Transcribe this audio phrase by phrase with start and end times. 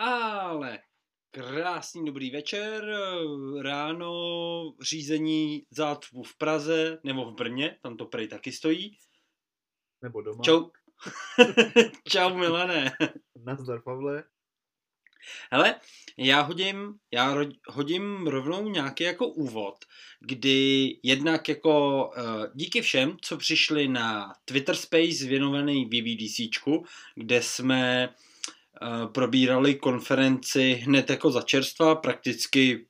[0.00, 0.78] Ale
[1.30, 2.94] krásný dobrý večer,
[3.62, 4.12] ráno
[4.82, 8.98] řízení zátvu v Praze nebo v Brně, tam to prej taky stojí.
[10.02, 10.42] Nebo doma.
[10.44, 10.70] Čau.
[12.08, 12.92] Čau Milané.
[13.44, 14.24] Nazdar Pavle.
[15.52, 15.80] Hele,
[16.18, 19.84] já hodím, já ro, hodím rovnou nějaký jako úvod,
[20.20, 28.08] kdy jednak jako uh, díky všem, co přišli na Twitter Space věnovaný VVDCčku, kde jsme
[28.08, 28.29] uh,
[29.12, 32.86] probírali konferenci hned jako za čerstva, prakticky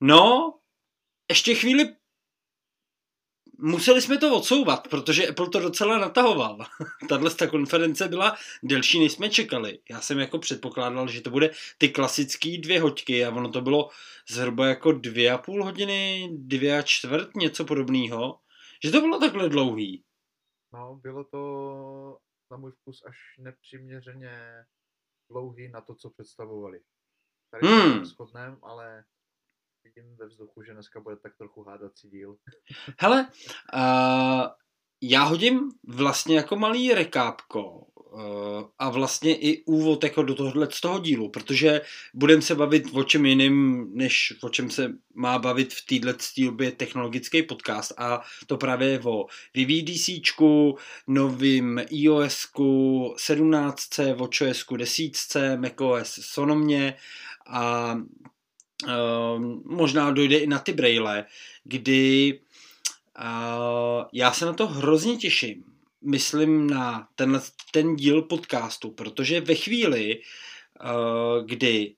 [0.00, 0.54] no,
[1.30, 1.96] ještě chvíli
[3.58, 6.58] museli jsme to odsouvat, protože Apple to docela natahoval.
[7.08, 9.78] Tahle ta konference byla delší, než jsme čekali.
[9.90, 13.88] Já jsem jako předpokládal, že to bude ty klasické dvě hoďky a ono to bylo
[14.30, 18.38] zhruba jako dvě a půl hodiny, dvě a čtvrt, něco podobného.
[18.84, 20.02] Že to bylo takhle dlouhý.
[20.72, 22.18] No, bylo to
[22.50, 24.64] na můj vkus až nepřiměřeně
[25.30, 26.80] dlouhý na to, co představovali.
[27.50, 28.04] Tady hmm.
[28.04, 29.04] shodném, ale
[29.84, 32.36] vidím ve vzduchu, že dneska bude tak trochu hádací díl.
[33.00, 33.30] Hele,
[33.74, 34.46] uh,
[35.02, 37.86] já hodím vlastně jako malý rekápko
[38.78, 41.80] a vlastně i úvod jako do tohohle z toho dílu, protože
[42.14, 46.72] budeme se bavit o čem jiným, než o čem se má bavit v téhle době
[46.72, 55.12] technologický podcast a to právě o VVDCčku, novým iOSku 17, WatchOSku 10,
[55.56, 56.94] macOS Sonomě
[57.46, 61.24] a uh, možná dojde i na ty braille,
[61.64, 62.38] kdy
[63.18, 65.75] uh, já se na to hrozně těším.
[66.06, 67.40] Myslím na tenhle,
[67.72, 71.96] ten díl podcastu, protože ve chvíli, uh, kdy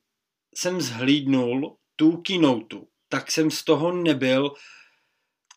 [0.55, 2.77] jsem zhlídnul tu keynote,
[3.09, 4.55] tak jsem z toho nebyl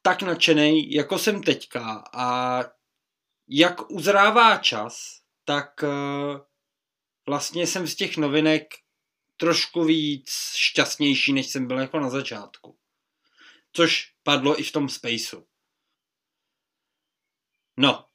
[0.01, 2.03] tak nadšený, jako jsem teďka.
[2.13, 2.59] A
[3.47, 6.39] jak uzrává čas, tak uh,
[7.27, 8.73] vlastně jsem z těch novinek
[9.37, 12.77] trošku víc šťastnější, než jsem byl jako na začátku.
[13.73, 15.47] Což padlo i v tom spaceu.
[17.77, 18.10] No.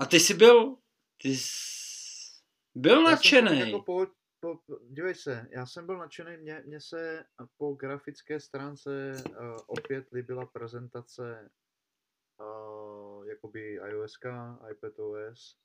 [0.00, 0.76] A ty jsi byl,
[1.22, 2.40] ty jsi
[2.74, 3.60] byl nadšený.
[3.60, 4.06] Jako po,
[4.40, 7.24] po, dívej se, já jsem byl nadšený, mně, mně se
[7.56, 11.50] po grafické stránce uh, opět líbila prezentace
[12.40, 14.18] uh, jakoby iOS,
[14.70, 15.56] iPadOS,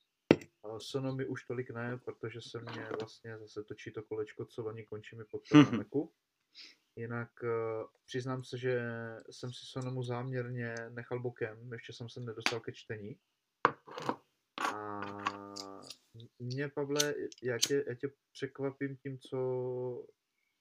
[0.78, 5.16] Sonomy už tolik ne, protože se mě vlastně zase točí to kolečko, co oni končí
[5.16, 5.42] mi pod
[5.78, 6.14] Macu.
[6.96, 7.50] Jinak uh,
[8.06, 8.82] přiznám se, že
[9.32, 13.20] jsem si Sonomu záměrně nechal bokem, ještě jsem se nedostal ke čtení.
[14.86, 15.02] A
[16.40, 19.38] mě, Pavle, já tě, já tě překvapím tím, co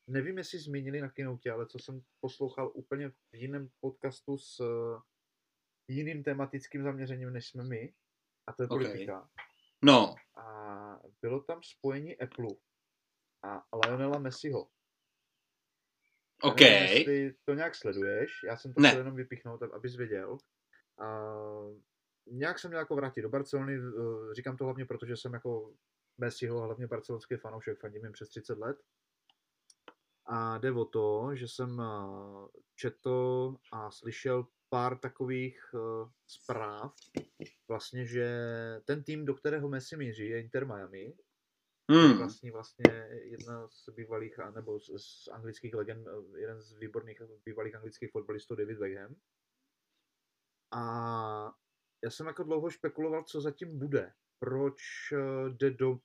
[0.06, 5.00] nevím, jestli zmínili na kinoutě, ale co jsem poslouchal úplně v jiném podcastu s uh,
[5.88, 7.94] jiným tematickým zaměřením, než jsme my,
[8.46, 8.86] a to je okay.
[8.86, 9.30] politika.
[9.84, 10.14] No.
[10.36, 12.48] A bylo tam spojení Apple
[13.42, 14.68] a Lionela Messiho.
[16.42, 16.60] OK.
[16.60, 18.88] Nevím, jestli to nějak sleduješ, já jsem to ne.
[18.88, 20.38] chtěl jenom vypichnout, abys věděl.
[20.98, 21.32] A
[22.26, 25.74] nějak jsem měl jako vrátit do Barcelony, eh, říkám to hlavně proto, že jsem jako
[26.18, 28.76] Messiho, hlavně barcelonský fanoušek, fandím jim přes 30 let.
[30.26, 36.94] A jde o to, že jsem eh, četl a slyšel pár takových uh, zpráv,
[37.68, 38.28] vlastně, že
[38.84, 41.14] ten tým, do kterého Messi míří, je Inter Miami.
[41.90, 42.18] Hmm.
[42.18, 47.74] Vlastně, vlastně jedna z bývalých, nebo z, z anglických legend, eh, jeden z výborných bývalých
[47.74, 49.14] anglických fotbalistů David Beckham.
[50.72, 51.52] A
[52.04, 54.12] já jsem jako dlouho špekuloval, co zatím bude.
[54.38, 54.82] Proč
[55.12, 55.98] eh, jde do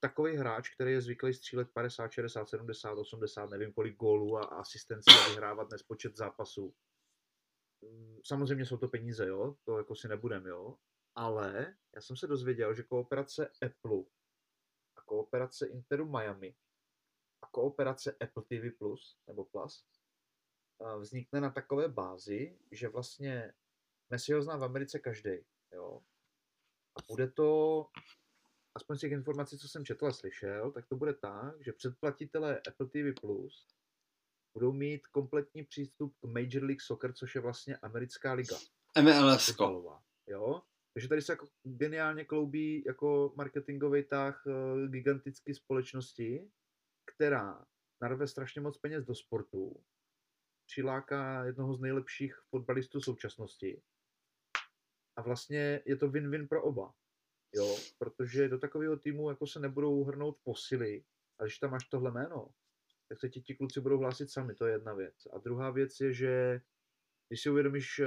[0.00, 5.10] takový hráč, který je zvyklý střílet 50, 60, 70, 80, nevím kolik gólů a asistencí
[5.10, 6.74] a vyhrávat nespočet zápasů?
[7.82, 10.76] Mm, samozřejmě jsou to peníze, jo, to jako si nebudem, jo,
[11.14, 14.02] ale já jsem se dozvěděl, že kooperace Apple
[14.96, 16.56] a kooperace Interu Miami
[17.42, 19.86] a kooperace Apple TV Plus nebo Plus
[20.98, 23.52] vznikne na takové bázi, že vlastně
[24.10, 25.30] Messi ho zná v Americe každý,
[25.72, 26.02] jo.
[26.96, 27.86] A bude to,
[28.74, 32.60] aspoň z těch informací, co jsem četl a slyšel, tak to bude tak, že předplatitelé
[32.68, 33.66] Apple TV Plus
[34.54, 38.56] budou mít kompletní přístup k Major League Soccer, což je vlastně americká liga.
[39.02, 39.56] MLS.
[40.26, 40.62] Jo?
[40.94, 46.50] Takže tady se jako geniálně kloubí jako marketingový tah eh, gigantické společnosti,
[47.14, 47.66] která
[48.02, 49.84] narve strašně moc peněz do sportu,
[50.66, 53.82] přiláká jednoho z nejlepších fotbalistů současnosti
[55.16, 56.94] a vlastně je to win-win pro oba.
[57.54, 61.04] Jo, protože do takového týmu jako se nebudou hrnout posily,
[61.38, 62.48] a když tam máš tohle jméno,
[63.08, 65.14] tak se ti ti kluci budou hlásit sami, to je jedna věc.
[65.32, 66.60] A druhá věc je, že
[67.28, 68.06] když si uvědomíš, eh,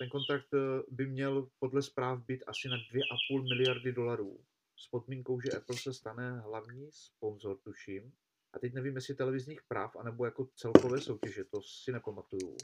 [0.00, 4.44] ten kontrakt eh, by měl podle zpráv být asi na 2,5 miliardy dolarů.
[4.78, 8.12] s podmínkou, že Apple se stane hlavní sponzor, tuším.
[8.52, 12.56] A teď nevím, jestli televizních práv, anebo jako celkové soutěže, to si nepamatuju.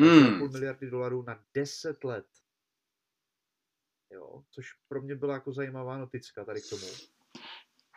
[0.00, 0.38] Hmm.
[0.38, 2.26] Půl miliardy dolarů na 10 let.
[4.10, 6.86] Jo, což pro mě byla jako zajímavá noticka tady k tomu,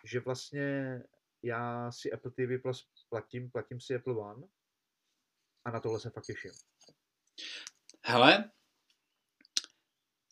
[0.05, 0.99] že vlastně
[1.43, 4.47] já si Apple TV Plus platím, platím si Apple One
[5.65, 6.51] a na tohle se fakt těším.
[8.05, 8.51] Hele,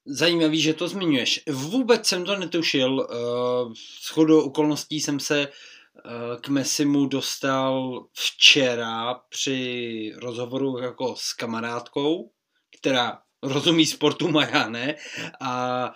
[0.05, 1.43] zajímavý, že to zmiňuješ.
[1.49, 3.07] Vůbec jsem to netušil.
[3.11, 3.15] Eh,
[3.75, 5.51] s chodou okolností jsem se eh,
[6.41, 12.31] k Messimu dostal včera při rozhovoru jako s kamarádkou,
[12.79, 13.21] která
[13.51, 14.95] rozumí sportu a já ne.
[15.41, 15.93] A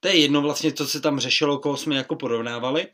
[0.00, 2.86] to je jedno vlastně, co se tam řešilo, koho jsme jako porovnávali.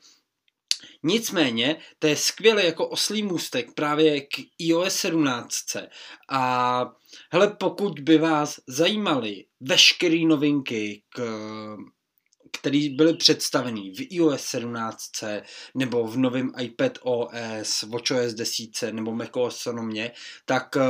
[1.02, 5.54] Nicméně, to je skvělý jako oslý můstek právě k iOS 17.
[6.30, 6.84] A
[7.32, 11.20] hele, pokud by vás zajímaly veškeré novinky, k,
[12.52, 15.10] které byly představeny v iOS 17
[15.74, 20.12] nebo v novém iPad OS, WatchOS 10 nebo macOS Sonomě,
[20.44, 20.82] tak uh,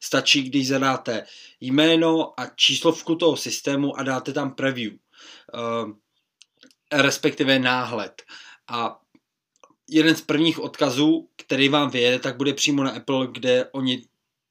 [0.00, 1.26] stačí, když zadáte
[1.60, 5.92] jméno a číslovku toho systému a dáte tam preview, uh,
[6.92, 8.22] respektive náhled.
[8.68, 9.00] A
[9.90, 14.02] jeden z prvních odkazů, který vám vyjede, tak bude přímo na Apple, kde oni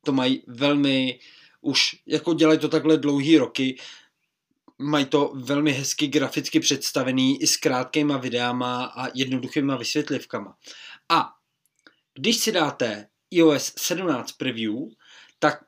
[0.06, 1.19] to mají velmi,
[1.61, 3.77] už jako dělají to takhle dlouhý roky,
[4.79, 10.57] mají to velmi hezky graficky představený i s krátkýma videama a jednoduchýma vysvětlivkama.
[11.09, 11.33] A
[12.13, 14.73] když si dáte iOS 17 preview,
[15.39, 15.61] tak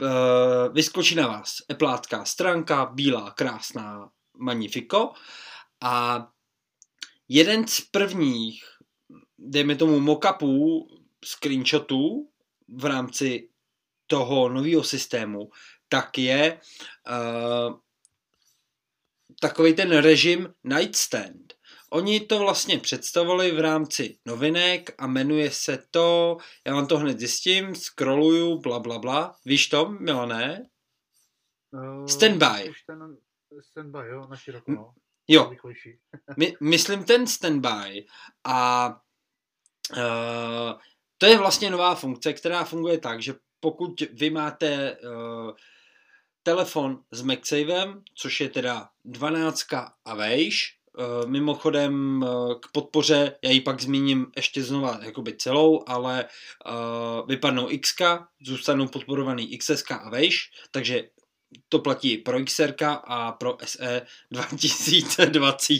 [0.00, 0.08] uh,
[0.74, 5.12] vyskočí na vás Appleácká stránka, bílá, krásná, magnifico
[5.80, 6.26] a
[7.28, 8.64] jeden z prvních
[9.38, 10.88] dejme tomu mockupů,
[11.24, 12.30] screenshotů
[12.68, 13.48] v rámci
[14.06, 15.50] toho nového systému,
[15.88, 16.60] tak je
[17.08, 17.78] uh,
[19.40, 21.54] takový ten režim Nightstand.
[21.90, 26.36] Oni to vlastně představovali v rámci novinek a jmenuje se to,
[26.66, 29.34] já vám to hned zjistím, scrolluju, bla bla bla.
[29.44, 30.66] Víš to, Milané?
[31.70, 32.72] Uh, standby.
[32.86, 33.16] Ten
[33.60, 34.94] standby, jo, na široko, no.
[35.28, 35.52] Jo,
[36.36, 38.06] My, myslím ten standby
[38.44, 39.00] a
[39.96, 40.80] Uh,
[41.18, 45.52] to je vlastně nová funkce, která funguje tak, že pokud vy máte uh,
[46.46, 49.72] telefon s MagSavem, což je teda 12
[50.04, 55.84] a vejš, uh, mimochodem uh, k podpoře, já ji pak zmíním ještě znova jakoby celou,
[55.86, 57.94] ale uh, vypadnou X,
[58.40, 61.04] zůstanou podporovaný XS a vejš, takže
[61.68, 65.74] to platí pro XR a pro SE 2020.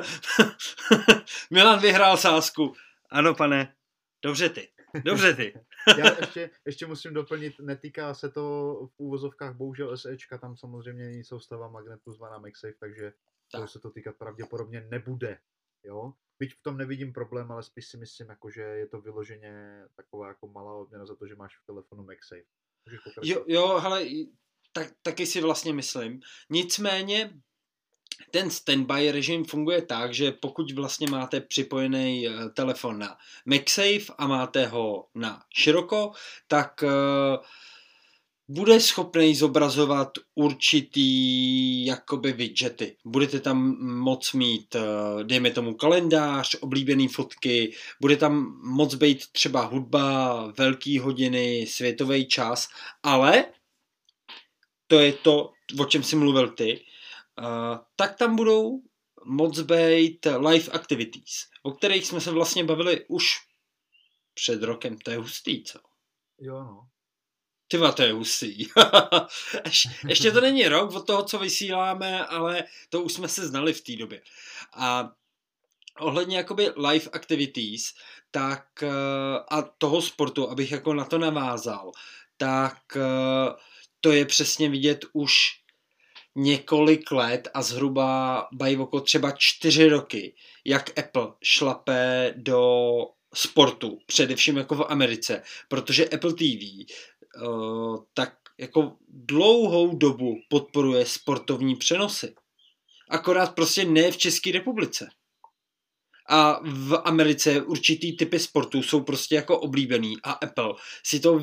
[1.50, 2.74] Milan vyhrál sázku.
[3.10, 3.74] Ano, pane.
[4.22, 4.68] Dobře ty.
[5.04, 5.54] Dobře ty.
[5.98, 11.24] Já ještě, ještě musím doplnit, netýká se to v úvozovkách bohužel SEčka, tam samozřejmě není
[11.24, 13.10] soustava magnetu zvaná MagSafe, takže
[13.52, 13.58] tak.
[13.58, 15.38] toho se to týkat pravděpodobně nebude.
[15.84, 16.12] Jo?
[16.38, 20.28] Byť v tom nevidím problém, ale spíš si myslím, jako, že je to vyloženě taková
[20.28, 22.42] jako malá odměna za to, že máš v telefonu MagSafe.
[23.22, 24.04] Jo, jo, hele,
[24.72, 26.20] tak, taky si vlastně myslím.
[26.50, 27.40] Nicméně
[28.30, 33.16] ten standby režim funguje tak, že pokud vlastně máte připojený eh, telefon na
[33.46, 36.12] MagSafe a máte ho na široko,
[36.48, 37.44] tak uh,
[38.48, 42.96] bude schopný zobrazovat určitý jakoby widgety.
[43.04, 49.64] Budete tam moc mít, uh, dejme tomu kalendář, oblíbené fotky, bude tam moc být třeba
[49.64, 52.68] hudba, velký hodiny, světový čas,
[53.02, 53.44] ale
[54.86, 56.80] to je to, o čem jsi mluvil ty,
[57.96, 58.82] tak tam budou
[59.24, 63.26] moc být live activities, o kterých jsme se vlastně bavili už
[64.34, 64.98] před rokem.
[64.98, 65.78] To je hustý, co?
[66.40, 66.88] Jo, no.
[67.68, 68.66] Tyva, to je hustý.
[69.64, 73.72] Ješ, ještě to není rok od toho, co vysíláme, ale to už jsme se znali
[73.72, 74.22] v té době.
[74.74, 75.12] A
[75.98, 77.94] ohledně jakoby live activities,
[78.30, 78.82] tak
[79.50, 81.92] a toho sportu, abych jako na to navázal,
[82.36, 82.78] tak
[84.00, 85.63] to je přesně vidět už
[86.36, 92.70] několik let a zhruba bají oko třeba čtyři roky, jak Apple šlape do
[93.34, 96.64] sportu, především jako v Americe, protože Apple TV
[97.42, 102.34] uh, tak jako dlouhou dobu podporuje sportovní přenosy.
[103.08, 105.08] Akorát prostě ne v České republice.
[106.28, 111.40] A v Americe určitý typy sportů jsou prostě jako oblíbený a Apple si to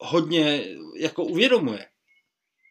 [0.00, 0.64] hodně
[0.96, 1.86] jako uvědomuje.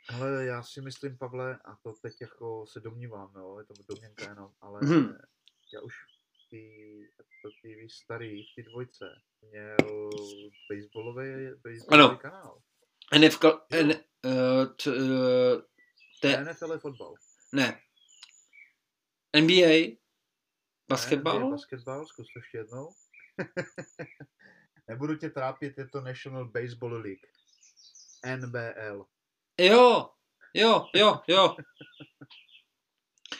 [0.09, 4.29] Ale já si myslím, Pavle, a to teď jako se domnívám, jo, je to domněnka
[4.29, 5.17] jenom, ale hmm.
[5.73, 5.95] já už
[6.49, 7.01] ty
[7.41, 9.05] TV starý, ty dvojce,
[9.41, 10.09] měl
[10.69, 12.17] baseballový, baseballový ano.
[12.17, 12.61] kanál.
[13.19, 13.87] NFL, n,
[14.25, 15.61] uh, t, uh,
[16.21, 16.43] te...
[16.43, 17.13] NFL je fotbal.
[17.53, 17.81] Ne.
[19.41, 19.97] NBA?
[20.89, 21.39] Basketbal?
[21.39, 22.93] Ne, NBA, basketbal, zkus to ještě jednou.
[24.87, 27.25] Nebudu tě trápit, je to National Baseball League.
[28.37, 29.05] NBL.
[29.59, 30.09] Jo,
[30.53, 31.55] jo, jo, jo.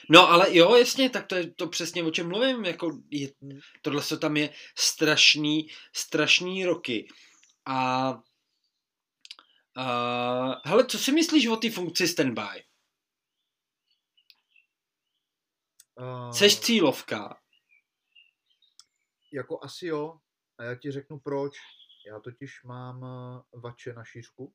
[0.10, 3.29] No ale jo, jasně, tak to je to přesně o čem mluvím, jako je,
[3.81, 7.07] tohle se tam je strašný, strašný roky.
[7.65, 8.10] A,
[9.75, 12.63] a hele, co si myslíš o té funkci standby?
[16.00, 17.41] Uh, Seš cílovka?
[19.34, 20.19] Jako asi jo.
[20.57, 21.53] A já ti řeknu proč.
[22.07, 24.53] Já totiž mám eh, vače na šířku.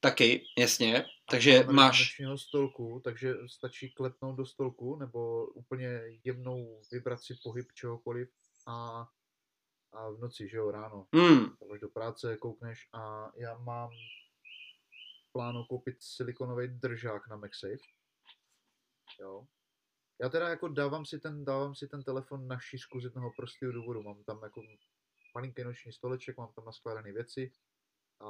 [0.00, 1.04] Taky, jasně.
[1.30, 2.20] Takže máš...
[2.36, 8.28] stolku, takže stačí klepnout do stolku nebo úplně jemnou vibraci pohyb čehokoliv
[8.66, 9.08] a,
[9.92, 11.06] a v noci, že jo, ráno.
[11.14, 11.46] Mm.
[11.80, 13.90] do práce, koukneš a já mám
[15.32, 17.84] plánu koupit silikonový držák na MagSafe.
[19.20, 19.46] Jo.
[20.22, 23.72] Já teda jako dávám si ten, dávám si ten telefon na šířku z jednoho prostého
[23.72, 24.02] důvodu.
[24.02, 24.62] Mám tam jako
[25.34, 27.52] malinký noční stoleček, mám tam naskládané věci
[28.20, 28.26] a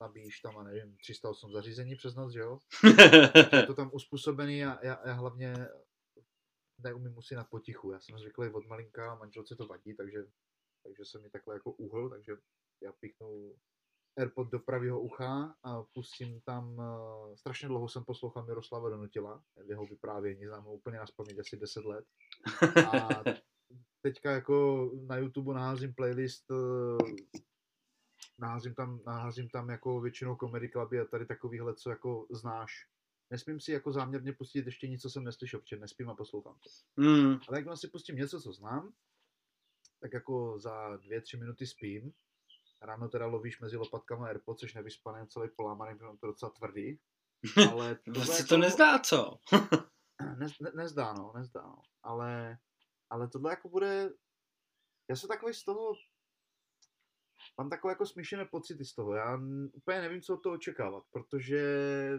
[0.00, 2.58] nabíjíš tam, a nevím, 308 zařízení přes noc, že jo?
[3.52, 5.54] je to tam uspůsobený a já, já hlavně
[6.78, 7.92] neumím usínat potichu.
[7.92, 10.18] Já jsem zvyklý od malinka, manželce to vadí, takže,
[10.82, 12.32] takže jsem mi takhle jako uhl, takže
[12.82, 13.54] já píchnu
[14.18, 19.86] AirPod do pravého ucha a pustím tam, uh, strašně dlouho jsem poslouchal Miroslava Donutila, jeho
[19.86, 22.04] vyprávění, znám ho úplně aspoň asi 10 let.
[22.92, 23.08] A
[24.02, 26.98] teďka jako na YouTube naházím playlist, uh,
[28.42, 32.88] naházím tam, naházím tam jako většinou comedy cluby a tady takovýhle, co jako znáš.
[33.30, 37.02] Nesmím si jako záměrně pustit ještě něco, co jsem neslyšel, protože nespím a poslouchám to.
[37.02, 37.38] Mm.
[37.48, 38.92] Ale jak si pustím něco, co znám,
[40.00, 42.12] tak jako za dvě, tři minuty spím
[42.82, 46.98] Ráno teda lovíš mezi lopatkama AirPod, což nevyspaný celý polámaný, protože to docela tvrdý.
[47.70, 48.48] Ale to se jako...
[48.48, 49.38] to nezdá, co?
[50.38, 51.82] ne, ne, nezdá, no, nezdá, no.
[52.02, 52.58] Ale,
[53.10, 54.10] ale tohle jako bude,
[55.10, 55.94] já jsem takový z toho,
[57.58, 59.14] mám takové jako smíšené pocity z toho.
[59.14, 59.40] Já
[59.72, 61.62] úplně nevím, co od toho očekávat, protože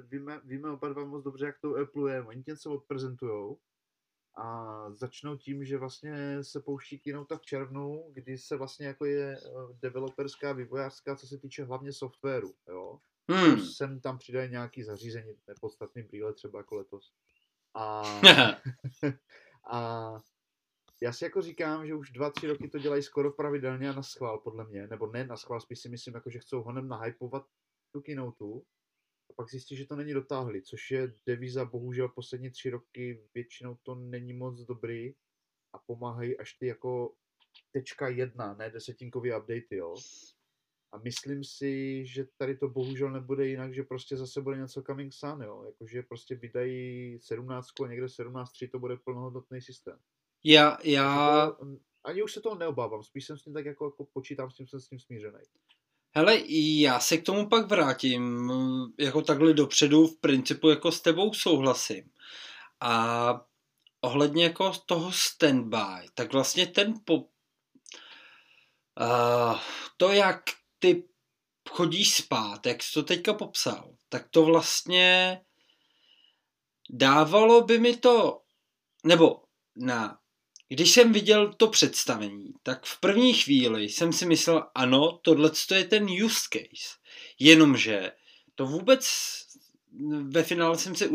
[0.08, 2.22] víme, víme oba dva moc dobře, jak to Apple je.
[2.22, 3.60] Oni něco odprezentujou
[4.38, 9.38] a začnou tím, že vlastně se pouští Keynote v červnu, kdy se vlastně jako je
[9.38, 9.50] eh,
[9.82, 13.00] developerská, vývojářská, co se týče hlavně softwaru, jo.
[13.30, 13.60] Hmm.
[13.60, 17.14] Sem tam přidají nějaký zařízení, nepodstatný brýle třeba jako letos.
[17.74, 18.04] A,
[19.72, 20.14] a
[21.04, 24.04] já si jako říkám, že už dva, tři roky to dělají skoro pravidelně a na
[24.04, 27.46] schvál podle mě, nebo ne na schvál, spíš si myslím, jako, že chcou honem nahypovat
[27.92, 28.46] tu keynote
[29.30, 33.78] a pak zjistí, že to není dotáhli, což je devíza bohužel poslední tři roky, většinou
[33.84, 35.14] to není moc dobrý
[35.74, 37.16] a pomáhají až ty jako
[37.72, 39.96] tečka jedna, ne desetinkový updatey, jo.
[40.92, 45.14] A myslím si, že tady to bohužel nebude jinak, že prostě zase bude něco coming
[45.14, 45.64] sun, jo.
[45.66, 50.00] Jakože prostě vydají 17 a někde 17.3 to bude plnohodnotný systém.
[50.44, 51.52] Já, já...
[52.04, 54.68] Ani už se toho neobávám, spíš jsem s tím tak jako, jako počítám s tím,
[54.68, 55.40] jsem s tím smířený.
[56.16, 56.42] Hele,
[56.82, 58.52] já se k tomu pak vrátím,
[59.00, 62.12] jako takhle dopředu, v principu jako s tebou souhlasím.
[62.80, 63.46] A
[64.02, 67.16] ohledně jako toho standby, tak vlastně ten po...
[67.16, 67.24] Uh,
[69.98, 70.44] to, jak
[70.80, 71.10] ty
[71.70, 75.42] chodíš spát, jak jsi to teďka popsal, tak to vlastně
[76.90, 78.42] dávalo by mi to,
[79.04, 79.44] nebo
[79.76, 80.20] na
[80.70, 85.84] když jsem viděl to představení, tak v první chvíli jsem si myslel, ano, tohle je
[85.84, 86.98] ten use case.
[87.40, 88.12] Jenomže
[88.56, 89.08] to vůbec
[90.28, 91.10] ve finále jsem si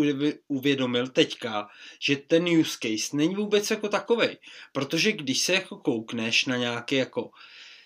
[0.49, 1.69] uvědomil teďka,
[2.00, 4.37] že ten use case není vůbec jako takovej.
[4.73, 7.31] Protože když se jako koukneš na nějaké jako,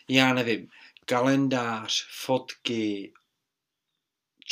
[0.09, 0.69] já nevím,
[1.05, 3.13] kalendář, fotky,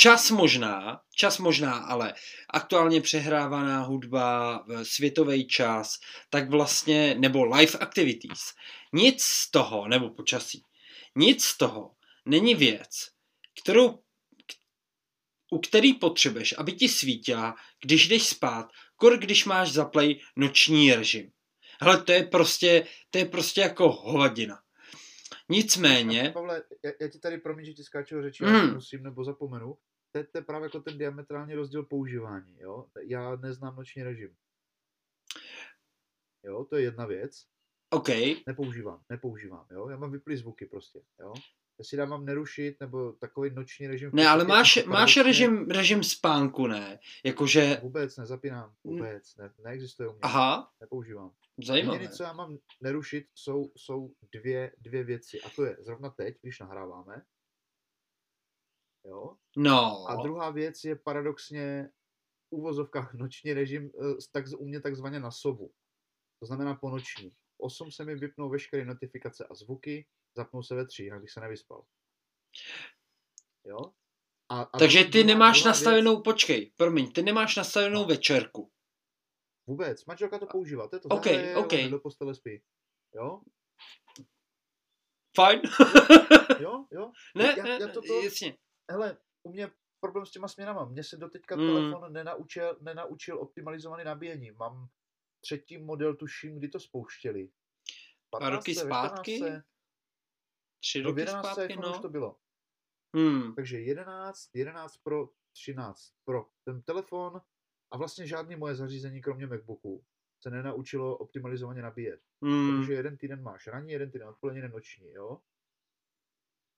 [0.00, 2.14] Čas možná, čas možná, ale
[2.50, 5.98] aktuálně přehrávaná hudba, světový čas,
[6.30, 8.40] tak vlastně, nebo live activities.
[8.92, 10.64] Nic z toho, nebo počasí,
[11.16, 11.94] nic z toho
[12.26, 12.88] není věc,
[13.62, 14.02] kterou,
[15.50, 17.54] u který potřebuješ, aby ti svítila,
[17.84, 18.66] když jdeš spát,
[18.96, 21.30] kor když máš zaplay noční režim.
[21.80, 24.58] Hele, to je prostě, to je prostě jako hovadina.
[25.48, 26.30] Nicméně...
[26.34, 28.74] Pavle, já, já ti tady promiň, že ti skáču řeči, mm.
[28.74, 29.76] musím nebo zapomenu
[30.12, 32.86] to, to je právě jako ten diametrální rozdíl používání, jo.
[33.02, 34.36] Já neznám noční režim.
[36.44, 37.46] Jo, to je jedna věc.
[37.90, 38.08] OK.
[38.46, 39.88] Nepoužívám, nepoužívám, jo.
[39.88, 41.34] Já mám vyplý zvuky prostě, jo.
[41.78, 44.10] Já si dávám nerušit, nebo takový noční režim.
[44.14, 46.98] Ne, ale máš, máš režim, režim spánku, ne?
[47.24, 47.80] Jakože...
[47.82, 50.20] Vůbec nezapínám, vůbec, ne, neexistuje u mě.
[50.22, 50.72] Aha.
[50.80, 51.32] Nepoužívám.
[51.64, 51.96] Zajímavé.
[51.96, 55.40] Jediné, co já mám nerušit, jsou, jsou dvě, dvě věci.
[55.40, 57.22] A to je zrovna teď, když nahráváme,
[59.04, 59.36] Jo?
[59.56, 60.04] No.
[60.08, 61.90] A druhá věc je paradoxně
[62.50, 65.72] úvozovkách noční režim, eh, tak u mě takzvaně na sobu.
[66.40, 67.32] To znamená po noční.
[67.58, 71.40] 8 se mi vypnou veškeré notifikace a zvuky, zapnou se ve 3, jinak bych se
[71.40, 71.84] nevyspal.
[73.64, 73.92] Jo?
[74.48, 76.24] A, a Takže ty nemáš nastavenou, věc...
[76.24, 78.06] počkej, promiň, ty nemáš nastavenou no.
[78.06, 78.70] večerku.
[79.66, 81.88] Vůbec, manželka to používá, to je to okay, zahraje, okay.
[81.88, 82.62] do postele spí.
[83.14, 83.40] Jo?
[85.36, 85.60] Fajn.
[86.60, 87.12] jo, jo.
[87.34, 88.56] Ne, já, ne, já to, to, jasně.
[88.90, 89.70] Hele, u mě
[90.00, 90.84] problém s těma směnama.
[90.84, 91.66] Mně se doteďka mm.
[91.66, 94.50] telefon nenaučil, nenaučil optimalizovaný nabíjení.
[94.50, 94.88] Mám
[95.40, 97.50] třetí model, tuším, kdy to spouštěli.
[98.30, 99.36] 15, roky zpátky?
[99.36, 99.64] 14,
[100.80, 101.90] Tři no, roky 11 zpátky, no.
[101.90, 102.36] už to bylo.
[103.16, 103.54] Hmm.
[103.54, 106.46] Takže 11, 11 Pro, 13 Pro.
[106.64, 107.40] Ten telefon
[107.90, 110.04] a vlastně žádný moje zařízení, kromě MacBooku,
[110.42, 112.20] se nenaučilo optimalizovaně nabíjet.
[112.42, 112.80] Hmm.
[112.80, 115.40] Protože jeden týden máš ranní, jeden týden odpolední, jeden noční, jo.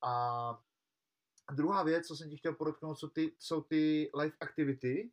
[0.05, 0.65] A
[1.53, 5.11] druhá věc, co jsem ti chtěl podotknout, jsou ty, jsou ty live activity,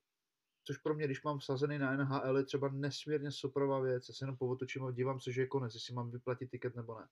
[0.63, 4.09] což pro mě, když mám vsazený na NHL, je třeba nesmírně suprová věc.
[4.09, 7.00] Já se jenom povotočím a dívám se, že je konec, jestli mám vyplatit tiket nebo
[7.00, 7.07] ne.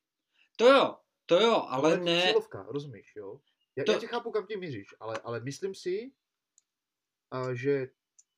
[0.57, 2.21] To jo, to jo, ale, ale ne...
[2.21, 3.41] Cílovka, rozumíš, jo?
[3.75, 3.91] Já, to...
[3.91, 6.11] já tě chápu, kam ti míříš, ale, ale myslím si,
[7.31, 7.89] a, že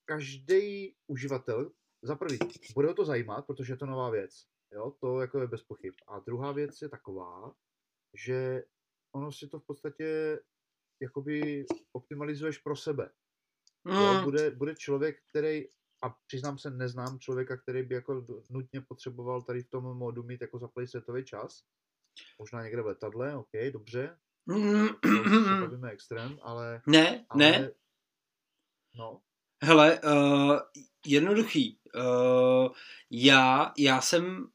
[0.06, 1.72] každý uživatel,
[2.02, 2.38] za prvý,
[2.74, 4.46] bude ho to zajímat, protože je to nová věc.
[4.72, 5.94] Jo, to jako je bez pochyb.
[6.08, 7.56] A druhá věc je taková,
[8.14, 8.64] že
[9.12, 10.40] ono si to v podstatě
[11.02, 13.12] jakoby optimalizuješ pro sebe.
[13.84, 13.96] Mm.
[13.96, 15.66] Jo, bude, bude člověk, který,
[16.04, 20.42] a přiznám se, neznám člověka, který by jako nutně potřeboval tady v tom modu mít
[20.42, 21.64] jako zaplej světový čas.
[22.40, 24.18] Možná někde v letadle, ok, dobře.
[24.46, 24.88] Mm.
[25.80, 26.82] To extrém, ale...
[26.88, 27.72] Ne, ale, ne.
[28.96, 29.22] No.
[29.64, 30.60] Hele, uh,
[31.06, 31.80] jednoduchý.
[31.96, 32.74] Uh,
[33.12, 34.48] já, já jsem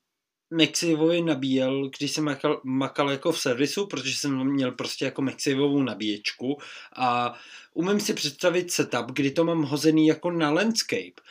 [0.50, 5.82] Maxivovi nabíjel, když jsem makal, makal jako v servisu, protože jsem měl prostě jako Maxivovou
[5.82, 6.58] nabíječku
[6.96, 7.34] a
[7.74, 11.22] umím si představit setup, kdy to mám hozený jako na landscape.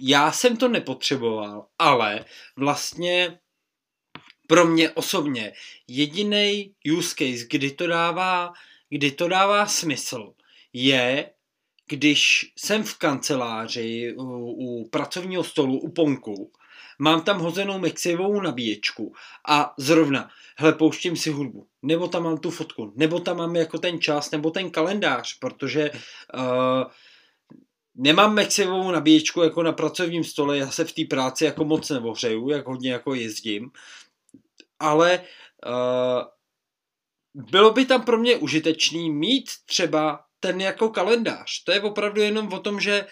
[0.00, 2.24] Já jsem to nepotřeboval, ale
[2.56, 3.38] vlastně
[4.46, 5.52] pro mě osobně
[5.88, 8.52] jediný use case, kdy to dává,
[8.88, 10.32] kdy to dává smysl,
[10.72, 11.30] je
[11.88, 14.22] když jsem v kanceláři u,
[14.52, 16.52] u pracovního stolu u Ponku
[17.02, 19.14] mám tam hozenou Maxivovou nabíječku
[19.48, 23.78] a zrovna, hele, pouštím si hudbu, nebo tam mám tu fotku, nebo tam mám jako
[23.78, 26.84] ten čas, nebo ten kalendář, protože uh,
[27.94, 32.50] nemám Maxivovou nabíječku jako na pracovním stole, já se v té práci jako moc nevohřeju,
[32.50, 33.70] jak hodně jako jezdím,
[34.78, 35.24] ale
[35.66, 36.22] uh,
[37.34, 41.64] bylo by tam pro mě užitečný mít třeba ten jako kalendář.
[41.64, 43.06] To je opravdu jenom o tom, že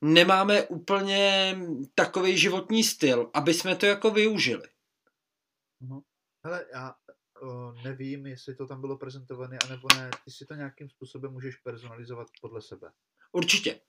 [0.00, 1.56] nemáme úplně
[1.94, 4.68] takový životní styl, aby jsme to jako využili.
[5.80, 6.02] No.
[6.44, 6.94] Hele, já
[7.42, 10.10] uh, nevím, jestli to tam bylo prezentované, anebo ne.
[10.24, 12.92] Ty si to nějakým způsobem můžeš personalizovat podle sebe.
[13.32, 13.80] Určitě.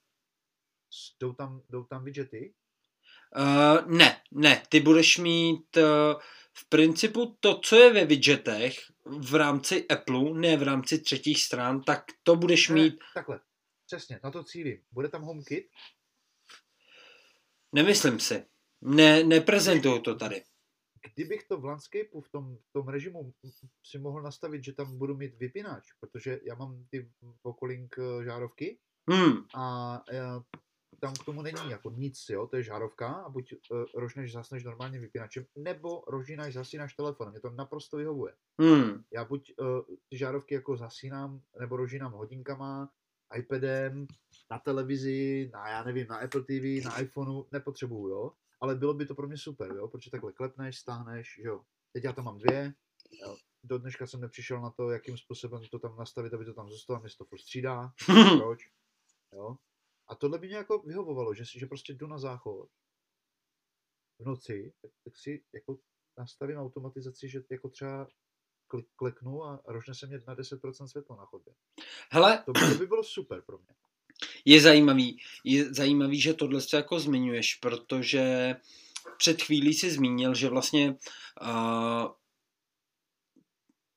[1.19, 2.53] Jdou tam, jdou tam widgety?
[3.37, 4.63] Uh, ne, ne.
[4.69, 5.83] Ty budeš mít uh,
[6.53, 11.81] v principu to, co je ve widgetech v rámci Apple, ne v rámci třetích stran,
[11.81, 12.99] tak to budeš ne, mít...
[13.13, 13.39] Takhle,
[13.85, 14.83] přesně, na to cílím.
[14.91, 15.69] Bude tam HomeKit?
[17.75, 18.45] Nemyslím si.
[18.81, 20.43] Ne, neprezentuju to tady.
[21.13, 23.33] Kdybych to v Landscapeu, v tom, v tom režimu
[23.85, 27.11] si mohl nastavit, že tam budu mít vypínač, protože já mám ty
[27.43, 28.79] Vokolink eh, žárovky
[29.09, 29.45] hmm.
[29.55, 30.43] a já,
[31.01, 34.63] tam k tomu není jako nic, jo, to je žárovka a buď uh, rožneš, zasneš
[34.63, 38.33] normálně vypínačem, nebo rožínáš, zasínáš telefonem, mě to naprosto vyhovuje.
[38.61, 39.03] Hmm.
[39.13, 42.89] Já buď uh, ty žárovky jako zasínám, nebo rožínám hodinkama,
[43.37, 44.07] iPadem,
[44.51, 48.31] na televizi, na, já nevím, na Apple TV, na iPhoneu, nepotřebuju, jo.
[48.61, 51.63] Ale bylo by to pro mě super, jo, protože takhle klepneš, stáhneš, jo.
[51.93, 52.73] Teď já to mám dvě,
[53.11, 53.35] jo.
[53.63, 56.99] Do dneška jsem nepřišel na to, jakým způsobem to tam nastavit, aby to tam zůstalo,
[56.99, 57.91] mě se to furt střídá,
[58.37, 58.59] proč,
[59.33, 59.57] jo.
[60.07, 62.69] A tohle by mě jako vyhovovalo, že, že prostě jdu na záchod
[64.19, 65.79] v noci, tak, tak si jako
[66.17, 68.07] nastavím automatizaci, že jako třeba
[68.71, 71.53] klik, kliknu a rožne se mě na 10% světlo na chodbě.
[72.11, 73.67] Hele, to by, to by bylo super pro mě.
[74.45, 78.55] Je zajímavý, je zajímavý, že tohle se jako zmiňuješ, protože
[79.17, 80.95] před chvílí si zmínil, že vlastně
[81.41, 82.11] uh,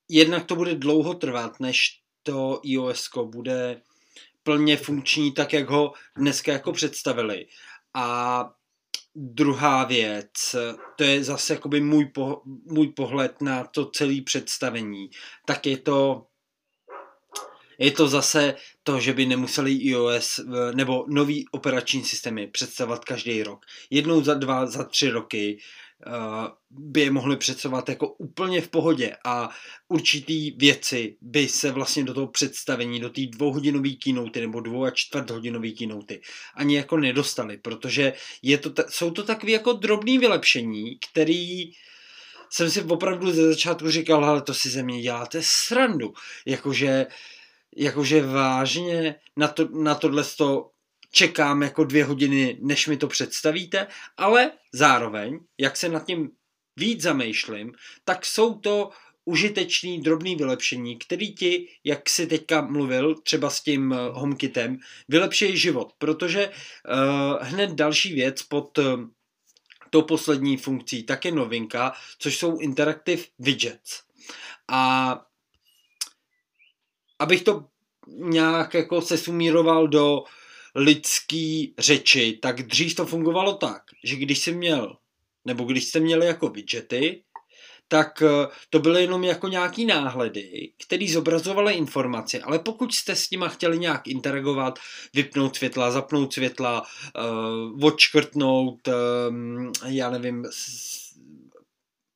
[0.08, 3.82] jednak to bude dlouho trvat, než to iOS bude
[4.42, 7.46] plně funkční tak, jak ho dneska jako představili.
[7.94, 8.54] A
[9.14, 10.56] druhá věc,
[10.96, 15.10] to je zase jakoby můj, po, můj pohled na to celé představení,
[15.46, 16.26] tak je to
[17.78, 20.40] je to zase to, že by nemuseli iOS
[20.74, 23.66] nebo nový operační systémy představovat každý rok.
[23.90, 25.58] Jednou za dva, za tři roky
[26.70, 29.50] by je mohli představovat jako úplně v pohodě a
[29.88, 34.90] určitý věci by se vlastně do toho představení, do té dvouhodinové keynote nebo dvou a
[34.90, 36.18] čtvrthodinové keynote
[36.54, 38.12] ani jako nedostali, protože
[38.42, 41.70] je to, jsou to takové jako drobné vylepšení, který
[42.50, 46.12] jsem si opravdu ze začátku říkal, ale to si ze mě děláte srandu,
[46.46, 47.06] jakože
[47.76, 50.70] jakože vážně na, to, na tohle to
[51.14, 56.30] čekám jako dvě hodiny, než mi to představíte, ale zároveň, jak se nad tím
[56.76, 57.72] víc zamýšlím,
[58.04, 58.90] tak jsou to
[59.24, 65.58] užitečný drobný vylepšení, který ti, jak si teďka mluvil, třeba s tím eh, HomeKitem, vylepší
[65.58, 68.84] život, protože uh, hned další věc pod uh,
[69.90, 74.02] tou poslední funkcí, tak je novinka, což jsou Interactive Widgets.
[74.68, 75.20] A
[77.18, 77.64] abych to
[78.06, 80.24] nějak jako se sumíroval do
[80.74, 84.96] lidský řeči, tak dřív to fungovalo tak, že když jsi měl,
[85.44, 87.22] nebo když jste měli jako widgety,
[87.88, 93.30] tak eh, to byly jenom jako nějaký náhledy, který zobrazovaly informace, ale pokud jste s
[93.30, 94.78] nima chtěli nějak interagovat,
[95.14, 96.82] vypnout světla, zapnout světla,
[97.72, 98.88] uh, odškrtnout,
[99.28, 100.44] um, já nevím,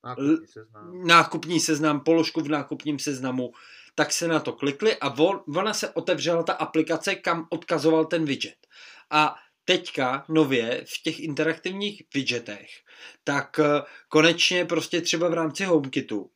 [0.05, 1.07] nákupní seznam.
[1.07, 3.53] nákupní seznam, položku v nákupním seznamu,
[3.99, 5.15] tak se na to klikli a
[5.57, 8.67] ona se otevřela ta aplikace, kam odkazoval ten widget.
[9.11, 12.69] A teďka nově v těch interaktivních widgetech,
[13.25, 16.31] tak eh, konečně prostě třeba v rámci HomeKitu,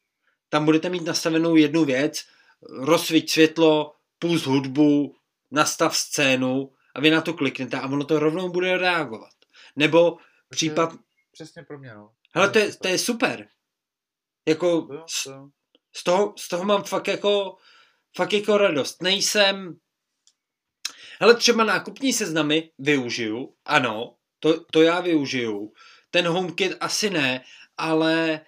[0.49, 2.25] tam budete mít nastavenou jednu věc,
[2.63, 5.17] rozsvít světlo, pust hudbu,
[5.51, 9.35] nastav scénu a vy na to kliknete a ono to rovnou bude reagovat.
[9.77, 10.95] Nebo případ...
[11.33, 12.13] Přesně pro mě, no.
[12.35, 13.49] Hele, to je, to je super.
[14.49, 15.51] Jako, to, to
[15.97, 17.57] z toho, z toho mám fakt jako,
[18.17, 19.03] fakt jako radost.
[19.03, 19.77] Nejsem,
[21.21, 25.73] hele třeba nákupní seznamy využiju, ano, to, to já využiju.
[26.11, 27.45] Ten HomeKit asi ne,
[27.77, 28.41] ale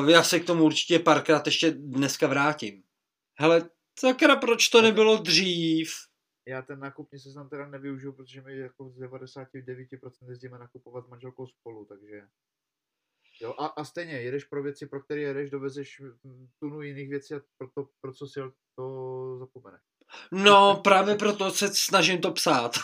[0.00, 2.82] uh, já se k tomu určitě párkrát ještě dneska vrátím.
[3.38, 5.92] Hele, sakra, proč to nebylo dřív?
[6.46, 11.46] Já ten nákupní seznam teda nevyužiju, protože my jako z 99% jezdíme nakupovat s manželkou
[11.46, 12.22] spolu, takže
[13.40, 16.02] Jo, a, a stejně, jedeš pro věci, pro které jedeš, dovezeš
[16.60, 18.40] tunu jiných věcí a pro, to, pro co si
[18.76, 19.78] to zapomene.
[20.32, 22.78] No, právě proto se snažím to psát.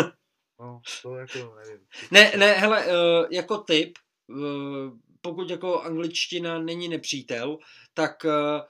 [0.60, 1.86] no, to jako nevím.
[2.10, 7.58] Ne, ne, hele, uh, jako tip, uh, pokud jako angličtina není nepřítel,
[7.94, 8.60] tak uh,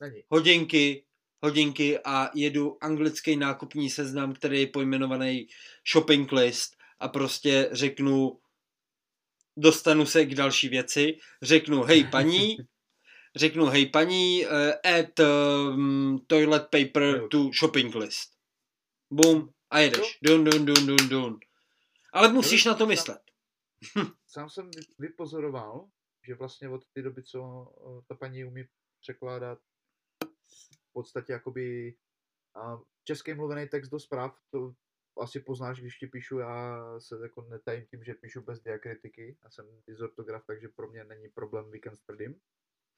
[0.00, 0.22] není.
[0.28, 1.04] hodinky,
[1.42, 5.46] hodinky a jedu anglický nákupní seznam, který je pojmenovaný
[5.92, 8.40] shopping list a prostě řeknu
[9.60, 12.56] dostanu se k další věci, řeknu hej paní,
[13.36, 18.30] řeknu hej paní, uh, add um, toilet paper to shopping list.
[19.10, 20.18] Boom, a jedeš.
[20.22, 21.38] Dun, dun, dun, dun, dun.
[22.12, 23.20] Ale musíš na to myslet.
[24.26, 25.88] Sám jsem vypozoroval,
[26.26, 27.66] že vlastně od té doby, co
[28.08, 28.64] ta paní umí
[29.00, 29.58] překládat
[30.48, 31.94] v podstatě jakoby
[33.04, 34.72] český mluvený text do zpráv, to
[35.20, 39.50] asi poznáš, když ti píšu, já se jako netajím tím, že píšu bez diakritiky, já
[39.50, 42.34] jsem dysortograf, takže pro mě není problém víkend s tvrdým.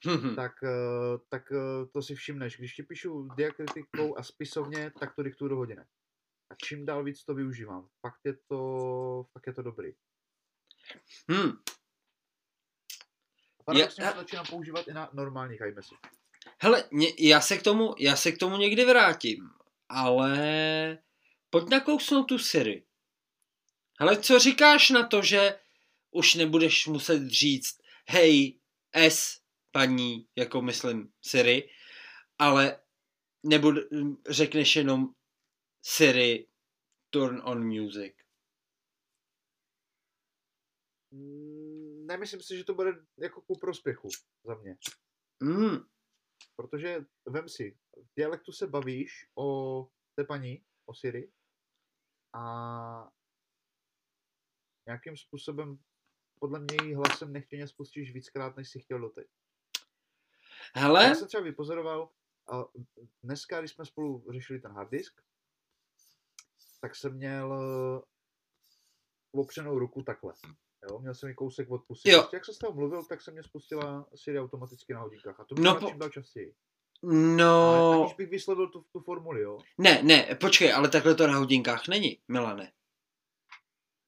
[0.37, 5.23] tak, eh, tak eh, to si všimneš, když ti píšu diakritikou a spisovně, tak to
[5.23, 5.83] diktuju do hodiny.
[6.51, 7.89] A čím dál víc to využívám.
[8.01, 9.93] Fakt je to, fakt je to dobrý.
[11.31, 11.51] Hmm.
[13.61, 16.01] A paradoxně to začínám používat i na normálních iMessage.
[16.63, 16.85] Hele,
[17.19, 19.51] já se, k tomu, já se k tomu někdy vrátím,
[19.89, 20.99] ale
[21.51, 22.87] pojď nakousnout tu Siri.
[23.99, 25.61] Ale co říkáš na to, že
[26.11, 28.61] už nebudeš muset říct hej,
[28.93, 29.41] S,
[29.73, 31.71] paní, jako myslím Siri,
[32.39, 32.81] ale
[33.43, 33.73] nebo
[34.29, 35.15] řekneš jenom
[35.83, 36.47] Siri,
[37.11, 38.15] turn on music.
[41.11, 44.09] Mm, nemyslím si, že to bude jako ku prospěchu
[44.45, 44.77] za mě.
[45.43, 45.79] Mm.
[46.57, 51.33] Protože, vem si, v dialektu se bavíš o té paní, o Siri,
[52.33, 53.11] a
[54.87, 55.79] nějakým způsobem
[56.41, 59.27] podle mě jí hlasem nechtěně spustíš víckrát, než si chtěl doteď.
[60.75, 61.05] Hele?
[61.05, 62.11] Já jsem třeba vypozoroval,
[62.53, 62.65] a
[63.23, 65.21] dneska, když jsme spolu řešili ten hard disk,
[66.81, 68.03] tak jsem měl eh,
[69.33, 70.35] opřenou ruku takhle.
[70.91, 72.11] Jo, měl jsem mi kousek od pusy.
[72.11, 72.19] Jo.
[72.19, 75.41] Prostě jak se s toho mluvil, tak se mě spustila Siri automaticky na hodinkách.
[75.41, 76.55] A to bylo no, čím dál častěji.
[77.03, 77.73] No...
[77.75, 79.59] Ale aniž bych vyslovil tu, tu formuli, jo?
[79.79, 82.73] Ne, ne, počkej, ale takhle to na hodinkách není, Milane.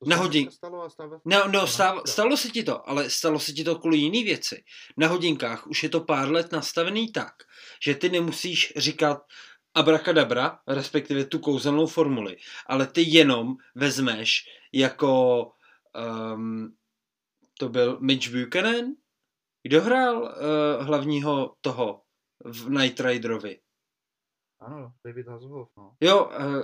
[0.02, 0.50] To na hodin...
[0.50, 1.20] Stalo a stalo...
[1.24, 4.64] No, no stalo, stalo se ti to, ale stalo se ti to kvůli jiný věci.
[4.96, 7.34] Na hodinkách už je to pár let nastavený tak,
[7.84, 9.22] že ty nemusíš říkat
[9.74, 15.42] abrakadabra, respektive tu kouzelnou formuli, ale ty jenom vezmeš jako
[16.34, 16.76] um,
[17.58, 18.84] to byl Mitch Buchanan.
[19.62, 22.02] Kdo hrál uh, hlavního toho
[22.44, 23.60] v Night Riderovi?
[24.60, 25.96] Ano, David Hasselhoff, no.
[26.00, 26.62] Jo, uh,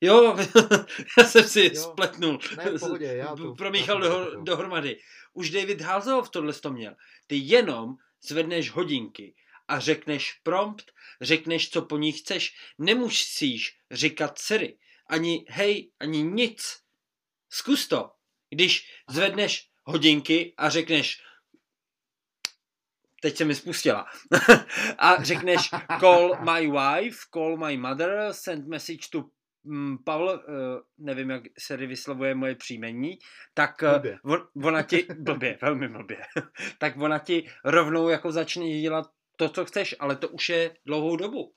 [0.00, 0.36] jo,
[1.18, 1.82] já jsem si jo.
[1.82, 2.38] spletnul.
[2.56, 3.54] Ne, v pohodě, já to...
[3.58, 4.98] Promíchal do, dohromady.
[5.32, 6.94] Už David Hasselhoff tohle to měl.
[7.26, 9.34] Ty jenom zvedneš hodinky
[9.68, 12.56] a řekneš prompt, řekneš, co po ní chceš.
[12.78, 16.80] Nemusíš říkat Siri, ani hej, ani nic.
[17.48, 18.10] Zkus to.
[18.50, 21.22] Když zvedneš hodinky a řekneš
[23.24, 24.06] teď se mi spustila.
[24.98, 29.24] a řekneš call my wife, call my mother, send message to
[29.64, 33.18] um, Pavel, uh, nevím, jak se vyslovuje moje příjmení,
[33.54, 36.20] tak uh, on, ona ti, blbě, velmi blbě,
[36.78, 41.16] tak ona ti rovnou jako začne dělat to, co chceš, ale to už je dlouhou
[41.16, 41.54] dobu.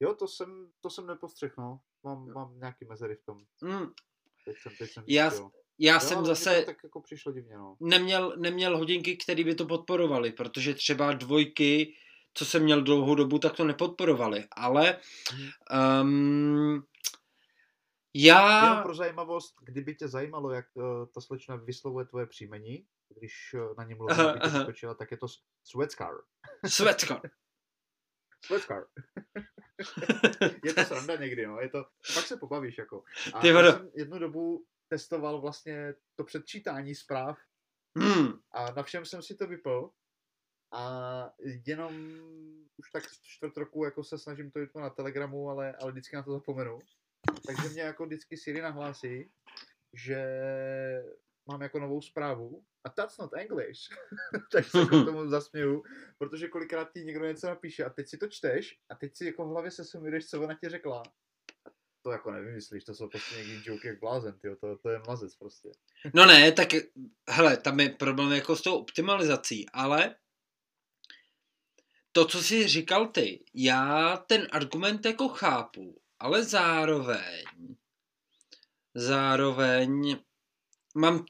[0.00, 1.80] Jo, to jsem, to jsem nepostřehl, no.
[2.02, 3.38] Mám, mám nějaký mezery v tom.
[3.62, 3.86] Mm.
[4.44, 5.30] Teď jsem, teď jsem já,
[5.78, 7.76] já jo, jsem zase tak jako přišlo divně, no.
[7.80, 11.94] neměl, neměl hodinky, které by to podporovaly, protože třeba dvojky,
[12.34, 15.00] co jsem měl dlouhou dobu, tak to nepodporovali, ale
[16.02, 16.84] um,
[18.14, 18.64] já...
[18.64, 20.84] Jenom pro zajímavost, kdyby tě zajímalo, jak uh,
[21.14, 22.86] ta slečna vyslovuje tvoje příjmení,
[23.18, 24.14] když uh, na něm mluví,
[24.62, 25.26] skočila, tak je to
[25.64, 26.14] Sweatcar.
[26.66, 27.20] Sweatcar.
[28.46, 28.84] Sweatcar.
[30.64, 31.60] je to sranda někdy, no.
[31.60, 31.84] Je to,
[32.14, 33.02] pak se pobavíš, jako.
[33.34, 37.38] A Ty já jsem jednu dobu testoval vlastně to předčítání zpráv
[37.98, 38.32] hmm.
[38.52, 39.90] a na všem jsem si to vypl
[40.72, 41.32] a
[41.66, 41.94] jenom
[42.76, 46.22] už tak čtvrt roku jako se snažím to jít na Telegramu, ale, ale vždycky na
[46.22, 46.78] to zapomenu.
[47.46, 49.30] Takže mě jako vždycky Siri nahlásí,
[49.92, 50.22] že
[51.46, 53.80] mám jako novou zprávu a that's not English.
[54.52, 55.82] tak se k tomu zasměju,
[56.18, 59.46] protože kolikrát ti někdo něco napíše a teď si to čteš a teď si jako
[59.46, 61.02] v hlavě se sumíruješ, co ona ti řekla
[62.06, 65.36] to jako nevymyslíš, to jsou prostě někdy joke jak blázen, tyjo, to, to je mazec
[65.36, 65.68] prostě.
[66.14, 66.68] No ne, tak
[67.28, 70.16] hele, tam je problém jako s tou optimalizací, ale
[72.12, 77.44] to, co jsi říkal ty, já ten argument jako chápu, ale zároveň
[78.94, 80.18] zároveň
[80.94, 81.26] mám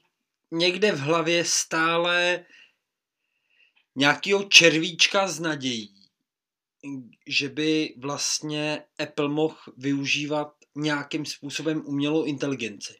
[0.51, 2.45] někde v hlavě stále
[3.95, 6.09] nějakýho červíčka z nadějí,
[7.27, 12.97] že by vlastně Apple mohl využívat nějakým způsobem umělou inteligenci.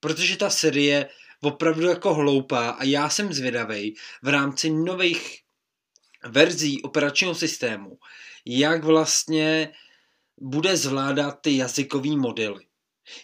[0.00, 1.08] Protože ta série je
[1.40, 5.42] opravdu jako hloupá a já jsem zvědavý v rámci nových
[6.28, 7.98] verzí operačního systému,
[8.44, 9.72] jak vlastně
[10.38, 12.66] bude zvládat ty jazykové modely.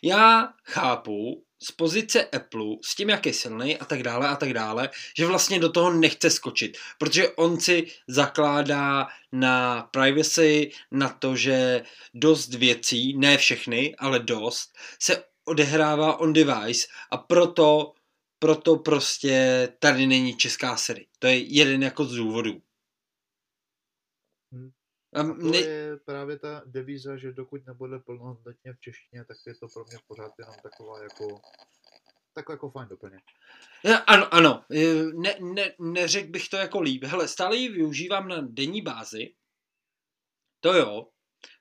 [0.03, 4.53] Já chápu, z pozice Apple, s tím, jak je silný a tak dále a tak
[4.53, 11.37] dále, že vlastně do toho nechce skočit, protože on si zakládá na privacy, na to,
[11.37, 11.83] že
[12.15, 17.93] dost věcí, ne všechny, ale dost, se odehrává on device a proto,
[18.39, 21.07] proto prostě tady není česká série.
[21.19, 22.63] To je jeden jako z důvodů.
[25.15, 25.59] A to ne...
[25.59, 29.99] je právě ta devíza, že dokud nebude plnohodnotně v češtině, tak je to pro mě
[30.07, 31.41] pořád jenom taková jako
[32.35, 33.21] tak jako fajn doplně.
[34.07, 34.65] Ano, ano.
[35.15, 37.05] Ne, ne, neřekl bych to jako líp.
[37.05, 39.35] Hele, stále ji využívám na denní bázi.
[40.61, 41.09] To jo.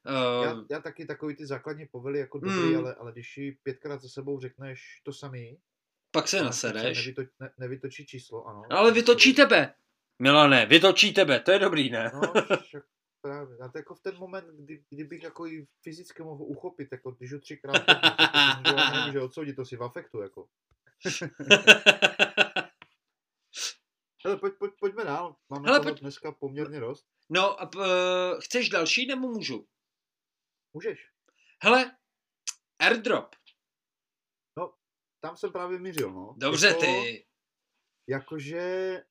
[0.10, 2.77] Uh, já, já taky takový ty základní povely jako dobrý, hmm.
[2.77, 5.58] ale, ale když ji pětkrát za sebou řekneš to samý,
[6.12, 6.97] pak se nasereš.
[6.97, 8.63] Nevyto, ne, nevytočí číslo, ano.
[8.69, 9.73] Ale vytočí tebe.
[10.21, 12.12] Milane, vytočí tebe, to je dobrý, ne?
[12.13, 12.84] No, však
[13.25, 13.57] Právě.
[13.57, 17.33] A to jako v ten moment, kdy, kdybych jako i fyzicky mohl uchopit, jako když
[17.33, 17.85] ho třikrát
[18.65, 20.49] to nemůže odsoudit, to si v afektu, jako.
[24.25, 25.35] Hele, pojď, pojď, pojďme dál.
[25.49, 25.99] Máme Hele, pojď...
[25.99, 27.05] dneska poměrně dost.
[27.29, 29.67] No, a uh, chceš další nebo můžu?
[30.73, 31.11] Můžeš.
[31.63, 31.97] Hele,
[32.79, 33.35] airdrop.
[34.57, 34.73] No,
[35.21, 36.35] tam jsem právě mířil, no.
[36.38, 37.25] Dobře, jako, ty.
[38.09, 39.03] Jakože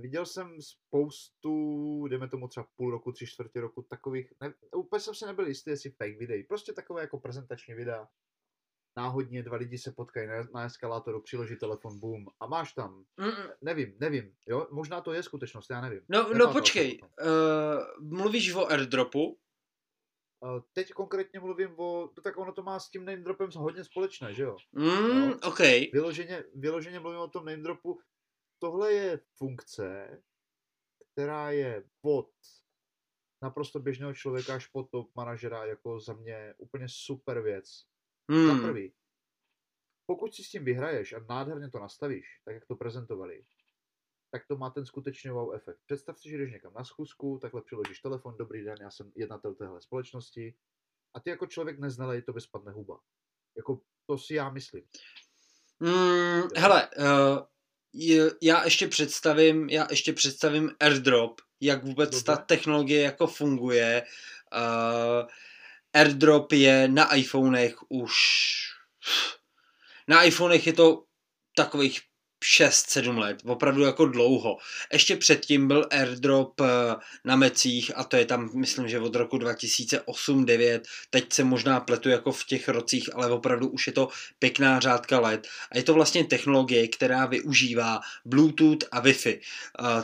[0.00, 5.14] viděl jsem spoustu, jdeme tomu třeba půl roku, tři čtvrtě roku, takových, ne, úplně jsem
[5.14, 8.08] si nebyl jistý, jestli fake videí, prostě takové jako prezentační videa.
[8.96, 13.04] Náhodně dva lidi se potkají na, na eskalátoru, přiloží telefon, boom, a máš tam.
[13.18, 13.52] Mm-mm.
[13.62, 16.00] Nevím, nevím, jo, možná to je skutečnost, já nevím.
[16.08, 19.38] No, no počkej, uh, mluvíš o airdropu?
[20.40, 24.34] Uh, teď konkrétně mluvím o, tak ono to má s tím name dropem hodně společné,
[24.34, 24.56] že jo?
[24.72, 25.36] Mm, jo?
[25.44, 25.60] OK.
[25.92, 28.00] Vyloženě, vyloženě mluvím o tom name dropu,
[28.58, 30.22] tohle je funkce,
[31.12, 32.30] která je pod
[33.42, 37.86] naprosto běžného člověka až po top manažera jako za mě úplně super věc.
[38.30, 38.46] Hmm.
[38.46, 38.92] Za prvý,
[40.10, 43.44] pokud si s tím vyhraješ a nádherně to nastavíš, tak jak to prezentovali,
[44.30, 45.80] tak to má ten skutečný wow efekt.
[45.86, 49.54] Představ si, že jdeš někam na schůzku, takhle přiložíš telefon, dobrý den, já jsem jednatel
[49.54, 50.54] téhle společnosti
[51.14, 53.00] a ty jako člověk neznalej to spadne huba.
[53.56, 54.84] Jako to si já myslím.
[55.80, 57.46] Mm, hele, uh,
[58.42, 62.24] já ještě představím, já ještě představím airdrop, jak vůbec Dobře.
[62.24, 64.02] ta technologie jako funguje.
[64.56, 65.28] Uh,
[65.92, 68.14] airdrop je na iPhonech už
[70.08, 71.04] na iPhonech je to
[71.56, 72.00] takových
[72.44, 74.56] 6-7 let, opravdu jako dlouho.
[74.92, 76.66] Ještě předtím byl airdrop eh,
[77.24, 82.08] na mecích a to je tam, myslím, že od roku 2008-2009, teď se možná pletu
[82.08, 85.48] jako v těch rocích, ale opravdu už je to pěkná řádka let.
[85.72, 89.40] A je to vlastně technologie, která využívá Bluetooth a Wi-Fi.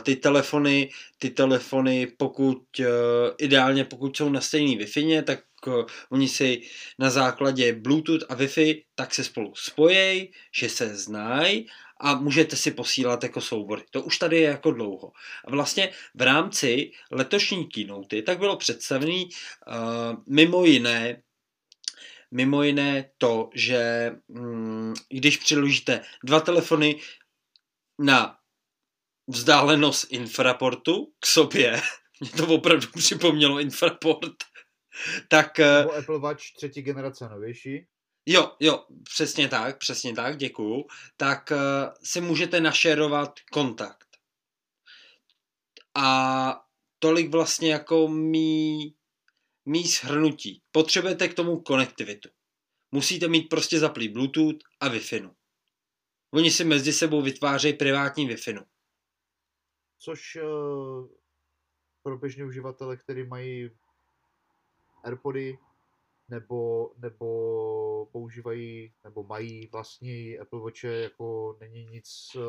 [0.03, 2.85] Ty telefony, ty telefony, pokud eh,
[3.37, 5.71] ideálně, pokud jsou na stejný Wi-Fi, tak eh,
[6.09, 6.61] oni si
[6.99, 11.67] na základě Bluetooth a Wi-Fi tak se spolu spojejí, že se znají
[12.01, 13.83] a můžete si posílat jako soubory.
[13.91, 15.11] To už tady je jako dlouho.
[15.45, 19.29] A vlastně v rámci letošní keynote tak bylo představený
[19.67, 21.21] uh, mimo jiné
[22.31, 26.99] mimo jiné to, že mm, když přiložíte dva telefony
[27.99, 28.37] na
[29.27, 31.81] vzdálenost infraportu k sobě,
[32.21, 34.33] mě to opravdu připomnělo infraport,
[35.29, 35.59] tak...
[35.59, 37.87] Eh, Nebo Apple Watch třetí generace novější.
[38.25, 40.85] Jo, jo, přesně tak, přesně tak, děkuju.
[41.17, 41.57] Tak uh,
[42.03, 44.07] si můžete našerovat kontakt.
[45.95, 46.65] A
[46.99, 48.95] tolik vlastně jako mý,
[49.65, 50.61] mý shrnutí.
[50.71, 52.29] Potřebujete k tomu konektivitu.
[52.91, 55.35] Musíte mít prostě zaplý Bluetooth a Wi-Fi.
[56.33, 58.65] Oni si mezi sebou vytvářejí privátní Wi-Fi.
[59.99, 61.07] Což uh,
[62.03, 63.69] pro běžné uživatele, kteří mají
[65.03, 65.57] AirPody,
[66.27, 72.39] nebo, nebo používají, nebo mají vlastní Apple Watche, jako není nic, eh,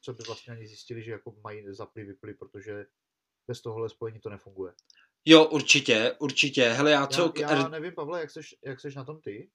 [0.00, 2.86] co by vlastně ani zjistili, že jako mají zapli, vypli, protože
[3.46, 4.72] bez tohohle spojení to nefunguje.
[5.24, 6.68] Jo, určitě, určitě.
[6.68, 7.32] Hele, já co...
[7.38, 9.50] Já, já nevím, Pavle, jak seš, jak seš na tom ty,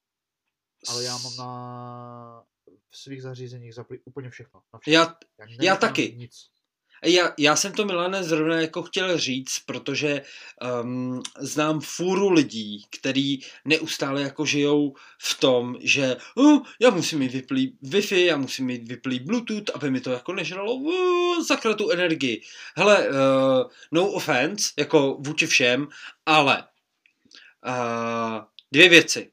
[0.88, 2.44] ale já mám na
[2.90, 4.62] v svých zařízeních zapli úplně všechno.
[4.72, 4.92] Na všechno.
[4.92, 6.14] Já, já, já taky.
[6.16, 6.50] Nic.
[7.04, 10.22] Já, já jsem to Milane zrovna jako chtěl říct, protože
[10.82, 17.32] um, znám fůru lidí, který neustále jako žijou v tom, že uh, já musím mít
[17.32, 21.90] vyplý Wi-Fi, já musím mít vyplý Bluetooth, aby mi to jako nežralo uh, zakra tu
[21.90, 22.42] energii.
[22.76, 23.14] Hele, uh,
[23.92, 25.88] no offense, jako vůči všem,
[26.26, 26.64] ale
[27.66, 29.32] uh, dvě věci.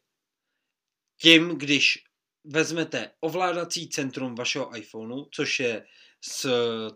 [1.21, 2.03] Tím, když
[2.43, 5.85] vezmete ovládací centrum vašeho iPhoneu, což je
[6.27, 6.49] s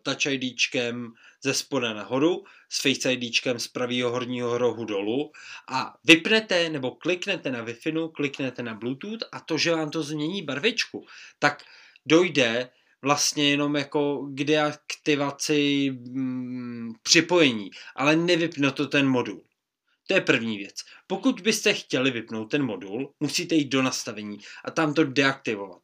[0.04, 1.14] Touch IDčkem
[1.44, 5.32] ze spoda nahoru, s Face IDčkem z pravého horního rohu dolů
[5.68, 10.42] a vypnete nebo kliknete na Wi-Fi, kliknete na Bluetooth a to, že vám to změní
[10.42, 11.06] barvičku,
[11.40, 11.64] tak
[12.06, 12.70] dojde
[13.02, 19.49] vlastně jenom jako k deaktivaci mm, připojení, ale nevypne to ten modul.
[20.10, 20.76] To je první věc.
[21.08, 25.82] Pokud byste chtěli vypnout ten modul, musíte jít do nastavení a tam to deaktivovat.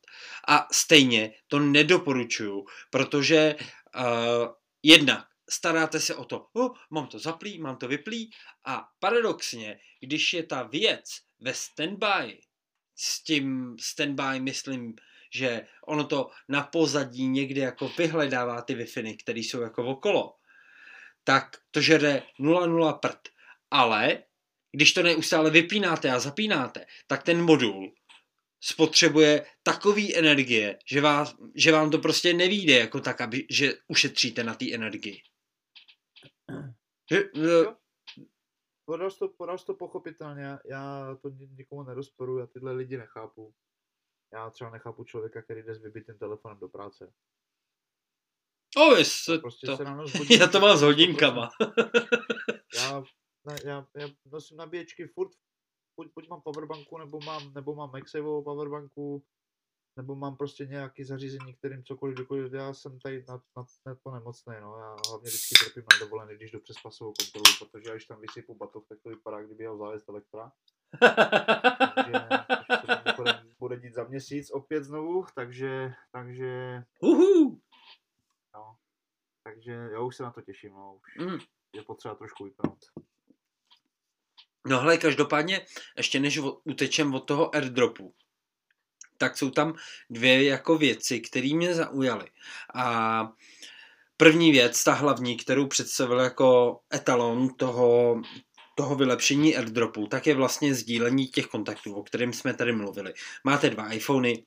[0.47, 3.55] A stejně to nedoporučuju, protože
[3.95, 4.47] uh,
[4.83, 8.29] jednak staráte se o to, oh, mám to zaplý, mám to vyplý
[8.65, 11.05] a paradoxně, když je ta věc
[11.39, 12.39] ve standby,
[12.95, 14.95] s tím standby myslím,
[15.33, 20.35] že ono to na pozadí někde jako vyhledává ty wi které jsou jako okolo,
[21.23, 23.34] tak to žere 0,0 prd.
[23.71, 24.23] Ale
[24.71, 27.93] když to neustále vypínáte a zapínáte, tak ten modul
[28.63, 34.43] spotřebuje takový energie, že, vás, že vám to prostě nevíde jako tak, aby, že ušetříte
[34.43, 35.21] na té energii.
[37.11, 37.23] Že.
[38.85, 43.53] Podař to, podař to pochopitelně, já to nikomu nerozporuji, já tyhle lidi nechápu.
[44.33, 47.13] Já třeba nechápu člověka, který jde s vybitým telefonem do práce.
[48.77, 49.77] O, jestli prostě to...
[49.77, 49.83] Se
[50.39, 51.49] já to mám s hodinkama.
[52.75, 53.03] já,
[53.45, 55.31] ne, já, já nosím nabíječky furt
[55.97, 59.23] buď, buď mám powerbanku, nebo mám, nebo mám MagSafeovou powerbanku,
[59.97, 64.11] nebo mám prostě nějaký zařízení, kterým cokoliv, dokoliv, já jsem tady na, na, na to
[64.11, 68.05] nemocný, no, já hlavně vždycky trpím na dovolený, když jdu přes pasovou kontrolu, protože když
[68.05, 70.51] tam vysypu batoh, tak to vypadá, kdyby jel zájezd elektra.
[72.67, 77.61] takže bude dít za měsíc opět znovu, takže, takže, Uhu.
[78.53, 78.75] no,
[79.43, 81.39] takže já už se na to těším, no, už mm.
[81.75, 82.79] je potřeba trošku vypnout.
[84.65, 85.65] No hele, každopádně,
[85.97, 88.13] ještě než utečem od toho airdropu,
[89.17, 89.73] tak jsou tam
[90.09, 92.29] dvě jako věci, které mě zaujaly.
[92.75, 93.27] A
[94.17, 98.21] první věc, ta hlavní, kterou představil jako etalon toho,
[98.75, 103.13] toho vylepšení airdropu, tak je vlastně sdílení těch kontaktů, o kterém jsme tady mluvili.
[103.43, 104.45] Máte dva iPhony,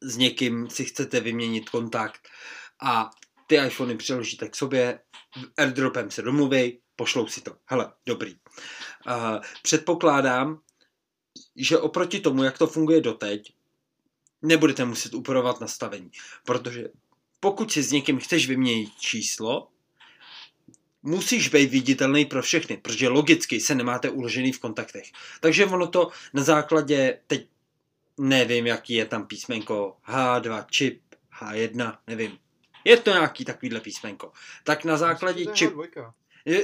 [0.00, 2.28] s někým si chcete vyměnit kontakt
[2.82, 3.10] a
[3.46, 5.00] ty iPhony přiložíte k sobě,
[5.56, 7.56] airdropem se domluví, pošlou si to.
[7.66, 8.39] Hele, dobrý.
[9.62, 10.60] Předpokládám,
[11.56, 13.52] že oproti tomu, jak to funguje doteď,
[14.42, 16.10] nebudete muset upravovat nastavení,
[16.44, 16.88] protože
[17.40, 19.68] pokud si s někým chceš vyměnit číslo,
[21.02, 25.12] musíš být viditelný pro všechny, protože logicky se nemáte uložený v kontaktech.
[25.40, 27.48] Takže ono to na základě, teď
[28.18, 31.02] nevím, jaký je tam písmenko H2, čip,
[31.40, 32.38] H1, nevím.
[32.84, 34.32] Je to nějaký takovýhle písmenko.
[34.64, 35.72] Tak na základě čip...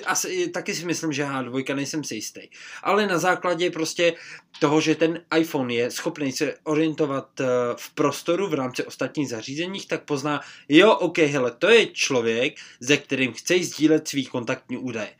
[0.07, 2.41] Asi, taky si myslím, že H2, nejsem si jistý.
[2.83, 4.15] Ale na základě prostě
[4.59, 7.45] toho, že ten iPhone je schopný se orientovat eh,
[7.77, 12.97] v prostoru v rámci ostatních zařízeních, tak pozná, jo, ok, hele, to je člověk, ze
[12.97, 15.15] kterým chce sdílet svý kontaktní údaje.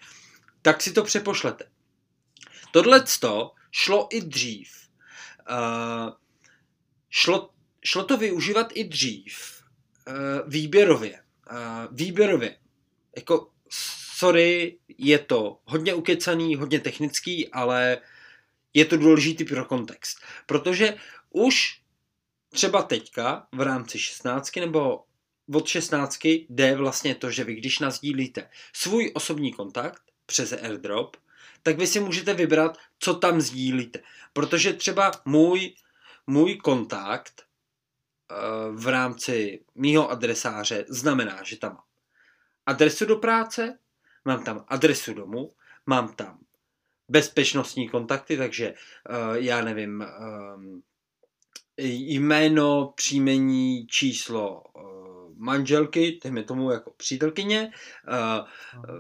[0.63, 1.65] Tak si to přepošlete.
[2.71, 3.05] Tohle
[3.71, 4.69] šlo i dřív.
[5.51, 6.13] Uh,
[7.11, 7.51] šlo,
[7.85, 9.63] šlo to využívat i dřív.
[10.09, 11.21] Uh, výběrově.
[11.51, 12.57] Uh, výběrově.
[13.17, 13.51] Jako
[14.17, 17.99] sorry, je to hodně ukecaný, hodně technický, ale
[18.75, 20.19] je to důležitý pro kontext.
[20.47, 20.97] Protože
[21.31, 21.81] už
[22.49, 25.05] třeba teďka v rámci 16 nebo
[25.55, 31.17] od 16 jde vlastně to, že vy když nazdílíte svůj osobní kontakt přes airdrop,
[31.63, 34.01] tak vy si můžete vybrat, co tam sdílíte.
[34.33, 35.75] Protože třeba můj,
[36.27, 38.35] můj kontakt eh,
[38.73, 41.79] v rámci mýho adresáře znamená, že tam
[42.67, 43.79] adresu do práce,
[44.27, 45.53] mám tam adresu domu,
[45.87, 46.39] mám tam
[47.09, 50.05] bezpečnostní kontakty, takže uh, já nevím,
[50.57, 50.83] um,
[51.79, 57.73] jméno, příjmení, číslo uh, manželky, dejme tomu jako přítelkyně,
[58.09, 58.47] uh,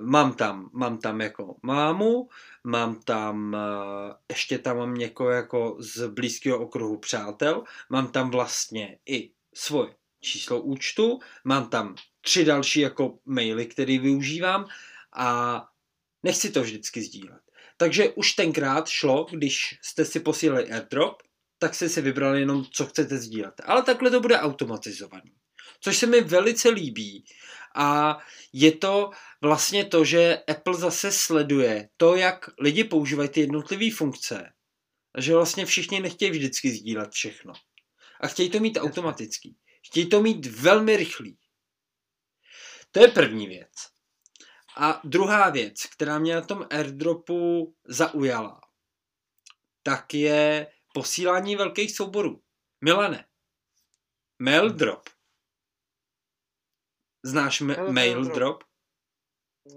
[0.01, 2.29] mám tam, mám tam jako mámu,
[2.65, 8.99] mám tam, uh, ještě tam mám někoho jako z blízkého okruhu přátel, mám tam vlastně
[9.07, 14.67] i svoje číslo účtu, mám tam tři další jako maily, které využívám
[15.17, 15.61] a
[16.23, 17.41] nechci to vždycky sdílet.
[17.77, 21.23] Takže už tenkrát šlo, když jste si posílali airdrop,
[21.59, 23.55] tak jste si vybrali jenom, co chcete sdílet.
[23.65, 25.33] Ale takhle to bude automatizovaný.
[25.81, 27.25] Což se mi velice líbí.
[27.75, 28.19] A
[28.53, 29.11] je to
[29.43, 34.53] vlastně to, že Apple zase sleduje to, jak lidi používají ty jednotlivé funkce.
[35.15, 37.53] A že vlastně všichni nechtějí vždycky sdílet všechno.
[38.21, 39.57] A chtějí to mít automatický.
[39.87, 41.39] Chtějí to mít velmi rychlý.
[42.91, 43.96] To je první věc.
[44.77, 48.61] A druhá věc, která mě na tom airdropu zaujala,
[49.83, 52.43] tak je posílání velkých souborů.
[52.85, 53.29] Milane,
[54.39, 55.09] mail drop.
[57.25, 58.65] Znáš ma- mail drop?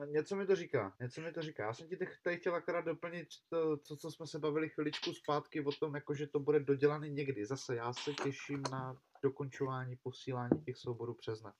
[0.06, 1.66] Něco mi to říká, něco mi to říká.
[1.66, 5.64] Já jsem ti tady chtěl akorát doplnit to, to, co jsme se bavili chviličku zpátky
[5.66, 7.46] o tom, jako že to bude dodělané někdy.
[7.46, 11.56] Zase já se těším na dokončování posílání těch souborů přes net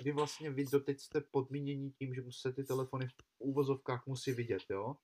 [0.00, 4.62] kdy vlastně vy doteď jste podmínění tím, že se ty telefony v úvozovkách musí vidět,
[4.70, 4.94] jo?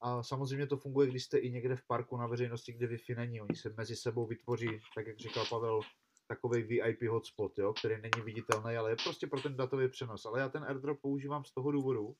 [0.00, 3.40] A samozřejmě to funguje, když jste i někde v parku na veřejnosti, kde Wi-Fi není.
[3.40, 5.80] Oni se mezi sebou vytvoří, tak jak říkal Pavel,
[6.28, 10.26] takový VIP hotspot, jo, který není viditelný, ale je prostě pro ten datový přenos.
[10.26, 12.16] Ale já ten airdrop používám z toho důvodu,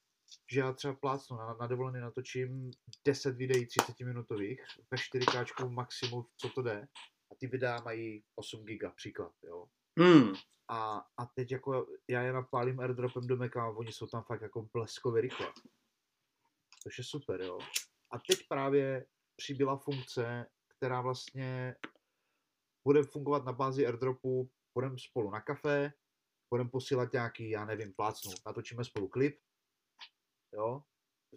[0.53, 2.71] že já třeba plácnu na, na dovolený natočím
[3.05, 6.89] 10 videí 30 minutových ve 4K maximum, co to jde.
[7.33, 9.67] A ty videa mají 8 giga, příklad, jo.
[9.99, 10.33] Hmm.
[10.69, 14.41] A, a teď jako já je napálím airdropem do Maca a oni jsou tam fakt
[14.41, 15.53] jako bleskově rychle.
[16.83, 17.59] Což je super, jo.
[18.13, 19.07] A teď právě
[19.37, 20.47] přibyla funkce,
[20.77, 21.77] která vlastně
[22.85, 25.93] bude fungovat na bázi airdropu, budeme spolu na kafe,
[26.51, 29.39] budeme posílat nějaký, já nevím, plácnu, natočíme spolu klip,
[30.53, 30.83] jo,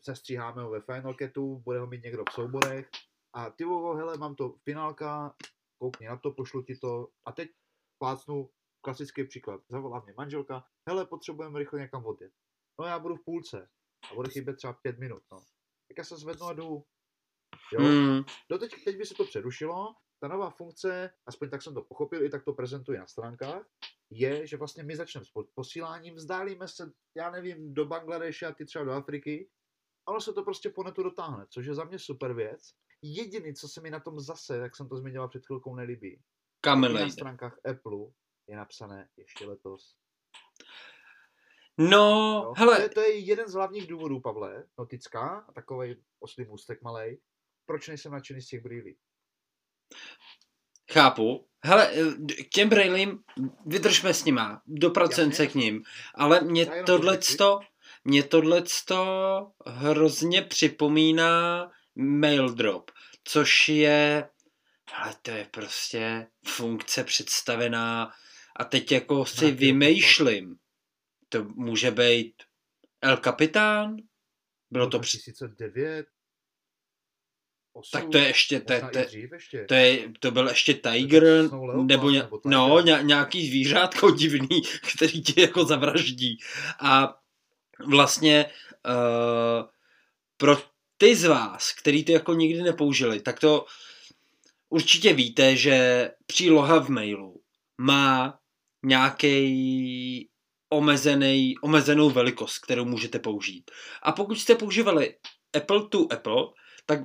[0.04, 2.90] sestříháme ho ve Final Catu, bude ho mít někdo v souborech
[3.34, 3.64] a ty
[3.96, 5.36] hele, mám to finálka,
[5.78, 7.50] koukni na to, pošlu ti to a teď
[7.98, 8.50] plácnu
[8.82, 9.62] klasický příklad.
[9.70, 12.34] Zavolá mě manželka, hele, potřebujeme rychle někam odjet.
[12.80, 13.70] No já budu v půlce
[14.12, 15.40] a bude chybět třeba pět minut, no.
[15.88, 16.84] Tak já se zvednu a jdu.
[17.74, 17.82] Jo?
[17.82, 18.24] Mm.
[18.50, 22.24] Do teď, teď by se to přerušilo, ta nová funkce, aspoň tak jsem to pochopil,
[22.24, 23.68] i tak to prezentuje na stránkách,
[24.10, 28.66] je, že vlastně my začneme s posíláním, vzdálíme se, já nevím, do Bangladeše a ty
[28.66, 29.50] třeba do Afriky,
[30.06, 32.62] ale se to prostě po netu dotáhne, což je za mě super věc.
[33.02, 36.22] Jediný, co se mi na tom zase, jak jsem to zmiňoval před chvilkou, nelíbí,
[36.94, 37.98] na stránkách Apple
[38.48, 39.96] je napsané ještě letos.
[41.78, 42.76] No, no hele.
[42.76, 47.22] To, je, to je jeden z hlavních důvodů, Pavle, notická, takový oslý můstek malej,
[47.66, 48.98] proč nejsem nadšený z těch brýlí.
[50.92, 51.48] Chápu.
[51.64, 51.92] Hele,
[52.46, 53.24] k těm brýlím
[53.66, 55.84] vydržme s nima, dopracujeme se k ním,
[56.16, 57.60] ale mě tohleto,
[58.04, 62.92] mě tohleto hrozně připomíná mail drop,
[63.24, 64.30] což je,
[64.94, 68.12] ale to je prostě funkce představená
[68.56, 70.56] a teď jako si vymýšlím.
[71.30, 72.34] To může být
[73.02, 73.98] El Capitán?
[74.72, 76.06] Bylo to 2009?
[77.74, 79.66] 8, Tak to je ještě, je- dřív ještě.
[79.66, 82.52] to, je, to byl ještě Tiger, Leopard nebo, ně, nebo Tiger.
[82.58, 84.62] no, ně, nějaký zvířátko divný,
[84.94, 86.40] který tě jako zavraždí.
[86.80, 87.20] A
[87.86, 88.46] vlastně
[88.86, 89.70] uh,
[90.38, 90.58] pro
[90.98, 93.66] ty z vás, který to jako nikdy nepoužili, tak to
[94.70, 97.42] určitě víte, že příloha v mailu
[97.78, 98.40] má
[98.84, 100.30] nějaký
[100.70, 103.72] omezený, omezenou velikost, kterou můžete použít.
[104.04, 105.16] A pokud jste používali
[105.58, 106.44] Apple to Apple,
[106.86, 107.00] tak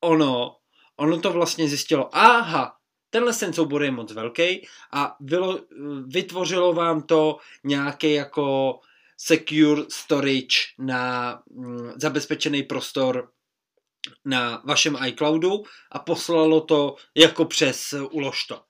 [0.00, 0.56] ono,
[0.96, 2.76] ono to vlastně zjistilo, aha,
[3.10, 5.60] tenhle ten soubor je moc velký a vylo,
[6.06, 8.78] vytvořilo vám to nějaký jako
[9.16, 13.30] secure storage na mm, zabezpečený prostor
[14.24, 15.62] na vašem iCloudu
[15.92, 18.62] a poslalo to jako přes uložto.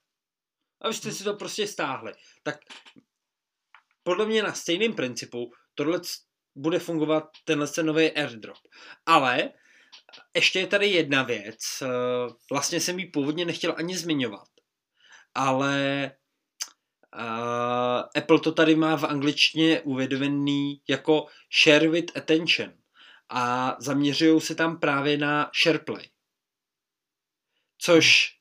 [0.82, 2.12] A vy jste si to prostě stáhli.
[2.42, 2.58] Tak
[4.02, 6.00] podle mě na stejném principu tohle
[6.54, 8.58] bude fungovat tenhle ten nový airdrop.
[9.06, 9.50] Ale
[10.34, 11.88] ještě je tady jedna věc, eh,
[12.50, 14.48] vlastně jsem ji původně nechtěl ani zmiňovat,
[15.34, 16.10] ale
[17.16, 21.26] uh, Apple to tady má v angličtině uvedený jako
[21.62, 22.72] share with attention
[23.28, 26.08] a zaměřují se tam právě na SharePlay.
[27.78, 28.36] Což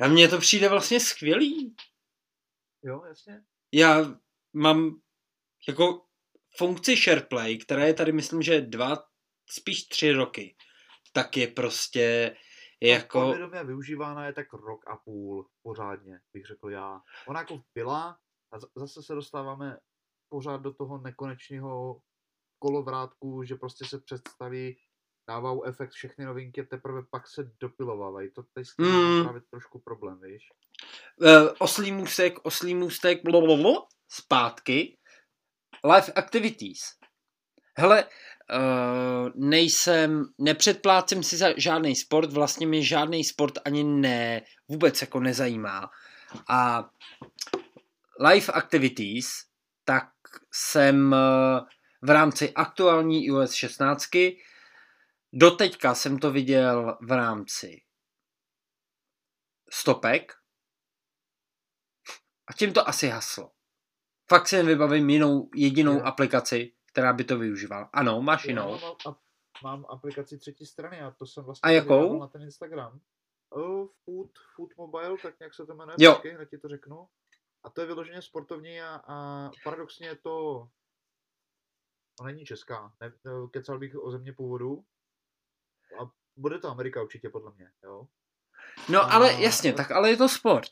[0.00, 1.76] a mně to přijde vlastně skvělý.
[2.82, 3.44] Jo, jasně.
[3.72, 4.20] Já
[4.52, 5.00] mám
[5.68, 6.06] jako
[6.56, 8.96] funkci SharePlay, která je tady myslím, že dva,
[9.50, 10.56] spíš tři roky,
[11.12, 12.36] tak je prostě
[12.82, 13.20] jako...
[13.20, 17.00] Podvědomě využívána je tak rok a půl pořádně, bych řekl já.
[17.28, 18.18] Ona jako byla
[18.52, 19.78] a zase se dostáváme
[20.28, 22.02] pořád do toho nekonečného
[22.58, 24.76] kolovrátku, že prostě se představí,
[25.28, 28.30] dávou efekt všechny novinky, teprve pak se dopilovávají.
[28.30, 29.22] To teď s tím Mm.
[29.22, 30.48] právě trošku problém, víš?
[31.16, 34.98] Uh, oslý můstek, oslý můstek, blablabla, zpátky.
[35.84, 36.80] Live activities.
[37.78, 45.00] Hele, uh, nejsem, nepředplácím si za žádný sport, vlastně mě žádný sport ani ne, vůbec
[45.00, 45.90] jako nezajímá.
[46.48, 46.90] A
[48.20, 49.26] live activities,
[49.84, 50.08] tak
[50.52, 51.66] jsem uh,
[52.02, 54.06] v rámci aktuální iOS 16,
[55.38, 57.82] doteďka jsem to viděl v rámci
[59.72, 60.32] stopek,
[62.48, 63.52] a tím to asi haslo.
[64.28, 66.02] Fakt si nevybavím jinou, jedinou Jo.
[66.04, 67.90] aplikaci, která by to využívala.
[67.92, 68.70] Ano, máš Já jinou.
[68.80, 69.20] mám, a,
[69.62, 72.20] mám aplikaci třetí strany a to jsem vlastně A jakou?
[72.20, 73.00] na ten Instagram.
[73.50, 75.96] Uh, food, food Mobile, tak nějak se to jmenuje.
[76.00, 76.12] Jo.
[76.12, 77.08] Počkej, hned ti to řeknu.
[77.64, 80.68] A to je vyloženě sportovní a, a paradoxně je to...
[82.18, 84.84] To není česká, ne, ne, kecal bych o země původu.
[86.00, 88.06] A bude to Amerika určitě, podle mě, jo.
[88.88, 90.70] No A- ale jasně, tak ale je to sport.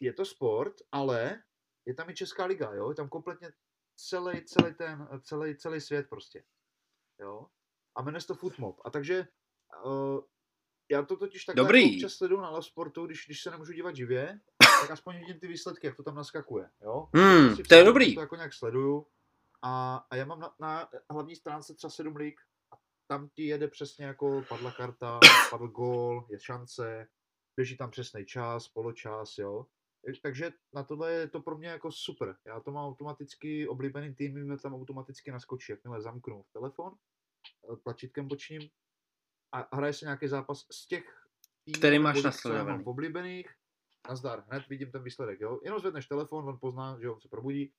[0.00, 1.42] Je to sport, ale
[1.86, 2.88] je tam i Česká liga, jo.
[2.88, 3.52] Je tam kompletně
[3.96, 6.44] celý, celý ten, celý, celý svět prostě,
[7.20, 7.46] jo.
[7.96, 8.80] A jmenuje se to Footmob.
[8.84, 9.26] A takže
[9.84, 10.20] uh,
[10.90, 11.94] já to totiž takhle Dobrý.
[11.96, 14.40] občas sleduju na Love Sportu, když, když se nemůžu dívat živě,
[14.80, 17.08] tak aspoň vidím ty výsledky, jak to tam naskakuje, jo.
[17.14, 18.14] Hmm, Si to je dobrý.
[18.14, 19.06] To jako nějak sleduju.
[19.62, 22.44] A, a já mám na, na hlavní stránce třeba 7 lík a
[23.10, 27.08] tam ti jede přesně jako padla karta, padl gól, je šance,
[27.56, 29.66] běží tam přesný čas, poločas, jo.
[30.08, 32.36] E, Takže na tohle je to pro mě jako super.
[32.46, 36.94] Já to mám automaticky, oblíbený tým mi tam automaticky naskočí, jakmile zamknu telefon
[37.72, 38.62] e, tlačítkem bočním
[39.52, 41.04] a hraje se nějaký zápas z těch
[41.64, 42.68] týmů, Který máš nasledovaný.
[42.78, 43.50] mám oblíbených.
[44.08, 45.60] Nazdar, hned vidím ten výsledek, jo.
[45.64, 47.72] Jenom zvedneš telefon, on pozná, že on se probudí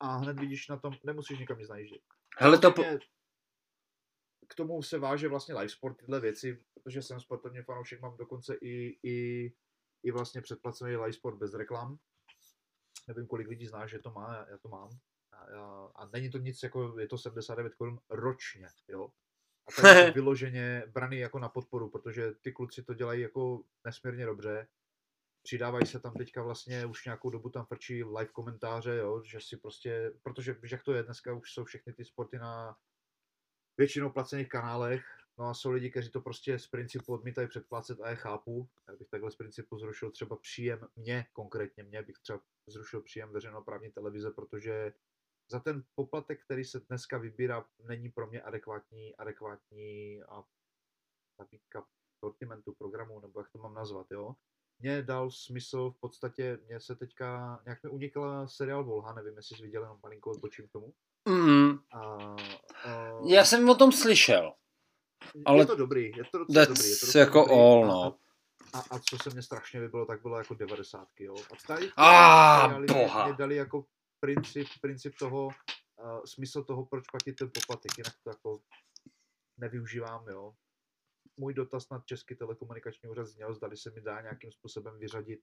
[0.00, 2.02] a hned vidíš na tom, nemusíš nikam nic najíždět.
[2.38, 2.82] Hele, to po...
[4.48, 8.54] K tomu se váže vlastně live sport, tyhle věci, protože jsem sportovní fanoušek, mám dokonce
[8.54, 9.52] i, i,
[10.02, 11.98] i vlastně předplacený live sport bez reklam.
[13.08, 14.90] Nevím, kolik lidí zná, že to má, já, to mám.
[15.32, 19.08] A, já, a není to nic jako, je to 79 korun ročně, jo.
[19.68, 24.26] A to je vyloženě braný jako na podporu, protože ty kluci to dělají jako nesmírně
[24.26, 24.68] dobře.
[25.42, 29.56] Přidávají se tam teďka vlastně, už nějakou dobu tam frčí live komentáře, jo, že si
[29.56, 32.76] prostě, protože víš, jak to je, dneska už jsou všechny ty sporty na
[33.76, 35.04] většinou placených kanálech,
[35.38, 38.68] no a jsou lidi, kteří to prostě z principu odmítají předplácet a je chápu.
[38.88, 43.32] Já bych takhle z principu zrušil třeba příjem mě, konkrétně mě, bych třeba zrušil příjem
[43.32, 44.92] veřejnoprávní televize, protože
[45.50, 50.44] za ten poplatek, který se dneska vybírá, není pro mě adekvátní, adekvátní a
[51.38, 51.86] nabídka
[52.24, 54.36] sortimentu programu, nebo jak to mám nazvat, jo.
[54.78, 59.56] Mně dal smysl v podstatě, mně se teďka, nějak mi unikla seriál Volha, nevím, jestli
[59.56, 60.94] jsi viděl, jenom malinko odbočím k tomu.
[61.28, 62.36] Mm, A, a,
[63.28, 64.52] já jsem o tom slyšel.
[65.46, 66.90] ale je to dobrý, je to docela that's dobrý.
[66.90, 67.54] Je to docela jako dobrý.
[67.54, 68.18] all, A- no.
[68.72, 71.34] A, a, a co se mě strašně vybilo, tak bylo jako devadesátky, jo.
[71.36, 73.26] A tady Ah, mě- boha.
[73.26, 73.86] mě dali jako
[74.20, 78.60] princip, princip toho, uh, smysl toho, proč platit ten poplatek, jinak to jako
[79.58, 80.54] nevyužívám, jo.
[81.36, 85.40] můj dotaz na Český telekomunikační úřad zněl, zdali se mi dá nějakým způsobem vyřadit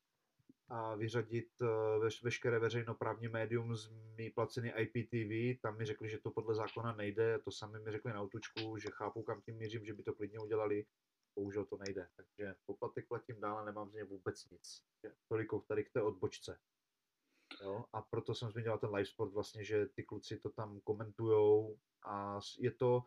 [0.72, 5.62] a vyřadit eh, veš, veškeré veřejnoprávní médium z mý placený IPTV.
[5.62, 7.40] Tam mi řekli, že to podle zákona nejde.
[7.40, 10.40] To sami mi řekli na autučku, že chápu, kam tím mířím, že by to klidně
[10.40, 10.86] udělali.
[11.36, 12.08] Bohužel to nejde.
[12.16, 14.84] Takže poplatek platím dál a nemám z něj vůbec nic.
[15.28, 16.60] Toliko tady k té odbočce.
[17.64, 17.86] Jo?
[17.94, 22.40] A proto jsem zmínil ten live sport vlastně, že ty kluci to tam komentujou a
[22.60, 23.04] je to,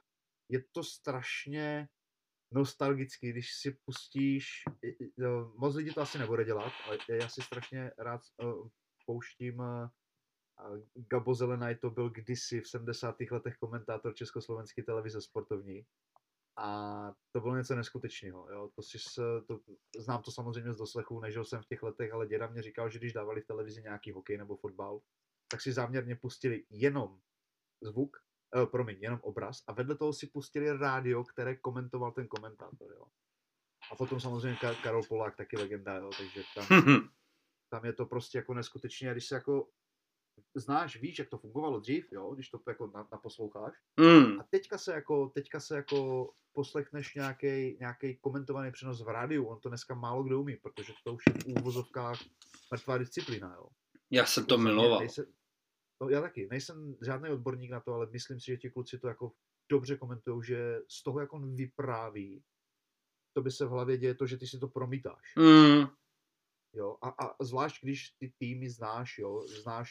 [0.48, 1.88] je to strašně
[2.50, 4.46] nostalgický, když si pustíš,
[5.56, 8.46] moc lidí to asi nebude dělat, ale já si strašně rád eh,
[9.06, 9.88] pouštím eh,
[11.10, 13.16] Gabo Zelenaj to byl kdysi v 70.
[13.30, 15.86] letech komentátor Československé televize sportovní
[16.56, 18.50] a to bylo něco neskutečného.
[18.50, 18.70] Jo?
[18.76, 18.98] To si,
[19.46, 19.60] to,
[19.98, 22.98] znám to samozřejmě z doslechu, nežil jsem v těch letech, ale děda mě říkal, že
[22.98, 25.00] když dávali v televizi nějaký hokej nebo fotbal,
[25.48, 27.20] tak si záměrně pustili jenom
[27.82, 28.16] zvuk
[28.54, 33.04] uh, promiň, jenom obraz a vedle toho si pustili rádio, které komentoval ten komentátor, jo.
[33.92, 36.66] A potom samozřejmě Karol Polák, taky legenda, jo, takže tam,
[37.70, 39.68] tam je to prostě jako neskutečně, když se jako
[40.54, 43.74] znáš, víš, jak to fungovalo dřív, jo, když to jako naposloucháš.
[44.00, 44.40] Mm.
[44.40, 49.60] A teďka se jako, teďka se jako poslechneš nějaký nějaký komentovaný přenos v rádiu, on
[49.60, 52.18] to dneska málo kdo umí, protože to už je v úvozovkách
[52.72, 53.68] mrtvá disciplína, jo.
[54.10, 54.98] Já jsem to miloval.
[54.98, 55.26] Nejse,
[56.02, 59.08] No já taky, nejsem žádný odborník na to, ale myslím si, že ti kluci to
[59.08, 59.32] jako
[59.70, 62.44] dobře komentují, že z toho, jak on vypráví,
[63.36, 65.34] to by se v hlavě děje to, že ty si to promítáš.
[65.38, 65.86] Mm.
[66.74, 69.90] Jo, a, a zvlášť když ty týmy znáš, jo, znáš,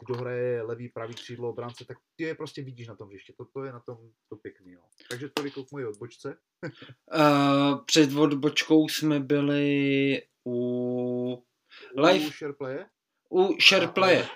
[0.00, 3.32] kdo hraje levý, pravý křídlo obránce, tak ty je prostě vidíš na tom hřiště.
[3.36, 3.96] To, to je na tom
[4.28, 4.72] to pěkný.
[4.72, 4.82] Jo.
[5.10, 6.36] Takže tolik k mojí odbočce.
[7.14, 11.44] uh, před odbočkou jsme byli u
[11.96, 12.26] live...
[12.26, 12.86] U SharePlaye?
[13.30, 14.28] U SharePlaye.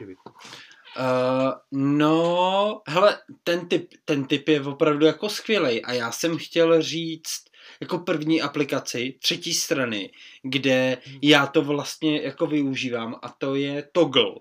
[0.98, 6.82] Uh, no, hele, ten typ, ten typ je opravdu jako skvělý a já jsem chtěl
[6.82, 7.44] říct
[7.80, 11.18] jako první aplikaci třetí strany, kde hmm.
[11.22, 14.34] já to vlastně jako využívám a to je Toggle.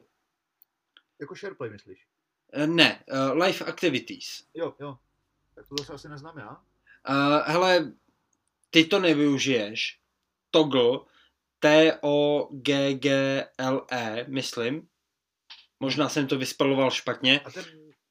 [1.20, 2.06] Jako SharePlay myslíš?
[2.58, 4.44] Uh, ne, uh, Live Activities.
[4.54, 4.98] Jo, jo.
[5.56, 6.50] Tak to zase asi neznám já.
[6.50, 6.58] Uh,
[7.46, 7.94] hele,
[8.70, 10.00] ty to nevyužiješ.
[10.52, 11.00] Toggle,
[11.60, 12.56] T-O-G-G-L-E,
[14.28, 14.88] myslím,
[15.86, 17.40] Možná jsem to vyspaloval špatně.
[17.40, 17.66] A ten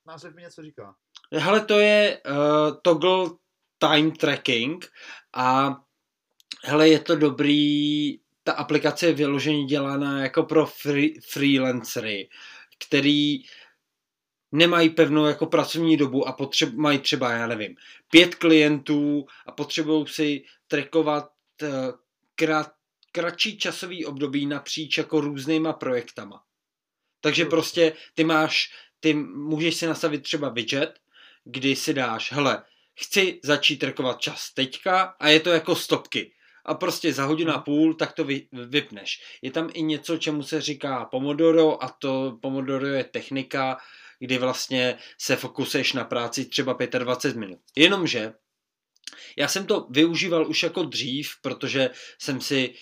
[0.07, 0.95] název mi něco říká.
[1.33, 2.37] Hele, to je uh,
[2.83, 3.31] Toggle
[3.79, 4.87] Time Tracking
[5.37, 5.77] a
[6.65, 12.29] hele, je to dobrý, ta aplikace je vyloženě dělaná jako pro free, freelancery,
[12.87, 13.39] který
[14.53, 17.75] nemají pevnou jako pracovní dobu a potřeb, mají třeba, já nevím,
[18.11, 21.31] pět klientů a potřebují si trackovat
[21.63, 21.69] uh,
[22.35, 22.73] krat,
[23.13, 26.43] kratší časový období napříč jako různýma projektama.
[27.25, 30.99] Takže prostě ty máš, ty můžeš si nastavit třeba widget,
[31.45, 32.63] kdy si dáš, hele,
[33.01, 36.33] chci začít rekovat čas teďka a je to jako stopky.
[36.65, 37.63] A prostě za hodinu a mhm.
[37.63, 39.23] půl tak to vy, vypneš.
[39.43, 43.77] Je tam i něco, čemu se říká Pomodoro a to Pomodoro je technika,
[44.19, 47.59] kdy vlastně se fokusuješ na práci třeba 25 minut.
[47.77, 48.33] Jenomže
[49.39, 52.75] já jsem to využíval už jako dřív, protože jsem si uh,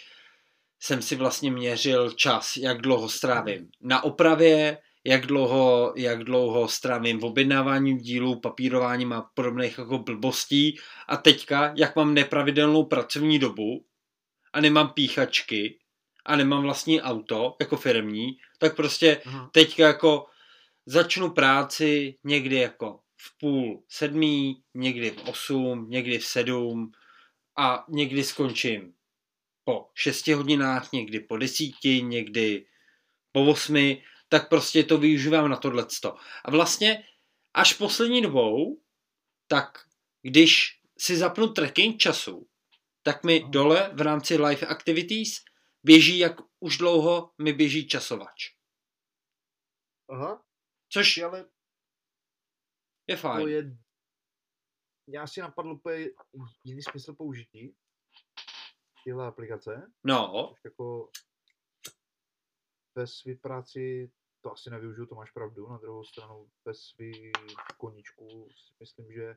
[0.83, 7.19] jsem si vlastně měřil čas, jak dlouho strávím na opravě, jak dlouho, jak dlouho strávím
[7.19, 10.79] v objednávání dílů, papírováním a podobných jako blbostí
[11.09, 13.85] a teďka, jak mám nepravidelnou pracovní dobu
[14.53, 15.79] a nemám píchačky
[16.27, 19.51] a nemám vlastní auto jako firmní, tak prostě Aha.
[19.53, 20.27] teďka jako
[20.87, 26.93] začnu práci někdy jako v půl sedmí, někdy v osm, někdy v sedm
[27.59, 28.95] a někdy skončím
[29.65, 32.67] po 6 hodinách, někdy po desíti, někdy
[33.33, 33.97] po 8,
[34.29, 36.17] tak prostě to využívám na tohleto.
[36.45, 37.09] A vlastně
[37.55, 38.83] až poslední dobou,
[39.47, 39.89] tak
[40.23, 42.49] když si zapnu tracking času,
[43.03, 45.45] tak mi dole v rámci Live Activities
[45.83, 48.55] běží, jak už dlouho mi běží časovač.
[50.11, 50.45] Aha.
[50.89, 51.51] Což ale
[53.07, 53.41] je fajn.
[53.41, 53.77] To je,
[55.09, 56.07] já si napadl úplně
[56.65, 57.75] jiný smysl použití
[59.05, 59.93] tyhle aplikace.
[60.05, 60.55] No.
[60.65, 61.11] Jako
[62.95, 65.69] ve své práci to asi nevyužiju, to máš pravdu.
[65.69, 67.33] Na druhou stranu ve svý
[67.79, 69.37] koníčku si myslím, že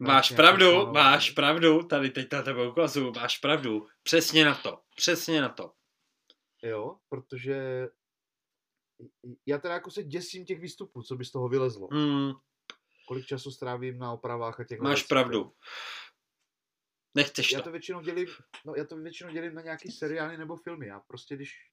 [0.00, 3.88] Máš pravdu, máš pravdu, tady teď na tebe ukazuju, máš pravdu.
[4.02, 5.72] Přesně na to, přesně na to.
[6.62, 7.88] Jo, protože
[9.46, 11.88] já teda jako se děsím těch výstupů, co by z toho vylezlo.
[11.92, 12.32] Hmm.
[13.08, 15.52] Kolik času strávím na opravách a těch Máš věcí, pravdu.
[17.14, 17.64] Nechceš já to.
[17.64, 18.28] to většinou dělím,
[18.64, 20.86] no já to většinou dělím na nějaký seriály nebo filmy.
[20.86, 21.72] Já prostě když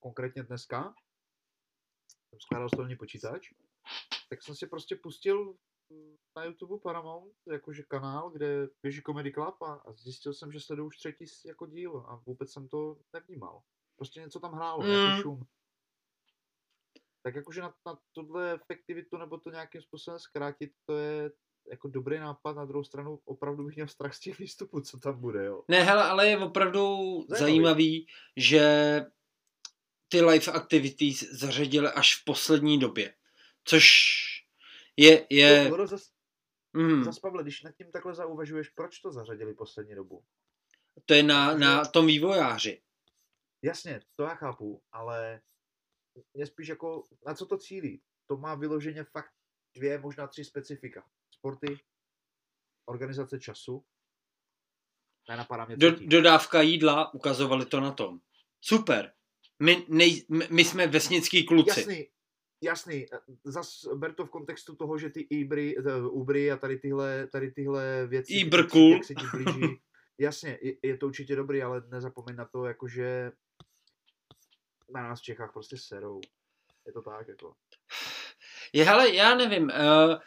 [0.00, 0.94] konkrétně dneska
[2.30, 3.52] jsem skládal stolní počítač,
[4.30, 5.56] tak jsem si prostě pustil
[6.36, 10.86] na YouTube Paramount, jakože kanál, kde běží Comedy Club a, a zjistil jsem, že sleduju
[10.86, 13.62] už třetí jako díl a vůbec jsem to nevnímal.
[13.96, 14.88] Prostě něco tam hrálo, mm.
[14.88, 15.46] nějaký šum.
[17.22, 21.30] Tak jakože na, na tohle efektivitu nebo to nějakým způsobem zkrátit, to je
[21.70, 25.20] jako dobrý nápad, na druhou stranu opravdu bych měl strach z těch výstupů, co tam
[25.20, 25.64] bude, jo.
[25.68, 26.80] Ne, hele, ale je opravdu
[27.28, 28.06] zajímavý, zajímavý
[28.36, 29.06] že
[30.08, 33.14] ty live activities zařadili až v poslední době.
[33.64, 33.86] Což
[34.96, 35.26] je...
[35.30, 35.70] je...
[35.70, 36.10] No, zas,
[36.72, 37.04] mm.
[37.04, 40.24] zas, Pavle, když nad tím takhle zauvažuješ, proč to zařadili poslední dobu?
[41.06, 42.82] To je na, na tom vývojáři.
[43.62, 45.40] Jasně, to já chápu, ale
[46.34, 48.02] mě spíš jako, na co to cílí?
[48.26, 49.32] To má vyloženě fakt
[49.74, 51.10] dvě, možná tři specifika.
[51.40, 51.80] Sporty,
[52.84, 53.84] organizace času,
[55.28, 58.20] nenapadá mě Do, Dodávka jídla, ukazovali to na tom.
[58.60, 59.12] Super.
[59.62, 61.80] My, nej, my jsme vesnický kluci.
[61.80, 62.08] Jasný,
[62.62, 63.06] jasný.
[63.44, 67.50] Zas ber to v kontextu toho, že ty Ibry, eh, Ubry a tady tyhle, tady
[67.50, 68.90] tyhle věci, Ibrku.
[68.92, 69.80] jak se ti blíží.
[70.18, 73.32] Jasně, je, je, to určitě dobrý, ale nezapomeň na to, jakože
[74.94, 76.20] na nás v Čechách prostě serou.
[76.86, 77.54] Je to tak, jako.
[78.72, 80.18] Je, hele, já nevím, uh,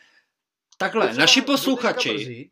[0.77, 2.13] takhle, Docela, naši posluchači...
[2.13, 2.51] Mrzí,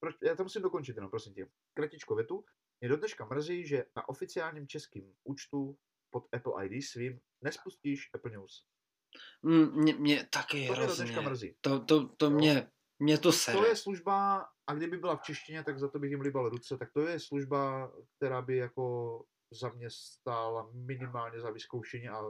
[0.00, 1.46] proč, já to musím dokončit jenom, prosím tě.
[1.74, 2.44] Kratičko větu.
[2.80, 5.78] Mě do dneška mrzí, že na oficiálním českém účtu
[6.10, 8.66] pod Apple ID svým nespustíš Apple News.
[9.42, 11.04] Mm, mě, mě taky to hrozně.
[11.04, 11.56] Mě mrzí.
[11.60, 13.58] To, to, to mě, mě to sere.
[13.58, 16.76] To je služba, a kdyby byla v češtině, tak za to bych jim líbal ruce,
[16.76, 22.20] tak to je služba, která by jako za mě stála minimálně za vyzkoušení a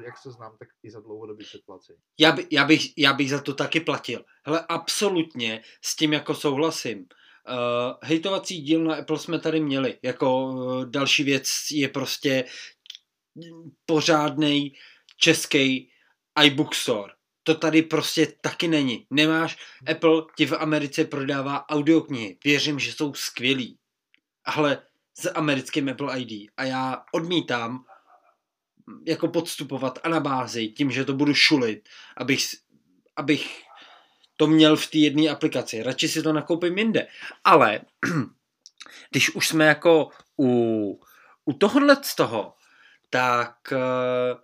[0.00, 1.98] e, jak se znám, tak i za dlouhodobý předplacení.
[2.20, 4.24] Já, by, já, bych, já bych za to taky platil.
[4.46, 6.98] Hele, absolutně s tím jako souhlasím.
[7.48, 9.98] Uh, hejtovací díl na Apple jsme tady měli.
[10.02, 12.44] Jako uh, další věc je prostě
[13.86, 14.72] pořádný
[15.16, 15.90] český
[16.44, 17.12] iBook Store.
[17.42, 19.06] To tady prostě taky není.
[19.10, 19.56] Nemáš,
[19.90, 22.38] Apple ti v Americe prodává audioknihy.
[22.44, 23.78] Věřím, že jsou skvělí.
[24.44, 24.85] Ale
[25.18, 27.84] s americkým Apple ID a já odmítám
[29.06, 32.40] jako podstupovat anabázi tím, že to budu šulit, abych,
[33.16, 33.62] abych
[34.36, 35.82] to měl v té jedné aplikaci.
[35.82, 37.08] Radši si to nakoupím jinde.
[37.44, 37.80] Ale
[39.10, 41.00] když už jsme jako u,
[41.44, 42.54] u tohohle z toho,
[43.10, 44.36] tak eh,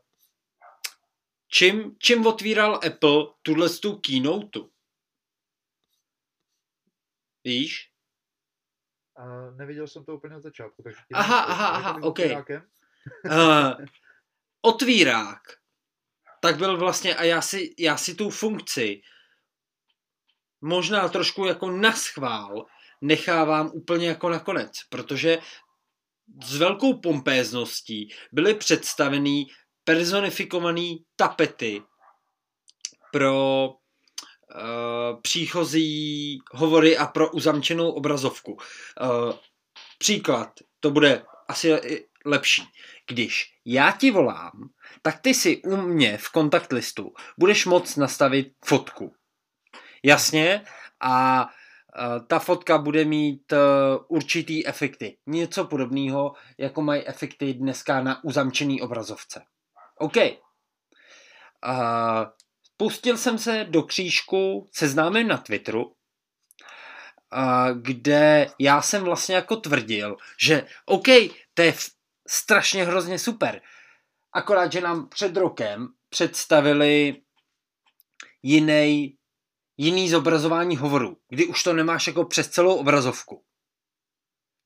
[1.48, 4.60] čím, čím otvíral Apple tuhle tu keynote?
[7.44, 7.91] Víš?
[9.22, 10.82] A neviděl jsem to úplně od začátku.
[10.82, 12.18] Takže aha, aha, aha, ok.
[13.24, 13.86] uh,
[14.62, 15.40] otvírák.
[16.40, 19.02] Tak byl vlastně, a já si, já si tu funkci
[20.60, 22.66] možná trošku jako naschvál
[23.00, 25.38] nechávám úplně jako nakonec, protože
[26.44, 29.46] s velkou pompézností byly představený
[29.84, 31.82] personifikovaný tapety
[33.12, 33.68] pro
[34.54, 38.52] uh, příchozí hovory a pro uzamčenou obrazovku.
[38.52, 39.32] Uh,
[39.98, 40.50] příklad,
[40.80, 41.80] to bude asi
[42.24, 42.62] lepší.
[43.08, 44.52] Když já ti volám,
[45.02, 49.14] tak ty si u mě v kontakt listu budeš moct nastavit fotku.
[50.04, 50.64] Jasně?
[51.00, 53.52] A uh, ta fotka bude mít
[54.08, 55.16] určitý efekty.
[55.26, 59.42] Něco podobného, jako mají efekty dneska na uzamčený obrazovce.
[59.98, 60.16] OK.
[62.82, 65.94] Pustil jsem se do křížku seznámím na Twitteru,
[67.82, 71.06] kde já jsem vlastně jako tvrdil, že OK,
[71.54, 71.74] to je
[72.28, 73.62] strašně hrozně super.
[74.32, 77.22] Akorát, že nám před rokem představili
[78.42, 79.18] jiný,
[79.76, 83.44] jiný zobrazování hovoru, kdy už to nemáš jako přes celou obrazovku.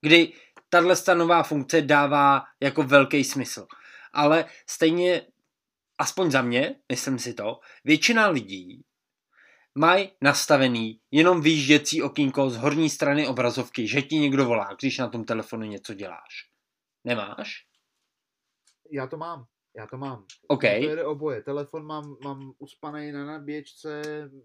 [0.00, 0.32] Kdy
[0.68, 3.66] tahle nová funkce dává jako velký smysl.
[4.12, 5.26] Ale stejně
[5.98, 8.84] aspoň za mě, myslím si to, většina lidí
[9.78, 15.08] mají nastavený jenom výjížděcí okýnko z horní strany obrazovky, že ti někdo volá, když na
[15.08, 16.50] tom telefonu něco děláš.
[17.04, 17.66] Nemáš?
[18.90, 19.46] Já to mám.
[19.76, 20.24] Já to mám.
[20.48, 20.60] OK.
[20.60, 21.42] To jede oboje.
[21.42, 24.02] Telefon mám, mám uspaný na nabíječce,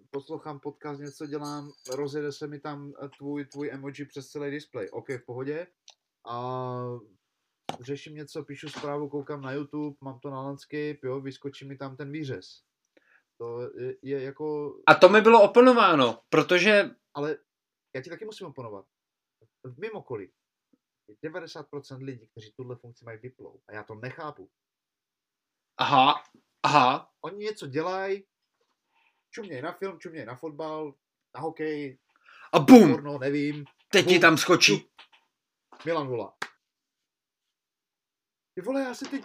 [0.09, 4.87] poslouchám podcast, něco dělám, rozjede se mi tam tvůj, tvůj emoji přes celý display.
[4.91, 5.67] OK, v pohodě.
[6.29, 6.81] A
[7.79, 11.97] řeším něco, píšu zprávu, koukám na YouTube, mám to na landscape, jo, vyskočí mi tam
[11.97, 12.61] ten výřez.
[13.37, 14.75] To je, je jako...
[14.87, 16.89] A to mi bylo oponováno, protože...
[17.13, 17.37] Ale
[17.95, 18.85] já ti taky musím oponovat.
[19.63, 20.31] V mým okolí
[21.07, 23.61] je 90% lidí, kteří tuhle funkci mají vyplou.
[23.67, 24.49] A já to nechápu.
[25.77, 26.23] Aha,
[26.63, 27.11] aha.
[27.21, 28.23] Oni něco dělají,
[29.29, 30.93] čumějí na film, čumějí na fotbal,
[31.35, 31.99] na hokej.
[32.53, 32.91] A bum!
[32.91, 33.65] Porno, nevím.
[33.91, 34.89] Teď bum, ti tam skočí.
[35.85, 36.33] Milan volá.
[38.53, 39.23] Ty vole, já si teď...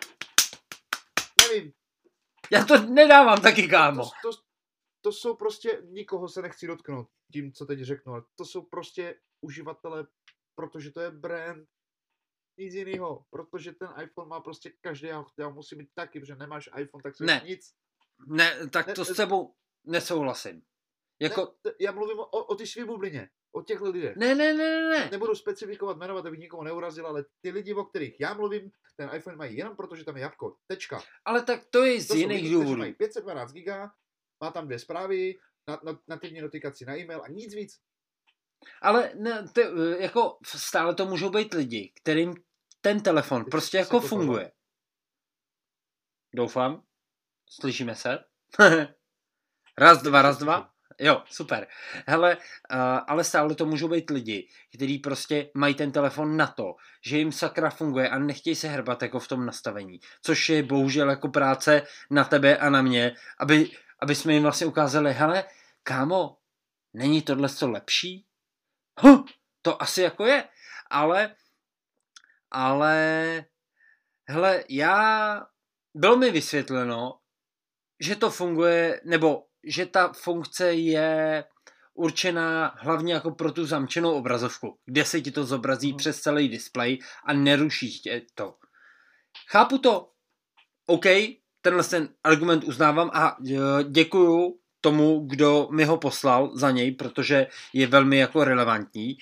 [1.42, 1.72] Nevím.
[2.52, 4.04] Já to nedávám taky, kámo.
[4.04, 4.38] To, to,
[5.00, 9.20] to jsou prostě, nikoho se nechci dotknout tím, co teď řeknu, ale to jsou prostě
[9.40, 10.06] uživatelé,
[10.54, 11.68] protože to je brand,
[12.58, 16.70] nic jiného, protože ten iPhone má prostě každý, já, já musím mít taky, protože nemáš
[16.78, 17.42] iPhone, tak ne.
[17.44, 17.74] nic.
[18.26, 19.54] Ne, tak to ne, s tebou
[19.84, 20.62] nesouhlasím.
[21.20, 21.54] Jako...
[21.64, 24.16] Ne, já mluvím o, o ty svý bublině, o těchto lidech.
[24.16, 25.08] Ne, ne, ne, ne.
[25.10, 29.36] Nebudu specifikovat, jmenovat, abych nikoho neurazil, ale ty lidi, o kterých já mluvím, ten iPhone
[29.36, 30.56] mají jenom proto, že tam je jabko.
[30.66, 31.02] Tečka.
[31.24, 32.76] Ale tak to je z to jiných důvodů.
[32.76, 33.90] Mají 512 giga,
[34.44, 35.38] má tam dvě zprávy,
[35.68, 37.80] na, na, nativní notifikaci na e-mail a nic víc.
[38.82, 39.60] Ale ne, ty,
[39.98, 42.34] jako stále to můžou být lidi, kterým
[42.80, 44.52] ten telefon Ty prostě jako funguje.
[46.34, 46.82] Doufám.
[47.50, 48.18] Slyšíme se?
[49.78, 50.75] raz, dva, raz, dva.
[50.98, 51.66] Jo, super.
[52.06, 56.74] Hele, uh, ale stále to můžou být lidi, kteří prostě mají ten telefon na to,
[57.04, 60.00] že jim sakra funguje a nechtějí se hrbat jako v tom nastavení.
[60.22, 63.70] Což je bohužel jako práce na tebe a na mě, aby,
[64.02, 65.44] aby jsme jim vlastně ukázali, hele,
[65.82, 66.36] kámo,
[66.94, 68.26] není tohle co lepší?
[69.00, 69.24] Huh,
[69.62, 70.44] to asi jako je,
[70.90, 71.34] ale,
[72.50, 73.44] ale,
[74.28, 75.46] hele, já,
[75.94, 77.18] bylo mi vysvětleno,
[78.00, 81.44] že to funguje, nebo že ta funkce je
[81.94, 85.96] určená hlavně jako pro tu zamčenou obrazovku, kde se ti to zobrazí hmm.
[85.96, 88.54] přes celý displej a neruší tě to.
[89.48, 90.10] Chápu to.
[90.86, 91.04] OK,
[91.60, 93.54] tenhle ten argument uznávám a e,
[93.90, 99.16] děkuju tomu, kdo mi ho poslal za něj, protože je velmi jako relevantní.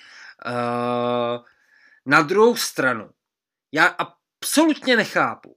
[0.47, 1.45] Uh,
[2.07, 3.11] na druhou stranu,
[3.73, 5.57] já absolutně nechápu,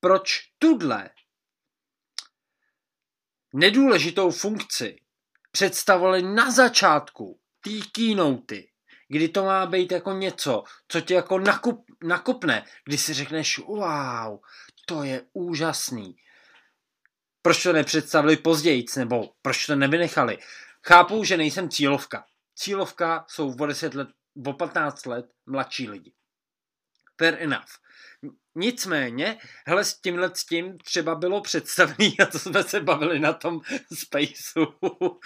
[0.00, 1.10] proč tudle
[3.52, 4.96] nedůležitou funkci
[5.52, 8.62] představovali na začátku té keynote,
[9.08, 14.38] kdy to má být jako něco, co tě jako nakup, nakupne, kdy si řekneš, wow,
[14.86, 16.16] to je úžasný.
[17.42, 20.38] Proč to nepředstavili později, nebo proč to nevynechali?
[20.86, 22.24] Chápu, že nejsem cílovka.
[22.54, 24.08] Cílovka jsou o 10 let,
[24.46, 26.12] o 15 let mladší lidi.
[27.18, 27.78] Fair enough.
[28.54, 33.32] Nicméně, hele, s tímhle s tím třeba bylo představený, a to jsme se bavili na
[33.32, 33.60] tom
[33.94, 34.66] spaceu,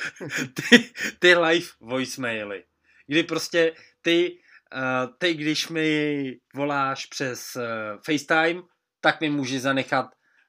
[0.54, 2.64] ty, ty live voicemaily,
[3.06, 4.38] kdy prostě ty,
[4.74, 7.62] uh, ty, když mi voláš přes uh,
[8.04, 8.62] FaceTime,
[9.00, 10.06] tak mi může zanechat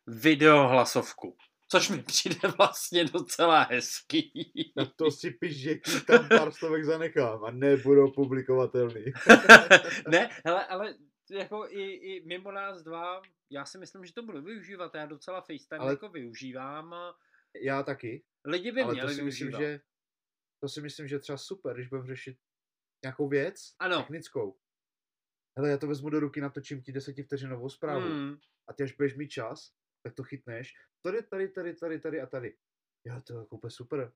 [0.08, 1.38] videohlasovku.
[1.70, 4.32] Což mi přijde vlastně docela hezký.
[4.76, 5.76] Na to si píš, že
[6.08, 9.06] tam pár stovek zanechám a nebudou publikovatelný.
[10.08, 10.96] ne, hele, ale
[11.32, 14.96] jako i, i mimo nás dva, já si myslím, že to budu využívat.
[14.96, 16.96] Já docela FaceTime ale jako využívám.
[17.62, 18.26] Já taky.
[18.46, 19.80] Lidi by ale měli to si myslím, že
[20.60, 22.38] to si myslím, že třeba super, když budeme řešit
[23.04, 23.98] nějakou věc ano.
[23.98, 24.60] technickou.
[25.58, 28.38] Hele, já to vezmu do ruky, natočím ti desetivteřinovou zprávu hmm.
[28.70, 29.74] a ty až budeš mít čas,
[30.04, 30.74] tak to chytneš.
[31.02, 32.58] Tady, tady, tady, tady, tady a tady.
[33.06, 34.14] Já to jako úplně super.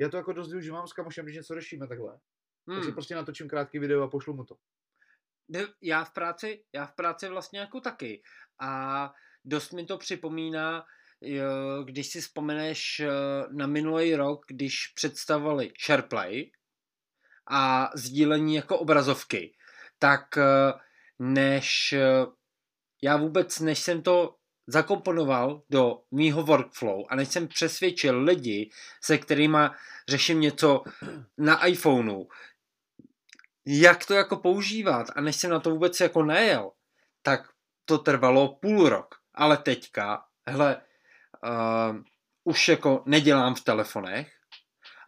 [0.00, 2.20] Já to jako dost využívám s kamošem, když něco řešíme takhle.
[2.68, 2.76] Hmm.
[2.76, 4.56] Tak si prostě natočím krátký video a pošlu mu to
[5.82, 8.22] já v práci, já v práci vlastně jako taky.
[8.60, 9.12] A
[9.44, 10.84] dost mi to připomíná,
[11.84, 13.08] když si vzpomeneš eh,
[13.52, 16.50] na minulý rok, když představovali SharePlay
[17.50, 19.54] a sdílení jako obrazovky,
[19.98, 20.72] tak eh,
[21.18, 22.26] než eh,
[23.02, 24.36] já vůbec, než jsem to
[24.66, 28.70] zakomponoval do mýho workflow a než jsem přesvědčil lidi,
[29.04, 29.58] se kterými
[30.08, 30.82] řeším něco
[31.38, 32.24] na iPhoneu,
[33.66, 36.70] jak to jako používat a než jsem na to vůbec jako nejel,
[37.22, 37.48] tak
[37.84, 39.14] to trvalo půl rok.
[39.34, 40.82] Ale teďka, hele,
[41.44, 41.96] uh,
[42.44, 44.32] už jako nedělám v telefonech,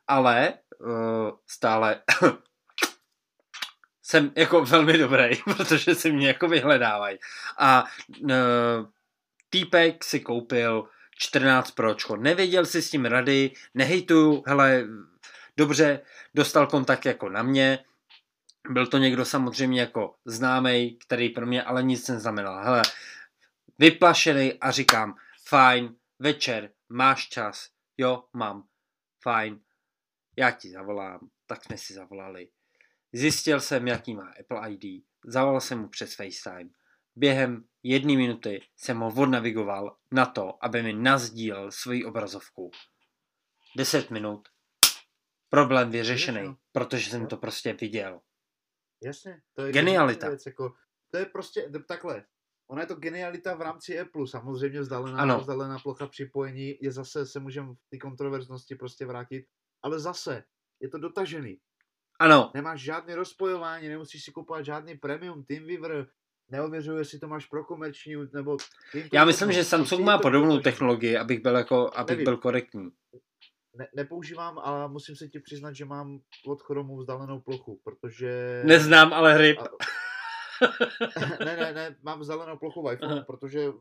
[0.06, 2.02] ale uh, stále
[4.02, 7.18] jsem jako velmi dobrý, protože si mě jako vyhledávají.
[7.58, 7.84] A
[8.22, 8.30] uh,
[9.50, 10.88] týpek si koupil
[11.18, 12.16] 14 Pročko.
[12.16, 14.84] Nevěděl si s tím rady, nehejtuju, hele,
[15.56, 16.00] dobře,
[16.34, 17.84] dostal kontakt jako na mě,
[18.70, 22.64] byl to někdo samozřejmě jako známý, který pro mě ale nic neznamenal.
[22.64, 22.82] Hele,
[23.78, 25.16] vyplašený a říkám,
[25.48, 28.64] fajn, večer, máš čas, jo, mám,
[29.22, 29.60] fajn,
[30.36, 32.48] já ti zavolám, tak jsme si zavolali.
[33.12, 36.70] Zjistil jsem, jaký má Apple ID, zavolal jsem mu přes FaceTime.
[37.16, 42.70] Během jedné minuty jsem ho odnavigoval na to, aby mi nazdílel svoji obrazovku.
[43.76, 44.48] 10 minut.
[45.48, 48.20] Problém vyřešený, protože jsem to prostě viděl.
[49.04, 49.40] Jasně.
[49.54, 50.28] To je genialita.
[50.28, 50.74] Věc, jako,
[51.10, 52.24] to je prostě takhle.
[52.70, 54.26] Ona je to genialita v rámci Apple.
[54.26, 55.40] Samozřejmě vzdálená, ano.
[55.40, 59.46] vzdálená plocha připojení je zase, se můžeme v té kontroverznosti prostě vrátit,
[59.82, 60.44] ale zase
[60.80, 61.58] je to dotažený.
[62.20, 62.50] Ano.
[62.54, 66.06] Nemáš žádné rozpojování, nemusíš si kupovat žádný premium TeamViewer,
[66.48, 68.56] neověřuje, jestli to máš pro komerční, nebo...
[69.12, 72.24] Já myslím, že Samsung má podobnou technologii, abych byl jako, abych Nevím.
[72.24, 72.90] byl korektní.
[73.74, 78.62] Ne, nepoužívám, ale musím se ti přiznat, že mám od Chromu vzdálenou plochu, protože...
[78.66, 79.58] Neznám, ale hry.
[79.58, 79.64] A...
[81.44, 83.24] ne, ne, ne, mám vzdálenou plochu v iPhone, Aha.
[83.24, 83.72] protože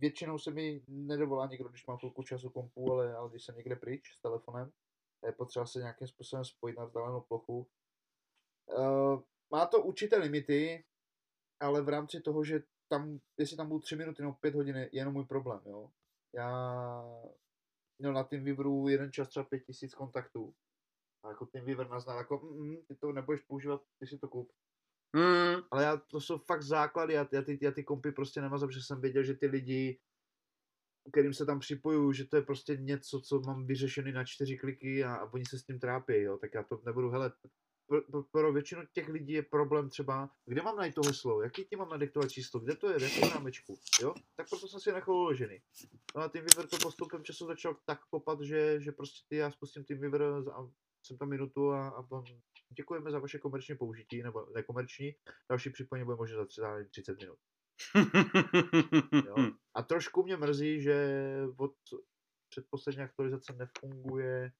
[0.00, 3.76] většinou se mi nedovolá někdo, když mám chvilku času kompu, ale, ale když jsem někde
[3.76, 4.70] pryč s telefonem,
[5.26, 7.66] je potřeba se nějakým způsobem spojit na vzdálenou plochu.
[8.78, 10.84] Uh, má to určité limity,
[11.60, 14.88] ale v rámci toho, že tam, jestli tam budu 3 minuty nebo 5 hodin, je
[14.92, 15.90] jenom můj problém, jo.
[16.34, 17.04] Já
[17.98, 20.54] měl na TeamVieweru jeden čas třeba 5000 kontaktů.
[21.24, 24.52] A jako TeamViewer naznal, jako mm, mm, ty to nebudeš používat, ty si to kup.
[25.16, 25.62] Mm.
[25.70, 28.82] Ale já, to jsou fakt základy, já, já, ty, já ty kompy prostě nemazám, protože
[28.82, 30.00] jsem věděl, že ty lidi,
[31.12, 35.04] kterým se tam připojuju, že to je prostě něco, co mám vyřešený na čtyři kliky
[35.04, 37.32] a, a oni se s tím trápí, jo, tak já to nebudu, hele,
[37.86, 41.76] pro, pro, většinu těch lidí je problém třeba, kde mám najít to heslo, jaký ti
[41.76, 44.14] mám nadiktovat číslo, kde to je, v jakém námečku, jo?
[44.36, 45.58] Tak proto jsem si nechal uložený.
[46.16, 49.84] No a TeamViewer to postupem času začal tak kopat, že, že prostě ty já spustím
[49.84, 50.70] TeamViewer a
[51.06, 52.24] jsem tam minutu a, a on,
[52.76, 55.14] děkujeme za vaše komerční použití, nebo nekomerční,
[55.48, 57.38] další připojení bude možná za 30 minut.
[59.26, 59.34] jo?
[59.74, 61.18] A trošku mě mrzí, že
[61.56, 61.74] od
[62.48, 64.52] předposlední aktualizace nefunguje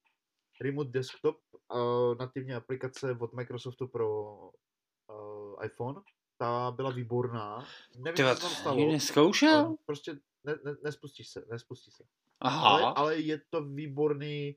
[0.61, 1.37] Remote Desktop,
[1.75, 6.01] uh, nativní aplikace od Microsoftu pro uh, iPhone.
[6.39, 7.67] Ta byla výborná.
[7.99, 8.77] Nevím, co tam stalo.
[8.77, 9.77] neskoušel?
[9.87, 10.13] Prostě
[10.45, 12.05] ne, ne, nespustí se, nespustí se.
[12.41, 12.69] Aha.
[12.69, 14.57] Ale, ale je to výborný,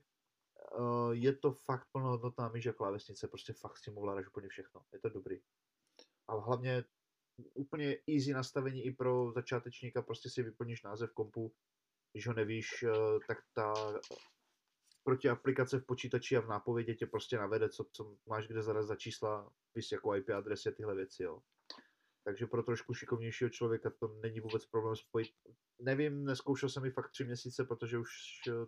[0.78, 4.80] uh, je to fakt plnohodnotná myš a klávesnice, prostě fakt s tím ovládáš úplně všechno.
[4.92, 5.40] Je to dobrý.
[6.28, 6.84] Ale hlavně
[7.54, 11.52] úplně easy nastavení i pro začátečníka, prostě si vyplníš název kompu,
[12.12, 12.84] když ho nevíš,
[13.28, 13.74] tak ta
[15.08, 18.86] proti aplikace v počítači a v nápovědě tě prostě navede, co, co máš kde zaraz
[18.86, 21.40] za čísla, vys jako IP adresy a tyhle věci, jo.
[22.24, 25.28] Takže pro trošku šikovnějšího člověka to není vůbec problém spojit.
[25.78, 28.10] Nevím, neskoušel jsem mi fakt tři měsíce, protože už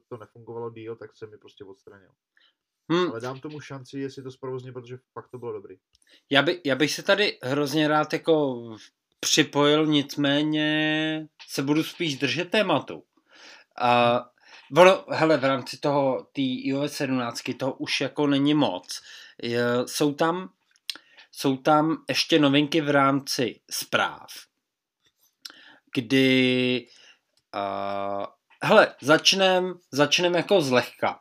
[0.09, 2.11] to nefungovalo díl, tak jsem mi prostě odstranil.
[2.91, 3.11] Hmm.
[3.11, 5.77] Ale dám tomu šanci, jestli to zprovozní, protože fakt to bylo dobrý.
[6.31, 8.65] Já, by, já bych se tady hrozně rád jako
[9.21, 13.05] připojil, nicméně se budu spíš držet tématu.
[13.83, 14.21] A
[14.77, 19.01] Ono, hele, v rámci toho, té iOS 17, to už jako není moc.
[19.43, 20.51] Je, jsou tam
[21.33, 24.27] jsou tam ještě novinky v rámci zpráv,
[25.95, 26.87] kdy
[27.55, 28.27] uh,
[28.63, 31.21] hele, začnem, začnem jako zlehka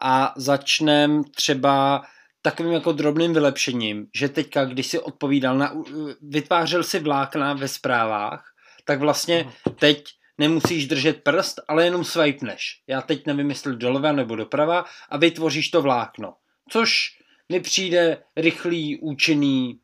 [0.00, 2.04] a začnem třeba
[2.42, 5.74] takovým jako drobným vylepšením, že teďka, když si odpovídal na,
[6.22, 8.44] vytvářel si vlákna ve zprávách,
[8.84, 10.04] tak vlastně teď
[10.38, 12.82] nemusíš držet prst, ale jenom swipeneš.
[12.86, 16.36] Já teď nevím, jestli doleva nebo doprava a vytvoříš to vlákno.
[16.68, 17.18] Což
[17.48, 19.80] mi přijde rychlý, účinný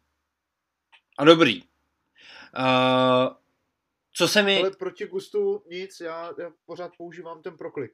[1.18, 1.62] a dobrý.
[1.62, 3.34] Uh,
[4.12, 4.60] co se mi...
[4.60, 7.92] Ale proti gustu nic, já, já pořád používám ten proklik.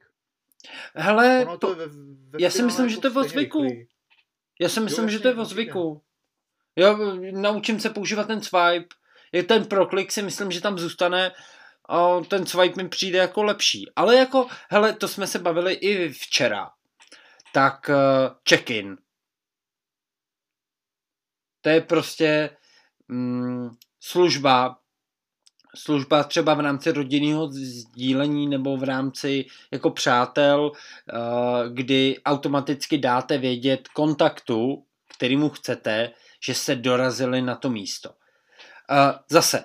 [0.95, 3.67] Hele, to, to ve, ve já si myslím, že to je o zvyku.
[4.59, 6.01] Já si myslím, jo, že to je o zvyku.
[6.75, 6.97] Jo,
[7.31, 8.95] naučím se používat ten swipe.
[9.31, 11.31] Je ten proklik si myslím, že tam zůstane
[12.27, 13.91] ten swipe mi přijde jako lepší.
[13.95, 16.69] Ale jako, hele, to jsme se bavili i včera.
[17.53, 18.97] Tak uh, check-in.
[21.61, 22.57] To je prostě
[23.07, 23.69] mm,
[23.99, 24.77] služba,
[25.75, 33.37] služba třeba v rámci rodinného sdílení nebo v rámci jako přátel, uh, kdy automaticky dáte
[33.37, 34.85] vědět kontaktu,
[35.15, 36.11] kterýmu chcete,
[36.43, 38.09] že se dorazili na to místo.
[38.09, 38.15] Uh,
[39.29, 39.63] zase,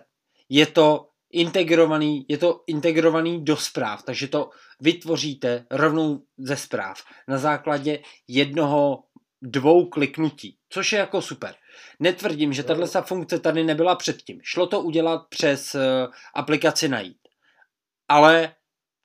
[0.49, 7.39] je to integrovaný, je to integrovaný do zpráv, takže to vytvoříte rovnou ze zpráv na
[7.39, 9.03] základě jednoho,
[9.43, 11.55] dvou kliknutí, což je jako super.
[12.01, 14.41] Netvrdím, že tato funkce tady nebyla předtím.
[14.43, 15.81] Šlo to udělat přes uh,
[16.35, 17.19] aplikaci najít.
[18.09, 18.55] Ale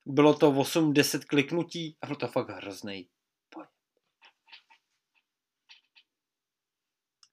[0.05, 3.07] bylo to 8-10 kliknutí a bylo to fakt hrozný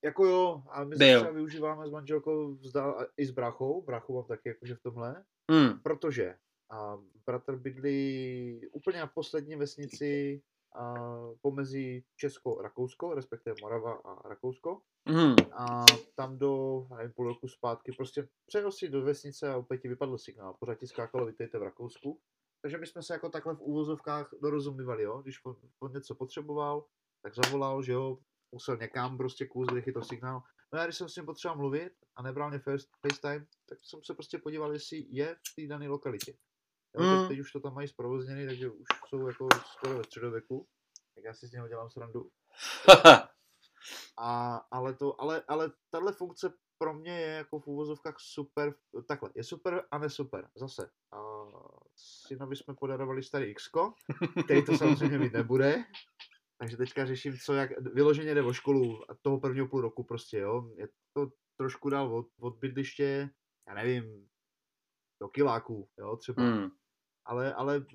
[0.05, 4.25] Jako jo, a my se třeba využíváme s manželkou vzdál, i s brachou, brachu mám
[4.25, 5.81] taky jakože v tomhle, hmm.
[5.83, 6.37] protože
[6.71, 10.43] a bratr bydlí úplně na poslední vesnici
[10.75, 10.95] a
[11.43, 14.81] pomezí Česko-Rakousko, respektive Morava a Rakousko.
[15.09, 15.35] Hmm.
[15.53, 15.85] A
[16.15, 20.19] tam do, nevím, půl roku zpátky, prostě přejel si do vesnice a opět ti vypadl
[20.19, 20.57] signál.
[20.61, 22.21] Pořád ti skákalo, vítejte v Rakousku.
[22.63, 25.19] Takže my jsme se jako takhle v úvozovkách dorozumívali, jo.
[25.23, 26.85] Když on, on něco potřeboval,
[27.23, 28.19] tak zavolal, že jo,
[28.53, 30.43] musel někam prostě kus, kde chytil signál.
[30.73, 34.01] No já když jsem s ním potřeboval mluvit a nebral mě first, FaceTime, tak jsem
[34.05, 36.35] se prostě podíval, jestli je v té dané lokalitě.
[36.99, 37.21] Jo, mm.
[37.21, 40.67] teď, teď, už to tam mají zprovozněný, takže už jsou jako skoro ve středověku.
[41.15, 42.31] Tak já si z něho dělám srandu.
[44.19, 48.75] a, ale, to, ale, ale tahle funkce pro mě je jako v úvozovkách super,
[49.09, 50.91] takhle, je super a ne super, zase.
[51.13, 51.19] A
[51.97, 53.71] synovi jsme podarovali starý x
[54.45, 55.85] který to samozřejmě mít nebude.
[56.59, 60.39] Takže teďka řeším, co jak, vyloženě jde o školu a toho prvního půl roku prostě,
[60.39, 60.73] jo.
[60.77, 63.31] Je to trošku dál od, od bydliště,
[63.69, 64.29] já nevím,
[65.23, 66.43] do kiláků, jo, třeba.
[66.43, 66.71] Hmm.
[67.25, 67.87] Ale, ale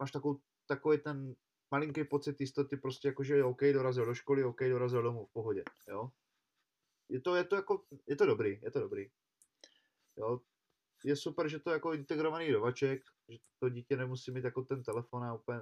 [0.00, 1.34] máš takovou, takový ten
[1.70, 5.62] malinký pocit jistoty, prostě jako, že OK, dorazil do školy, OK, dorazil domů, v pohodě,
[5.88, 6.10] jo.
[7.10, 9.10] Je to, je to jako, je to dobrý, je to dobrý.
[10.16, 10.40] Jo,
[11.04, 14.82] je super, že to je jako integrovaný dovaček, že to dítě nemusí mít jako ten
[14.82, 15.60] telefon a úplně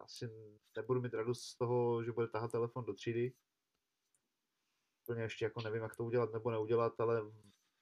[0.00, 0.30] asi
[0.76, 3.32] nebudu mít radost z toho, že bude tahat telefon do třídy.
[5.04, 7.22] Úplně ještě jako nevím, jak to udělat nebo neudělat, ale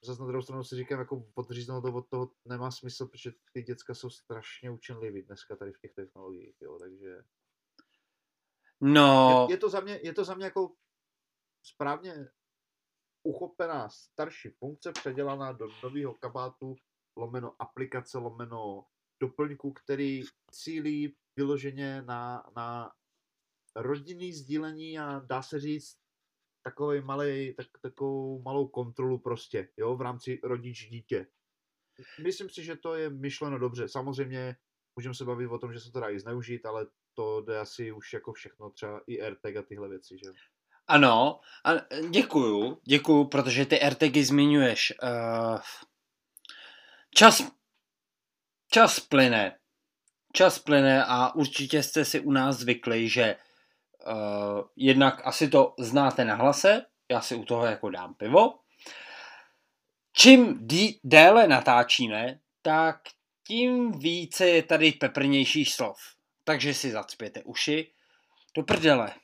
[0.04, 3.62] zase na druhou stranu si říkám, jako podříznout to od toho nemá smysl, protože ty
[3.62, 7.24] děcka jsou strašně učenliví dneska tady v těch technologiích, jo, takže...
[8.80, 9.46] No...
[9.48, 10.74] Je, je, to za mě, je to za mě jako
[11.62, 12.28] správně
[13.22, 16.76] uchopená starší funkce, předělaná do nového kabátu,
[17.16, 18.86] lomeno aplikace, lomeno
[19.20, 22.90] doplňku, který cílí vyloženě na, na
[23.76, 25.96] rodinný sdílení a dá se říct
[26.62, 31.26] takový malý, tak, takovou malou kontrolu prostě, jo, v rámci rodič dítě.
[32.22, 33.88] Myslím si, že to je myšleno dobře.
[33.88, 34.56] Samozřejmě
[34.96, 37.92] můžeme se bavit o tom, že se to dá i zneužít, ale to jde asi
[37.92, 40.30] už jako všechno, třeba i AirTag a tyhle věci, že
[40.90, 41.70] Ano, a
[42.10, 44.94] děkuju, děkuju, protože ty AirTagy zmiňuješ.
[45.02, 45.58] Uh,
[47.14, 47.42] čas,
[48.70, 49.56] čas plyne,
[50.32, 54.12] čas plyne a určitě jste si u nás zvykli, že uh,
[54.76, 58.58] jednak asi to znáte na hlase, já si u toho jako dám pivo.
[60.12, 63.00] Čím dí, déle natáčíme, tak
[63.46, 65.98] tím více je tady peprnějších slov.
[66.44, 67.90] Takže si zacpěte uši.
[68.54, 69.14] Do prdele.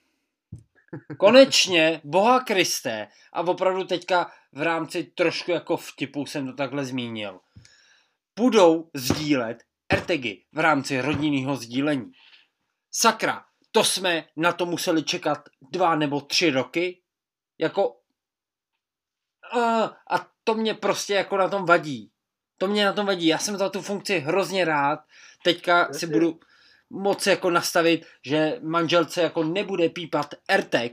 [1.18, 7.40] Konečně, boha Kriste, a opravdu teďka v rámci trošku jako vtipu jsem to takhle zmínil,
[8.36, 9.64] budou sdílet
[9.94, 12.12] RTGy v rámci rodinného sdílení.
[12.90, 17.02] Sakra, to jsme na to museli čekat dva nebo tři roky.
[17.58, 18.00] Jako...
[20.10, 22.10] A, to mě prostě jako na tom vadí.
[22.58, 23.26] To mě na tom vadí.
[23.26, 25.00] Já jsem za tu funkci hrozně rád.
[25.42, 25.98] Teďka Jasně.
[25.98, 26.40] si budu
[26.90, 30.92] moc jako nastavit, že manželce jako nebude pípat AirTag,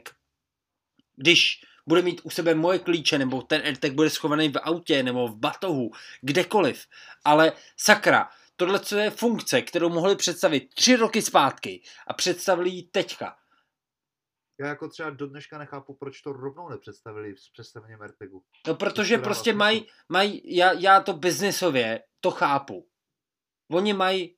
[1.15, 1.61] když
[1.91, 5.35] bude mít u sebe moje klíče, nebo ten AirTag bude schovaný v autě, nebo v
[5.35, 6.87] batohu, kdekoliv.
[7.25, 13.35] Ale sakra, tohle je funkce, kterou mohli představit tři roky zpátky a představili ji teďka.
[14.59, 18.43] Já jako třeba do dneška nechápu, proč to rovnou nepředstavili s představením AirTagu.
[18.67, 22.87] No protože prostě mají, maj, já, já to biznisově to chápu.
[23.71, 24.35] Oni mají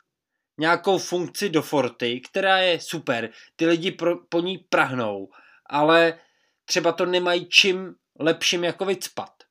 [0.59, 5.29] nějakou funkci do Forty, která je super, ty lidi pro, po ní prahnou,
[5.69, 6.19] ale
[6.65, 9.43] třeba to nemají čím lepším jako vycpat.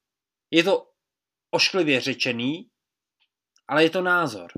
[0.51, 0.93] Je to
[1.51, 2.71] ošklivě řečený,
[3.69, 4.53] ale je to názor.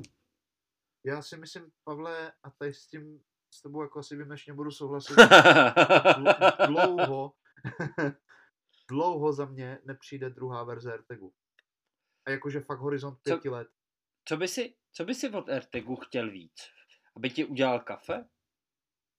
[1.05, 3.21] Já si myslím, Pavle, a tady s tím
[3.55, 5.15] s tebou jako asi výjimečně budu souhlasit,
[6.67, 7.33] dlouho,
[8.91, 11.35] dlouho za mě nepřijde druhá verze AirTagu.
[12.27, 13.69] A jakože fakt horizont pěti co, let.
[14.29, 16.55] Co by, si, co by si od AirTagu chtěl víc?
[17.17, 18.29] Aby ti udělal kafe?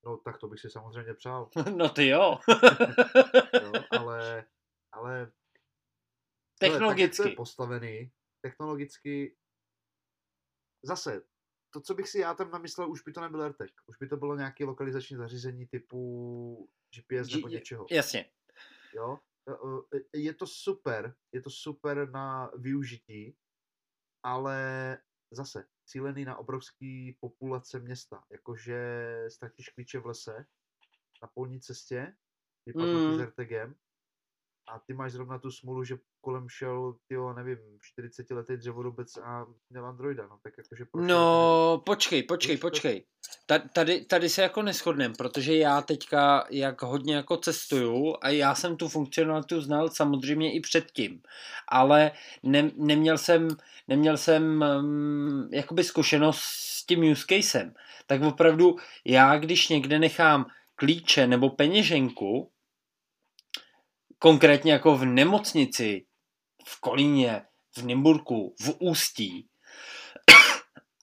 [0.05, 1.49] No tak to bych si samozřejmě přál.
[1.75, 2.39] no ty jo.
[3.63, 4.45] jo ale,
[4.91, 5.31] ale
[6.59, 7.21] technologicky.
[7.21, 9.37] Ale, tak, postavený, technologicky
[10.83, 11.21] zase,
[11.73, 13.69] to, co bych si já tam namyslel, už by to nebyl AirTag.
[13.87, 17.85] Už by to bylo nějaké lokalizační zařízení typu GPS nebo něčeho.
[17.91, 18.31] Jasně.
[18.93, 19.19] Jo?
[19.49, 23.37] E, e, je to super, je to super na využití,
[24.23, 24.97] ale
[25.31, 28.23] zase cílený na obrovský populace města.
[28.31, 28.79] Jakože
[29.27, 30.45] ztratíš klíče v lese,
[31.21, 32.15] na polní cestě,
[32.65, 33.15] vypadnutý mm.
[33.15, 33.75] s RTGem
[34.67, 39.45] a ty máš zrovna tu smůlu, že kolem šel, tyjo, nevím, 40 letý dřevorubec a
[39.69, 40.85] měl Androida, no tak jakože...
[40.95, 43.05] No, počkej, počkej, počkej.
[43.73, 48.77] Tady, tady se jako neschodnem, protože já teďka jak hodně jako cestuju a já jsem
[48.77, 51.21] tu funkcionalitu znal samozřejmě i předtím,
[51.67, 52.11] ale
[52.43, 53.47] ne, neměl jsem,
[53.87, 57.73] neměl jsem um, jakoby zkušenost s tím use casem.
[58.07, 58.75] Tak opravdu
[59.05, 62.51] já, když někde nechám klíče nebo peněženku,
[64.25, 66.05] konkrétně jako v nemocnici,
[66.65, 67.45] v Kolíně,
[67.77, 69.49] v Nymburku, v Ústí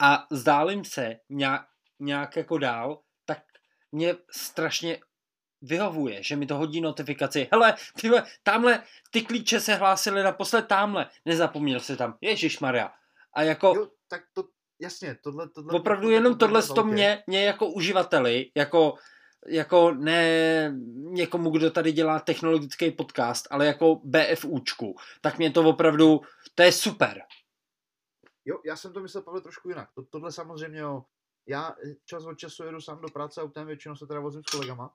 [0.00, 1.66] a zdálím se nějak,
[2.00, 3.38] nějak jako dál, tak
[3.92, 5.00] mě strašně
[5.60, 7.48] vyhovuje, že mi to hodí notifikaci.
[7.52, 12.92] Hele, tyhle, tamhle, ty klíče se hlásily naposled tamhle, nezapomněl se tam, Ježíš Maria.
[13.34, 13.72] A jako...
[13.76, 14.44] Jo, tak to,
[14.80, 15.72] jasně, tohle, tohle...
[15.72, 18.94] Opravdu jenom tohle to mě, mě jako uživateli, jako
[19.46, 26.20] jako ne někomu, kdo tady dělá technologický podcast, ale jako BFUčku, tak mě to opravdu,
[26.54, 27.22] to je super.
[28.44, 29.88] Jo, já jsem to myslel, Pavel, trošku jinak.
[29.94, 31.04] To, tohle samozřejmě, jo.
[31.46, 31.74] Já
[32.04, 34.94] čas od času jedu sám do práce autem, většinou se teda vozím s kolegama.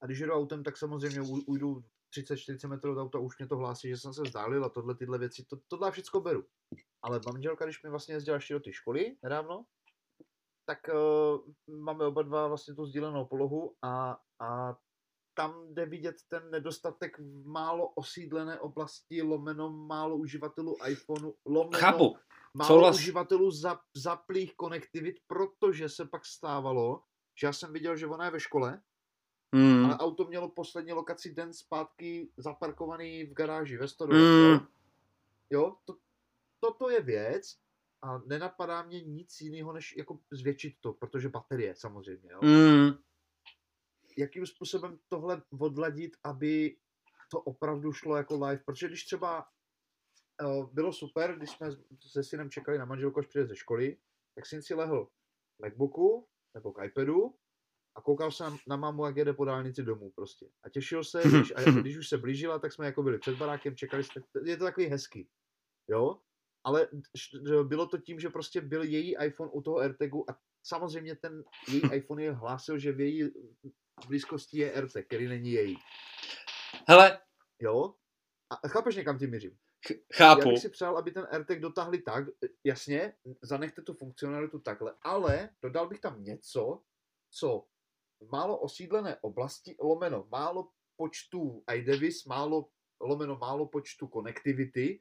[0.00, 1.84] A když jedu autem, tak samozřejmě ujdu
[2.16, 5.18] 30-40 metrů od auta, už mě to hlásí, že jsem se vzdálil a tohle tyhle
[5.18, 6.46] věci, to, tohle všechno beru.
[7.02, 9.64] Ale manželka, když mi vlastně jezdila ještě do té školy nedávno,
[10.66, 14.76] tak uh, máme oba dva vlastně tu sdílenou polohu a, a
[15.34, 22.16] tam jde vidět ten nedostatek v málo osídlené oblasti, lomeno málo uživatelů iPhoneu, lomeno Chápu.
[22.54, 22.96] málo Souhlas.
[22.96, 27.02] uživatelů za, zaplých konektivit, protože se pak stávalo,
[27.40, 28.82] že já jsem viděl, že ona je ve škole,
[29.54, 29.84] mm.
[29.84, 34.16] ale auto mělo poslední lokaci den zpátky zaparkovaný v garáži ve Stodu.
[34.16, 34.20] Mm.
[34.20, 34.60] Jo,
[35.50, 35.96] jo to,
[36.60, 37.63] toto je věc
[38.04, 42.32] a nenapadá mě nic jiného, než jako zvětšit to, protože baterie samozřejmě.
[42.32, 42.40] Jo?
[42.42, 43.04] Mm
[44.18, 46.76] jakým způsobem tohle odladit, aby
[47.30, 49.46] to opravdu šlo jako live, protože když třeba
[50.42, 51.70] uh, bylo super, když jsme
[52.10, 53.98] se synem čekali na manželku, až přijde ze školy,
[54.34, 57.34] tak syn si lehl k MacBooku nebo k iPadu
[57.96, 60.50] a koukal se na, mámu, jak jede po dálnici domů prostě.
[60.62, 63.76] A těšil se, když, a když už se blížila, tak jsme jako byli před barákem,
[63.76, 65.28] čekali jsme, je to takový hezký,
[65.88, 66.20] jo?
[66.64, 66.88] Ale
[67.62, 71.82] bylo to tím, že prostě byl její iPhone u toho AirTagu a samozřejmě ten její
[71.92, 73.30] iPhone je hlásil, že v její
[74.08, 75.76] blízkosti je RT, který není její.
[76.88, 77.20] Hele.
[77.60, 77.94] Jo?
[78.50, 79.58] A chápeš někam tím mířím?
[80.14, 80.40] Chápu.
[80.40, 82.24] Já bych si přál, aby ten AirTag dotáhli tak,
[82.64, 86.82] jasně, zanechte tu funkcionalitu takhle, ale dodal bych tam něco,
[87.30, 87.66] co
[88.30, 92.68] málo osídlené oblasti, lomeno málo počtu iDevice, málo
[93.00, 95.00] lomeno málo počtu konektivity,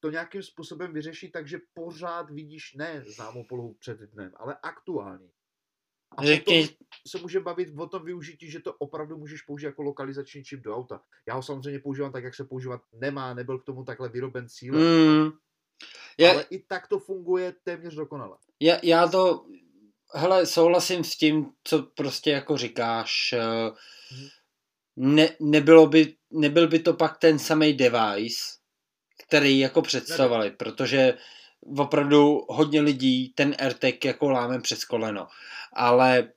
[0.00, 5.30] to nějakým způsobem vyřeší tak, že pořád vidíš ne známou polohu před dnem, ale aktuální.
[6.16, 6.62] A Řekni...
[6.62, 6.76] potom
[7.08, 10.76] se může bavit o tom využití, že to opravdu můžeš použít jako lokalizační čip do
[10.76, 11.02] auta.
[11.28, 14.82] Já ho samozřejmě používám tak, jak se používat nemá, nebyl k tomu takhle vyroben cílem.
[14.82, 15.30] Mm.
[16.30, 18.36] Ale i tak to funguje téměř dokonale.
[18.60, 19.46] Já, já to,
[20.14, 23.34] hele, souhlasím s tím, co prostě jako říkáš.
[24.10, 24.28] Hmm.
[24.96, 28.58] Ne, nebylo by, nebyl by to pak ten samý device,
[29.28, 31.14] který jako představovali, protože
[31.78, 35.26] opravdu hodně lidí ten AirTag jako láme přes koleno.
[35.72, 36.32] Ale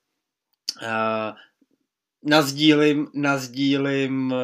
[0.81, 1.35] uh,
[2.23, 4.37] nazdílím, nazdílím uh,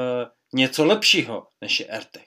[0.53, 2.23] něco lepšího než je AirTag.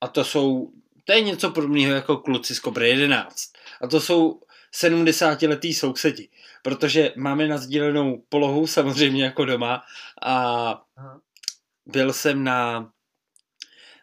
[0.00, 0.72] A to jsou,
[1.04, 3.36] to je něco podobného jako kluci z Cobra 11.
[3.80, 4.40] A to jsou
[4.74, 6.28] 70-letý sousedi,
[6.62, 9.82] protože máme nazdílenou polohu samozřejmě jako doma
[10.22, 10.82] a
[11.86, 12.90] byl jsem na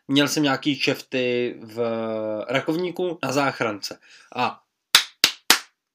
[0.08, 1.80] měl jsem nějaký kšefty v
[2.50, 4.00] rakovníku na záchrance.
[4.36, 4.64] A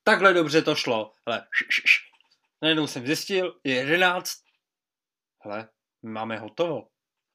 [0.04, 1.12] takhle dobře to šlo.
[1.26, 1.46] Hele,
[2.62, 4.32] najednou jsem zjistil, je 11.
[5.44, 5.68] Hele,
[6.02, 6.88] máme hotovo.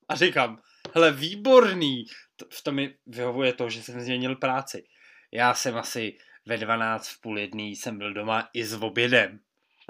[0.09, 0.61] A říkám,
[0.95, 2.05] hele, výborný.
[2.49, 4.83] V tom mi vyhovuje to, že jsem změnil práci.
[5.31, 9.39] Já jsem asi ve 12 v půl jedný jsem byl doma i s obědem.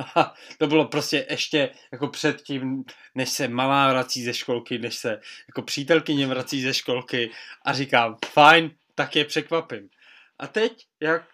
[0.57, 2.84] to bylo prostě ještě jako předtím,
[3.15, 7.32] než se malá vrací ze školky, než se jako přítelkyně vrací ze školky
[7.65, 9.90] a říkám, fajn, tak je překvapím.
[10.40, 11.28] A teď, jak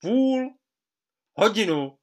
[0.00, 0.54] půl
[1.34, 1.98] hodinu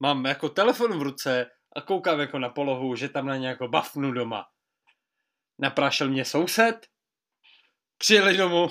[0.00, 3.68] mám jako telefon v ruce a koukám jako na polohu, že tam na ně jako
[3.68, 4.46] bafnu doma.
[5.58, 6.86] Naprášel mě soused,
[7.98, 8.70] přijeli domů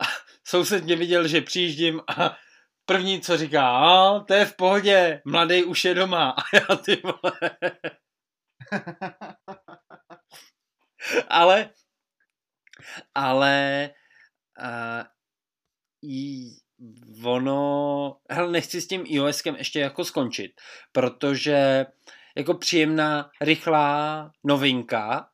[0.00, 0.04] a
[0.44, 2.36] soused mě viděl, že přijíždím a
[2.86, 6.30] první, co říká, to je v pohodě, mladý už je doma.
[6.38, 7.50] A já ty vole.
[11.28, 11.70] ale,
[13.14, 13.90] ale
[14.62, 15.04] uh,
[16.02, 16.58] jí,
[17.24, 20.60] ono, hele, nechci s tím iOSkem ještě jako skončit,
[20.92, 21.86] protože
[22.36, 25.30] jako příjemná, rychlá novinka,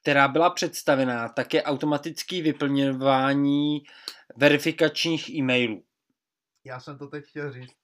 [0.00, 3.82] která byla představená, tak je automatické vyplňování
[4.36, 5.84] verifikačních e-mailů.
[6.64, 7.76] Já jsem to teď chtěl říct.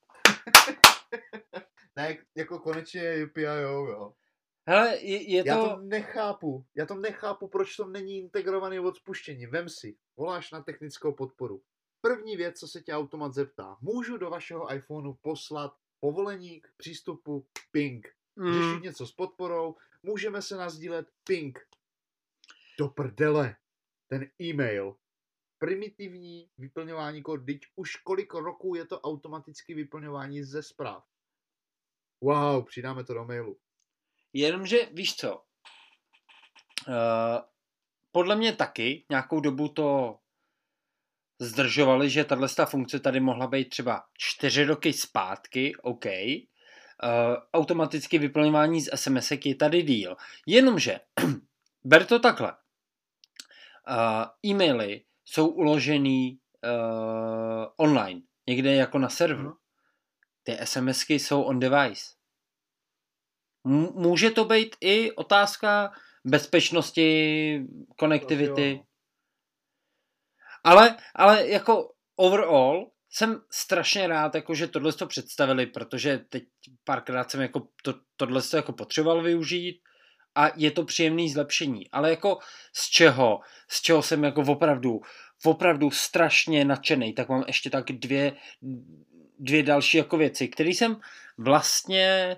[1.96, 3.28] ne, jako konečně je
[3.60, 4.12] jo.
[4.68, 5.48] Hele, je, je to...
[5.48, 6.66] Já to nechápu.
[6.74, 9.46] Já to nechápu, proč to není integrovaný od spuštění.
[9.46, 11.62] Vem si, voláš na technickou podporu.
[12.00, 17.46] První věc, co se tě automat zeptá, můžu do vašeho iPhoneu poslat povolení k přístupu
[17.70, 18.08] ping.
[18.36, 18.54] Mm.
[18.54, 21.58] Řešit něco s podporou, můžeme se nazdílet ping.
[22.78, 23.56] Do prdele.
[24.08, 24.96] Ten e-mail
[25.58, 27.44] primitivní vyplňování kódu.
[27.44, 31.04] Teď už kolik roků je to automaticky vyplňování ze zpráv.
[32.20, 33.58] Wow, přidáme to do mailu.
[34.32, 36.94] Jenomže víš co, uh,
[38.12, 40.18] podle mě taky nějakou dobu to
[41.40, 46.04] zdržovali, že tahle funkce tady mohla být třeba čtyři roky zpátky, OK.
[46.06, 46.10] Uh,
[47.54, 50.16] automaticky vyplňování z SMS je tady díl.
[50.46, 51.00] Jenomže,
[51.84, 52.52] ber to takhle.
[53.88, 59.48] Uh, e-maily jsou uložený uh, online, někde jako na serveru.
[59.48, 59.56] Mhm.
[60.42, 62.04] Ty SMSky jsou on device.
[63.66, 65.92] M- může to být i otázka
[66.24, 67.66] bezpečnosti,
[67.98, 68.82] konektivity.
[70.64, 76.44] Ale, ale jako overall jsem strašně rád, jako, že tohle to představili, protože teď
[76.84, 79.82] párkrát jsem jako to, tohle to jako potřeboval využít
[80.36, 81.90] a je to příjemný zlepšení.
[81.90, 82.38] Ale jako
[82.72, 83.40] z čeho?
[83.68, 85.00] Z čeho jsem jako opravdu,
[85.44, 88.32] opravdu strašně nadšený, tak mám ještě tak dvě,
[89.38, 91.00] dvě další jako věci, které jsem
[91.38, 92.36] vlastně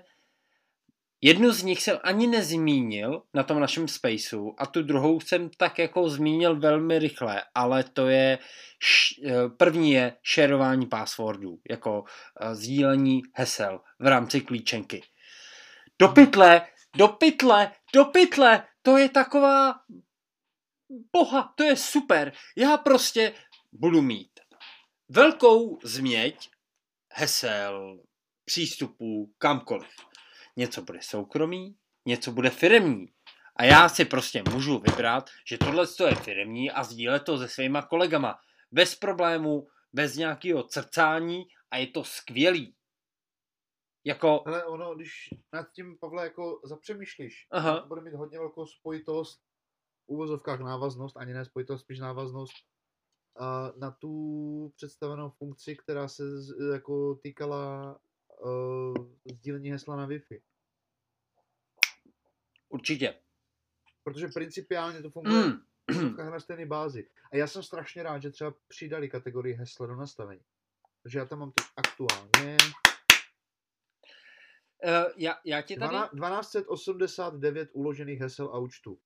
[1.21, 5.79] Jednu z nich jsem ani nezmínil na tom našem spaceu a tu druhou jsem tak
[5.79, 8.39] jako zmínil velmi rychle, ale to je,
[9.25, 12.03] eh, první je šerování passwordů, jako
[12.41, 15.03] eh, sdílení hesel v rámci klíčenky.
[15.99, 16.61] Do pytle,
[16.97, 19.73] do pytle, do pytle, to je taková,
[21.13, 22.33] boha, to je super.
[22.57, 23.33] Já prostě
[23.71, 24.39] budu mít
[25.09, 26.49] velkou změť
[27.13, 27.99] hesel,
[28.45, 29.89] přístupů, kamkoliv
[30.59, 31.75] něco bude soukromý,
[32.05, 33.05] něco bude firemní.
[33.55, 37.81] A já si prostě můžu vybrat, že tohle je firemní a sdílet to se svýma
[37.81, 38.39] kolegama.
[38.71, 42.75] Bez problému, bez nějakého crcání a je to skvělý.
[44.05, 44.43] Jako...
[44.45, 47.85] Ale ono, když nad tím, Pavle, jako zapřemýšlíš, Aha.
[47.87, 49.41] bude mít hodně velkou spojitost,
[50.05, 52.53] v úvozovkách návaznost, ani ne spojitost, spíš návaznost,
[53.39, 56.23] a na tu představenou funkci, která se
[56.73, 57.99] jako týkala
[58.45, 60.41] uh, sdílení hesla na Wi-Fi.
[62.69, 63.21] Určitě.
[64.03, 66.15] Protože principiálně to funguje mm.
[66.15, 67.09] na stejné bázi.
[67.31, 70.41] A já jsem strašně rád, že třeba přidali kategorii hesla do nastavení.
[71.03, 72.57] Takže já tam mám teď aktuálně...
[74.83, 75.95] Uh, já, já ti tady...
[75.95, 78.99] 1289 uložených hesel a účtů.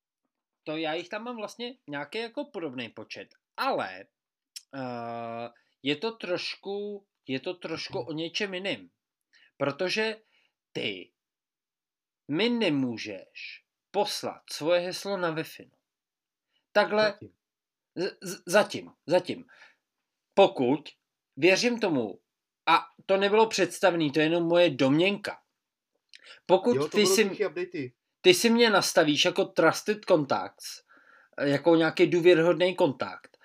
[0.64, 3.28] To já jich tam mám vlastně nějaký jako podobný počet.
[3.58, 4.06] Ale
[4.74, 4.82] uh,
[5.84, 8.90] je to trošku, je to trošku o něčem jiným.
[9.58, 10.22] Protože
[10.72, 11.12] ty
[12.28, 15.44] mi nemůžeš poslat svoje heslo na wi
[16.72, 17.04] Takhle.
[17.04, 17.34] Zatím.
[18.22, 19.46] Z- zatím, zatím.
[20.34, 20.90] Pokud
[21.38, 22.20] věřím tomu,
[22.66, 25.43] a to nebylo představný, to je jenom moje domněnka.
[26.46, 27.32] Pokud jo, ty, si,
[28.22, 30.84] ty si mě nastavíš jako trusted contacts,
[31.42, 33.38] jako nějaký důvěrhodný kontakt,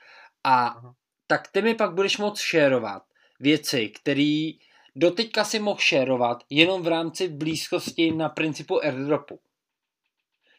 [0.44, 0.94] a Aha.
[1.26, 3.02] tak ty mi pak budeš moct šerovat
[3.40, 4.50] věci, které
[4.96, 9.40] doteďka si mohl šerovat jenom v rámci blízkosti na principu airdropu.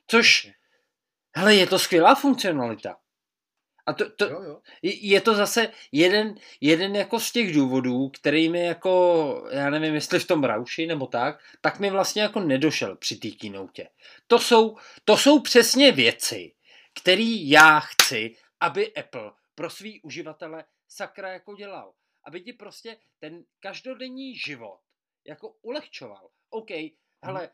[0.07, 0.51] Což,
[1.35, 2.97] hele, je to skvělá funkcionalita.
[3.89, 4.61] A to, to, jo, jo.
[4.83, 10.19] je to zase jeden, jeden jako z těch důvodů, který mi jako, já nevím, jestli
[10.19, 13.87] v tom rauši nebo tak, tak mi vlastně jako nedošel při té keynote.
[14.27, 16.53] To jsou, to jsou přesně věci,
[17.01, 21.93] které já chci, aby Apple pro svý uživatele sakra jako dělal
[22.29, 24.79] aby ti prostě ten každodenní život
[25.25, 26.29] jako ulehčoval.
[26.49, 26.69] OK,
[27.23, 27.49] hele,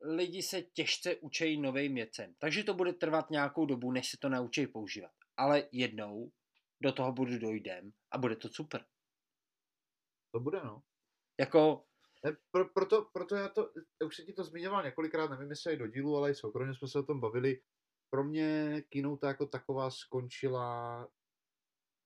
[0.00, 4.28] lidi se těžce učejí novým věcem, takže to bude trvat nějakou dobu, než se to
[4.28, 5.12] naučí používat.
[5.36, 6.32] Ale jednou
[6.82, 8.84] do toho budu dojdem a bude to super.
[10.34, 10.82] To bude, no.
[11.40, 11.84] Jako...
[12.24, 13.70] Ne, pro, proto, proto já to,
[14.06, 16.98] už se ti to zmiňoval několikrát, nevím jestli do dílu, ale i soukromně jsme se
[16.98, 17.62] o tom bavili.
[18.10, 21.08] Pro mě keynote jako taková skončila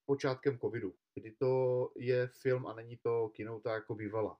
[0.07, 4.39] počátkem covidu, kdy to je film a není to keynote jako bývala.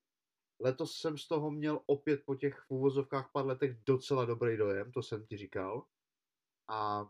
[0.61, 4.93] Letos jsem z toho měl opět po těch v úvozovkách pár letech docela dobrý dojem,
[4.93, 5.87] to jsem ti říkal.
[6.69, 7.09] A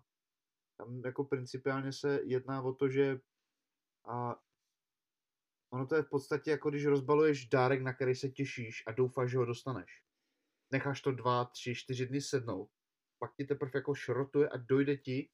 [0.76, 3.20] tam jako principiálně se jedná o to, že
[4.08, 4.36] a
[5.72, 9.30] ono to je v podstatě jako když rozbaluješ dárek, na který se těšíš a doufáš,
[9.30, 10.04] že ho dostaneš.
[10.72, 12.70] Necháš to dva, tři, čtyři dny sednout,
[13.18, 15.30] pak ti teprve jako šrotuje a dojde ti,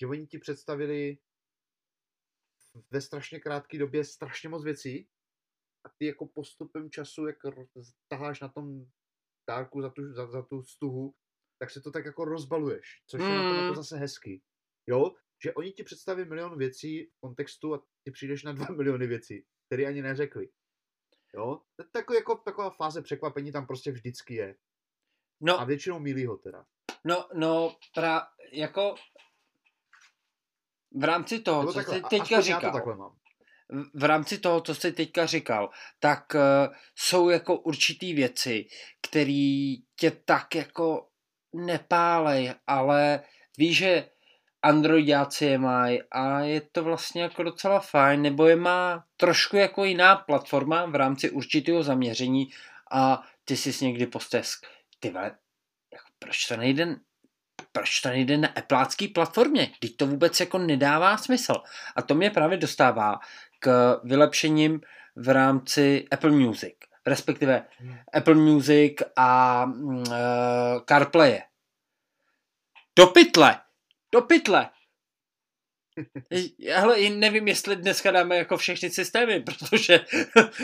[0.00, 1.18] že oni ti představili
[2.90, 5.08] ve strašně krátké době strašně moc věcí
[5.86, 7.36] a ty jako postupem času, jak
[8.08, 8.86] taháš na tom
[9.48, 11.14] dárku za tu, za, za tu stuhu,
[11.58, 13.28] tak se to tak jako rozbaluješ, což mm.
[13.28, 13.74] je na tom jako hmm.
[13.74, 14.42] zase hezky.
[14.86, 19.06] Jo, že oni ti představí milion věcí v kontextu a ty přijdeš na dva miliony
[19.06, 20.48] věcí, které ani neřekli.
[21.34, 21.60] Jo,
[21.92, 24.56] takový, jako, taková fáze překvapení tam prostě vždycky je.
[25.40, 26.66] No, a většinou milí ho teda.
[27.04, 28.94] No, no, pra, jako
[30.94, 32.82] v rámci toho, co jsi teďka říkal,
[33.94, 35.70] v rámci toho, co jsi teďka říkal,
[36.00, 38.66] tak uh, jsou jako určitý věci,
[39.08, 41.08] které tě tak jako
[41.54, 43.22] nepálej, ale
[43.58, 44.10] víš, že
[44.64, 49.84] Androidáci je mají a je to vlastně jako docela fajn, nebo je má trošku jako
[49.84, 52.50] jiná platforma v rámci určitého zaměření
[52.90, 54.66] a ty jsi někdy postesk,
[55.00, 55.24] ty vole,
[55.92, 56.96] jako proč to nejde
[57.72, 59.70] proč to nejde na Appleácký platformě?
[59.80, 61.54] Teď to vůbec jako nedává smysl.
[61.96, 63.18] A to mě právě dostává
[63.58, 64.80] k vylepšením
[65.16, 66.74] v rámci Apple Music,
[67.06, 67.66] respektive.
[68.12, 70.04] Apple Music a uh,
[70.88, 71.40] CarPlay.
[72.96, 73.63] Do pytle!
[74.14, 74.70] Do pytle!
[76.76, 80.06] Ale nevím, jestli dneska dáme jako všechny systémy, protože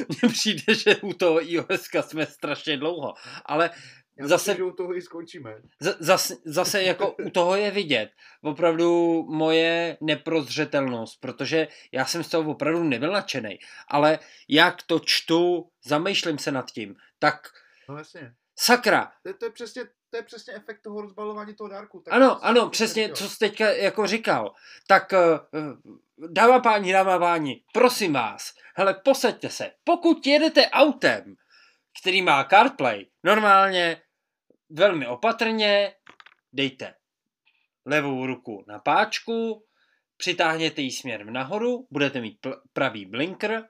[0.09, 3.15] mně přijde, že u toho iOS jsme strašně dlouho.
[3.45, 3.71] Ale
[4.19, 5.55] já zase, myslím, že u toho i skončíme.
[6.01, 8.11] Zase, zase jako u toho je vidět
[8.43, 13.59] opravdu moje neprozřetelnost, protože já jsem z toho opravdu nebyl nadšený,
[13.89, 14.19] ale
[14.49, 17.49] jak to čtu, zamýšlím se nad tím, tak
[17.89, 18.35] no jasně.
[18.59, 19.13] sakra.
[19.23, 22.01] To, to, je přesně, to je přesně efekt toho rozbalování toho dárku.
[22.01, 24.55] Tak ano, ano, přesně, co jsi teďka jako říkal.
[24.87, 29.73] Tak uh, dáma páni, dáma páni, prosím vás, hele, posaďte se.
[29.85, 31.35] Pokud jedete autem,
[32.01, 34.03] který má CarPlay, normálně
[34.71, 35.95] velmi opatrně
[36.53, 36.95] dejte
[37.87, 39.67] levou ruku na páčku,
[40.17, 43.69] přitáhněte ji směrem nahoru, budete mít pl- pravý blinker,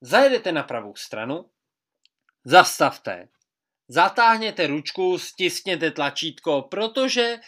[0.00, 1.50] zajedete na pravou stranu,
[2.44, 3.28] zastavte,
[3.88, 7.38] zatáhněte ručku, stiskněte tlačítko, protože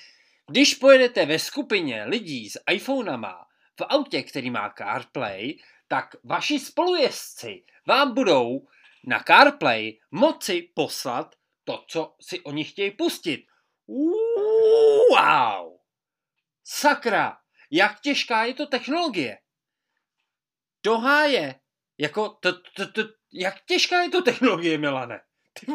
[0.50, 3.46] když pojedete ve skupině lidí s iPhonama
[3.80, 5.58] v autě, který má CarPlay,
[5.88, 8.66] tak vaši spolujezdci vám budou
[9.06, 11.34] na CarPlay moci poslat
[11.64, 13.46] to, co si oni chtějí pustit.
[15.10, 15.78] Wow!
[16.64, 17.38] Sakra!
[17.70, 19.38] Jak těžká je to technologie?
[20.82, 21.60] Do háje!
[21.98, 23.02] Jako, to, to, to,
[23.32, 25.20] jak těžká je to technologie, Milane?
[25.60, 25.66] Ty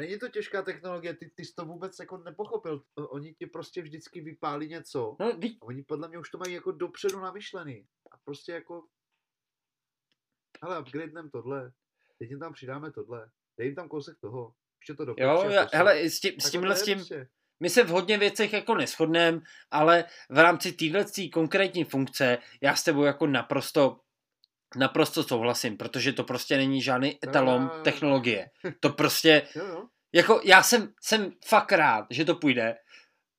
[0.00, 2.82] Není to těžká technologie, ty, ty jsi to vůbec jako nepochopil.
[2.94, 5.16] Oni ti prostě vždycky vypálí něco.
[5.20, 5.56] No, ty...
[5.60, 7.86] Oni podle mě už to mají jako dopředu namyšlený.
[8.10, 8.86] A prostě jako...
[10.62, 11.72] Ale upgradenem tohle.
[12.18, 13.30] Teď jim tam přidáme tohle.
[13.58, 14.54] Dej jim tam kousek toho
[14.96, 15.46] to doporučuje.
[15.46, 17.28] Jo, já, hele, s, tím, s tímhle s tím, prostě.
[17.60, 19.40] my se v hodně věcech jako neschodneme,
[19.70, 24.00] ale v rámci téhle konkrétní funkce já s tebou jako naprosto
[24.76, 28.50] naprosto souhlasím, protože to prostě není žádný etalon no, technologie.
[28.80, 29.42] To prostě,
[30.12, 32.76] jako já jsem, jsem fakt rád, že to půjde,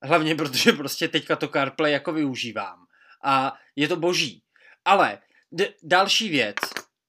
[0.04, 2.88] hlavně protože prostě teďka to CarPlay jako využívám
[3.24, 4.44] a je to boží.
[4.86, 5.20] Ale
[5.52, 6.56] d- další věc,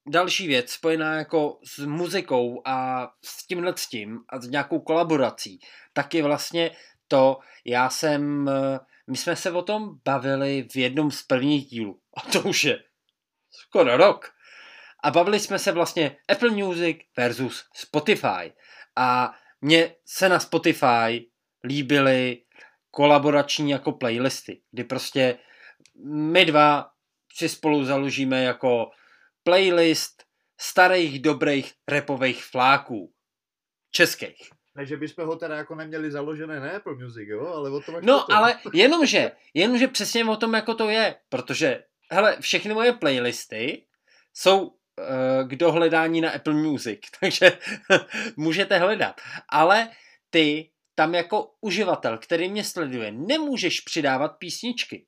[0.09, 5.59] další věc spojená jako s muzikou a s tímhle s tím a s nějakou kolaborací,
[5.93, 6.71] tak je vlastně
[7.09, 8.51] to, já jsem,
[9.11, 12.83] my jsme se o tom bavili v jednom z prvních dílů a to už je
[13.69, 14.31] skoro rok.
[15.05, 18.53] A bavili jsme se vlastně Apple Music versus Spotify.
[18.97, 21.31] A mně se na Spotify
[21.65, 22.43] líbily
[22.91, 25.39] kolaborační jako playlisty, kdy prostě
[26.11, 26.91] my dva
[27.35, 28.91] si spolu založíme jako
[29.43, 30.23] playlist
[30.61, 33.13] starých dobrých repových fláků.
[33.91, 34.51] Českých.
[34.75, 37.95] Ne, že bychom ho teda jako neměli založené na Apple Music, jo, ale o tom
[38.03, 38.33] No, to.
[38.35, 43.87] ale jenomže, jenomže přesně o tom jako to je, protože, hele, všechny moje playlisty
[44.35, 44.75] jsou uh,
[45.49, 47.59] k dohledání na Apple Music, takže
[48.37, 49.21] můžete hledat.
[49.49, 49.91] Ale
[50.31, 55.07] ty tam jako uživatel, který mě sleduje, nemůžeš přidávat písničky.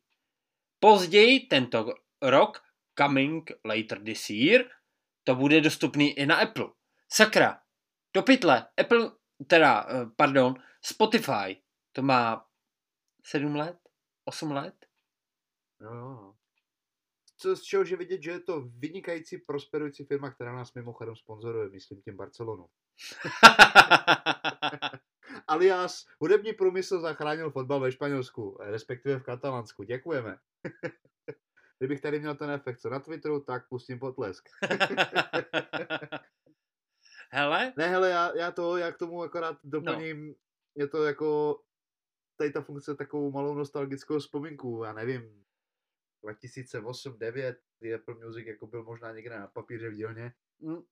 [0.81, 2.63] Později tento rok
[2.99, 4.65] coming later this year,
[5.25, 6.67] to bude dostupný i na Apple.
[7.13, 7.61] Sakra,
[8.15, 9.11] do pytle, Apple,
[9.47, 11.63] teda, eh, pardon, Spotify,
[11.93, 12.47] to má
[13.25, 13.79] 7 let,
[14.25, 14.87] 8 let?
[15.81, 16.37] No.
[17.43, 21.69] Co, z čehož je vidět, že je to vynikající, prosperující firma, která nás mimochodem sponzoruje,
[21.69, 22.67] myslím tím Barcelonu.
[25.49, 29.83] Alias hudební průmysl zachránil fotbal ve Španělsku, respektive v Katalánsku.
[29.83, 30.39] Děkujeme.
[31.79, 34.49] Kdybych tady měl ten efekt, co na Twitteru, tak pustím potlesk.
[37.31, 37.73] hele?
[37.77, 40.35] Ne, hele, já, já to, já k tomu akorát doplním, no.
[40.77, 41.61] je to jako
[42.37, 45.45] tady ta funkce takovou malou nostalgickou vzpomínku, já nevím,
[46.23, 50.33] 2008 2009 kdy Apple Music jako byl možná někde na papíře v dílně.
[50.59, 50.83] Mm.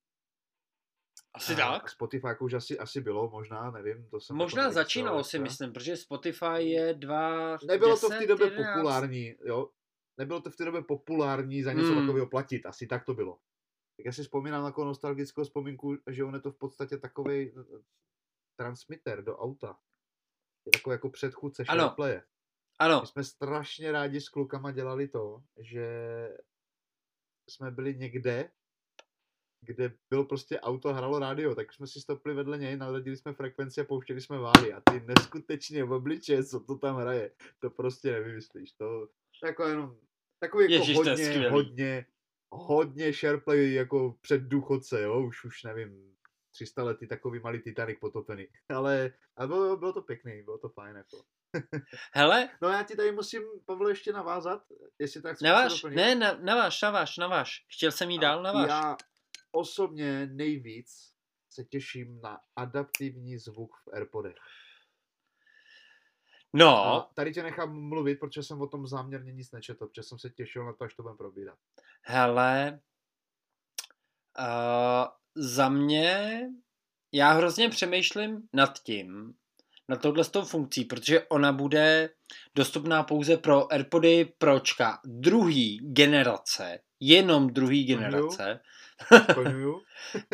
[1.35, 1.91] Asi a, tak.
[1.91, 4.09] Spotify jako už asi, asi bylo, možná, nevím.
[4.11, 7.59] To jsem možná jako začínalo si myslím, protože Spotify je dva...
[7.67, 8.75] Nebylo 10, to v té době 11.
[8.75, 9.69] populární, jo
[10.19, 12.01] nebylo to v té době populární za něco hmm.
[12.01, 13.39] takového platit, asi tak to bylo.
[13.97, 17.53] Tak já si vzpomínám na takovou nostalgickou vzpomínku, že on je to v podstatě takový
[18.57, 19.79] transmitter do auta.
[20.67, 22.23] Je takový jako předchůdce SharePlaye.
[22.79, 23.01] Ano.
[23.01, 25.89] My jsme strašně rádi s klukama dělali to, že
[27.51, 28.51] jsme byli někde,
[29.61, 33.81] kde bylo prostě auto hralo rádio, tak jsme si stopli vedle něj, naladili jsme frekvenci
[33.81, 38.13] a pouštěli jsme váhy a ty neskutečně v obliče, co to tam hraje, to prostě
[38.13, 39.09] nevymyslíš, to
[39.45, 39.99] jako jenom
[40.41, 42.07] Takový jako Ježiš, hodně, hodně,
[42.53, 46.17] hodně SharePlay jako před důchodce, jo, už, už nevím,
[46.51, 48.47] 300 lety takový malý Titanic potopený.
[48.69, 50.97] Ale, ale bylo, bylo to pěkný, bylo to fajn.
[50.97, 51.25] Jako.
[52.12, 52.49] Hele.
[52.62, 54.62] No já ti tady musím, Pavle, ještě navázat,
[54.99, 57.66] jestli tak Naváž, ne, na, naváž, naváž, naváž.
[57.69, 58.69] Chtěl jsem jí dál, naváž.
[58.69, 58.97] Já
[59.53, 61.15] osobně nejvíc
[61.51, 64.37] se těším na adaptivní zvuk v Airpodech.
[66.53, 66.87] No.
[66.87, 70.31] A tady tě nechám mluvit, protože jsem o tom záměrně nic nečetl, protože jsem se
[70.31, 71.59] těšil na to, až to budeme probírat.
[72.03, 72.81] Hele,
[74.39, 76.41] uh, za mě,
[77.12, 79.35] já hrozně přemýšlím nad tím,
[79.89, 82.10] na tohle s tou funkcí, protože ona bude
[82.55, 88.60] dostupná pouze pro AirPody Pročka druhý generace, jenom druhý generace.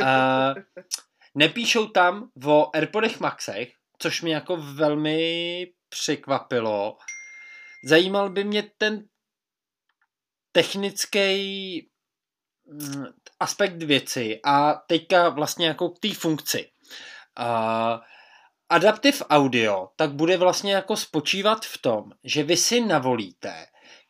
[0.01, 0.63] uh,
[1.35, 6.97] nepíšou tam o AirPodech Maxech, což mě jako velmi překvapilo.
[7.85, 9.05] Zajímal by mě ten
[10.53, 11.91] technický
[12.67, 13.05] mm,
[13.41, 16.71] aspekt věci a teďka vlastně jako k té funkci.
[17.41, 18.01] Uh,
[18.69, 23.67] Adaptive audio tak bude vlastně jako spočívat v tom, že vy si navolíte,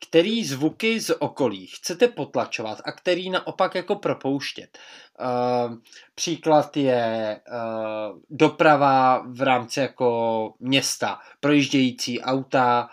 [0.08, 4.78] který zvuky z okolí chcete potlačovat a který naopak jako propouštět.
[5.20, 5.76] Uh,
[6.14, 12.88] příklad je uh, doprava v rámci jako města, projíždějící auta,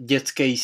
[0.00, 0.60] dětský e,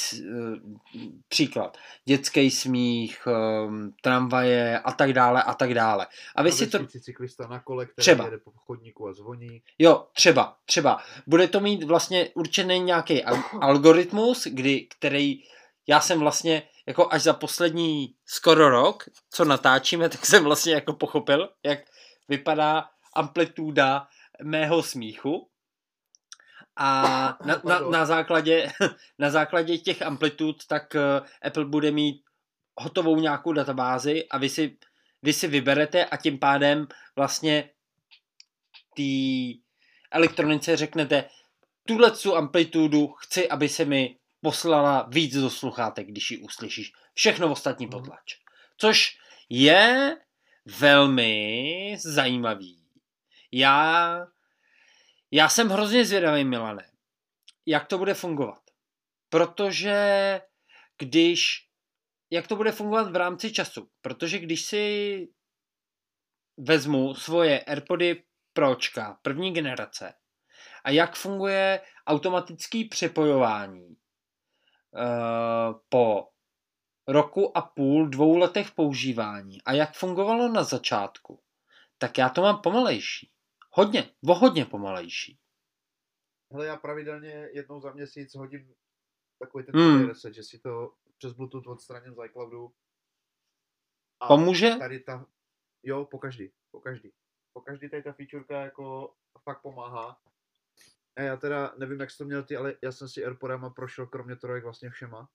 [1.28, 3.28] příklad, dětský smích,
[3.66, 6.06] um, tramvaje a tak dále a tak dále.
[6.36, 6.86] A vy si to...
[6.86, 8.24] cyklista na kole, který třeba.
[8.24, 9.62] jede po chodníku a zvoní.
[9.78, 11.02] Jo, třeba, třeba.
[11.26, 13.24] Bude to mít vlastně určený nějaký
[13.60, 15.42] algoritmus, kdy, který
[15.86, 20.92] já jsem vlastně jako až za poslední skoro rok, co natáčíme, tak jsem vlastně jako
[20.92, 21.78] pochopil, jak
[22.28, 24.06] vypadá amplituda
[24.42, 25.49] mého smíchu
[26.76, 27.02] a
[27.44, 28.72] na, na, na, základě,
[29.18, 31.00] na základě těch amplitud tak eh,
[31.42, 32.22] Apple bude mít
[32.76, 34.76] hotovou nějakou databázi a vy si,
[35.22, 36.86] vy si vyberete a tím pádem
[37.16, 37.70] vlastně
[38.96, 39.02] té
[40.10, 41.24] elektronice řeknete
[41.84, 46.92] tuhle tu amplitudu chci, aby se mi poslala víc do sluchátek, když ji uslyšíš.
[47.14, 47.92] Všechno ostatní mhm.
[47.92, 48.36] potlač.
[48.76, 49.18] Což
[49.48, 50.16] je
[50.78, 52.78] velmi zajímavý.
[53.52, 54.26] Já
[55.30, 56.90] já jsem hrozně zvědavý, Milane,
[57.66, 58.62] jak to bude fungovat.
[59.28, 60.40] Protože
[60.98, 61.68] když,
[62.30, 63.90] jak to bude fungovat v rámci času.
[64.00, 65.28] Protože když si
[66.56, 70.14] vezmu svoje AirPody Pročka první generace
[70.84, 73.96] a jak funguje automatický přepojování uh,
[75.88, 76.28] po
[77.06, 81.42] roku a půl, dvou letech používání a jak fungovalo na začátku,
[81.98, 83.30] tak já to mám pomalejší.
[83.70, 85.38] Hodně, o hodně pomalejší.
[86.52, 88.74] Hele, já pravidelně jednou za měsíc hodím
[89.38, 90.08] takový ten hmm.
[90.08, 92.72] reset, že si to přes Bluetooth odstraním z iCloudu.
[94.20, 94.70] A Pomůže?
[94.78, 95.26] Tady ta,
[95.82, 97.12] jo, po každý, po každý.
[97.52, 100.20] Po každý tady ta featureka jako fakt pomáhá.
[101.16, 104.06] A já teda nevím, jak jsi to měl ty, ale já jsem si Airpodama prošel
[104.06, 105.28] kromě trojek vlastně všema.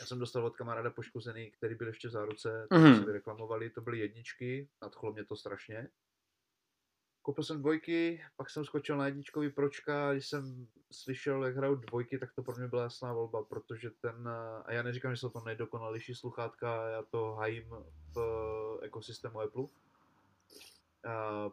[0.00, 3.04] Já jsem dostal od kamaráda poškozený, který byl ještě v záruce, mm-hmm.
[3.04, 5.88] se reklamovali, to byly jedničky, nadchlo mě to strašně.
[7.26, 12.18] Koupil jsem dvojky, pak jsem skočil na jedničkový pročka, když jsem slyšel, jak hrajou dvojky,
[12.18, 14.28] tak to pro mě byla jasná volba, protože ten,
[14.64, 17.74] a já neříkám, že jsou to nejdokonalější sluchátka, já to hajím
[18.14, 19.66] v ekosystému Apple.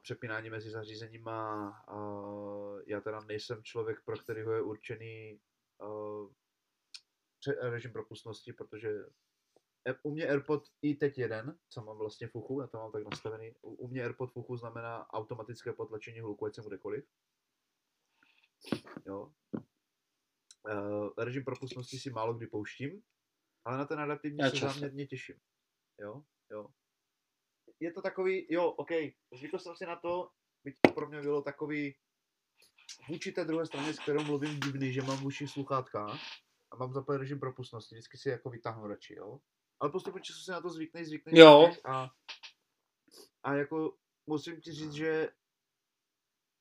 [0.02, 1.86] Přepínání mezi zařízeníma,
[2.88, 5.40] já teda nejsem člověk, pro kterého je určený
[7.62, 9.06] režim propustnosti, protože
[10.04, 13.04] u mě AirPod i teď jeden, co mám vlastně v uchu, já to mám tak
[13.04, 13.52] nastavený.
[13.62, 17.06] U mě AirPod v uchu znamená automatické potlačení hluku, ať jsem kdekoliv.
[19.06, 19.34] Jo.
[20.72, 23.04] Uh, režim propustnosti si málo kdy pouštím,
[23.66, 25.36] ale na ten adaptivní já se záměrně těším.
[26.00, 26.70] Jo, jo.
[27.80, 28.90] Je to takový, jo, OK,
[29.38, 30.30] zvykl jsem si na to,
[30.64, 31.96] byť to pro mě bylo takový
[33.10, 36.18] vůči té druhé straně, s kterou mluvím divný, že mám uších sluchátka
[36.72, 39.40] a mám zapojit režim propustnosti, vždycky si jako vytáhnu radši, jo
[39.84, 41.72] ale postupně času se na to zvykneš, zvykneš, jo.
[41.84, 42.12] a,
[43.44, 43.98] a jako
[44.28, 45.30] musím ti říct, že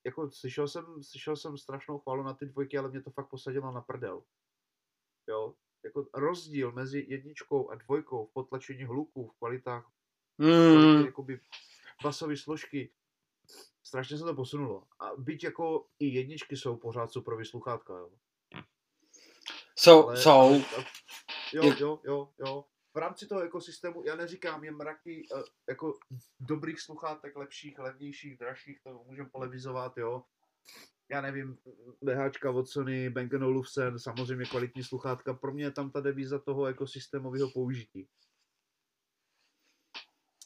[0.07, 3.73] jako slyšel jsem, slyšel jsem strašnou chválu na ty dvojky, ale mě to fakt posadilo
[3.73, 4.23] na prdel.
[5.29, 5.55] Jo,
[5.85, 9.91] jako rozdíl mezi jedničkou a dvojkou v potlačení hluků, v kvalitách,
[10.39, 11.07] mm.
[11.07, 11.41] jakoby
[12.03, 12.93] basové složky,
[13.83, 14.87] strašně se to posunulo.
[15.01, 18.11] A byť jako i jedničky jsou pořád super sluchátka, jo.
[19.79, 20.31] Jsou, ale, jsou.
[20.31, 20.65] Ale,
[21.53, 22.65] jo, jo, jo, jo
[22.95, 25.99] v rámci toho ekosystému, já neříkám, je mraky uh, jako
[26.41, 30.25] dobrých sluchátek, lepších, levnějších, dražších, to můžeme polevizovat, jo.
[31.09, 31.59] Já nevím,
[32.03, 35.35] BHčka od Sony, Bang Olufsen, samozřejmě kvalitní sluchátka.
[35.35, 38.09] Pro mě je tam ta devíza toho ekosystémového použití.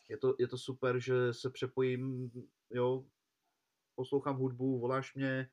[0.09, 2.31] Je to, je to super, že se přepojím,
[2.71, 3.07] jo,
[3.95, 5.51] poslouchám hudbu, voláš mě,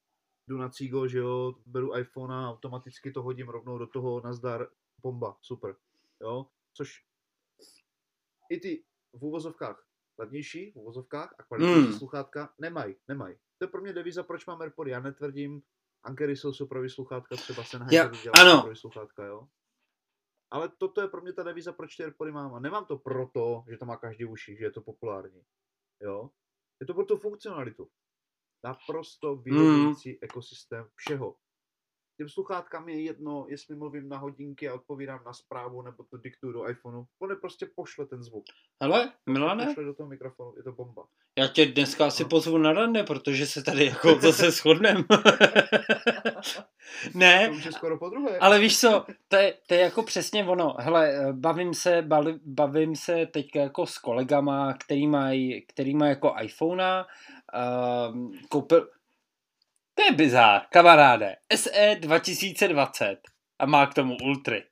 [0.48, 4.68] jdu na cígo, že jo, beru iPhone a automaticky to hodím rovnou do toho, nazdar,
[5.02, 5.76] bomba, super,
[6.22, 7.06] jo, což
[8.50, 8.84] i ty
[9.14, 9.86] v úvozovkách
[10.18, 11.94] levnější, v úvozovkách a kvalitnější mm.
[11.94, 13.36] sluchátka nemají, nemají.
[13.58, 15.62] To je pro mě devíza, proč mám AirPody, já netvrdím,
[16.04, 18.62] Ankery jsou super sluchátka, třeba Sennheiser ja, ano.
[18.62, 19.48] super sluchátka, jo.
[20.52, 22.54] Ale toto je pro mě ta devíza, proč ty AirPody mám.
[22.54, 25.46] A nemám to proto, že to má každý uši, že je to populární.
[26.02, 26.30] Jo.
[26.80, 27.90] Je to pro tu funkcionalitu.
[28.64, 30.18] Naprosto vyhovující mm.
[30.22, 31.36] ekosystém všeho
[32.18, 36.54] těm sluchátkám je jedno, jestli mluvím na hodinky a odpovídám na zprávu nebo to diktuju
[36.54, 37.06] do iPhoneu.
[37.20, 38.46] On je prostě pošle ten zvuk.
[38.82, 39.66] Hele, Milane?
[39.66, 41.04] Pošle do toho mikrofonu, je to bomba.
[41.40, 42.30] Já tě dneska asi no.
[42.30, 44.98] pozvu na rande, protože se tady jako zase shodnem.
[47.14, 47.50] ne.
[47.50, 48.38] To už je skoro po druhé.
[48.38, 50.76] Ale víš co, to je, to je jako přesně ono.
[50.80, 52.08] Hele, bavím se,
[52.46, 57.06] bavím se teďka jako s kolegama, který mají který maj jako iPhonea,
[57.54, 58.90] uh, koupil,
[59.94, 61.36] to je bizár, kamaráde.
[61.56, 63.18] SE 2020
[63.60, 64.64] a má k tomu Ultry.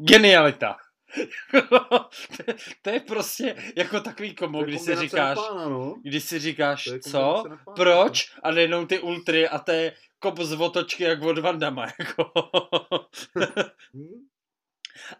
[0.00, 0.76] Genialita.
[2.82, 5.94] to je prostě jako takový komo, když si říkáš, pána, no.
[6.02, 7.44] když si říkáš, co,
[7.76, 12.32] proč, a nejenom ty ultry a to je kop z otočky jak od Vandama, jako.
[13.94, 14.28] Hmm?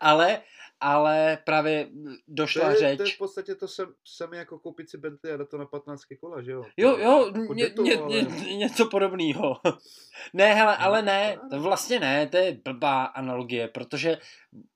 [0.01, 0.43] Ale
[0.81, 1.89] ale právě
[2.29, 2.97] došla to je, řeč.
[2.97, 5.67] To je v podstatě to sem, sem jako koupit si Bentley a dát to na
[5.67, 6.65] 15 kola, že jo?
[6.77, 8.23] Jo, jo, jako ně, to, ně, ale...
[8.23, 9.57] ně, něco podobného.
[10.33, 14.19] ne, hele, no, ale ne, to vlastně ne, to je blbá analogie, protože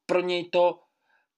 [0.06, 0.80] pro něj to,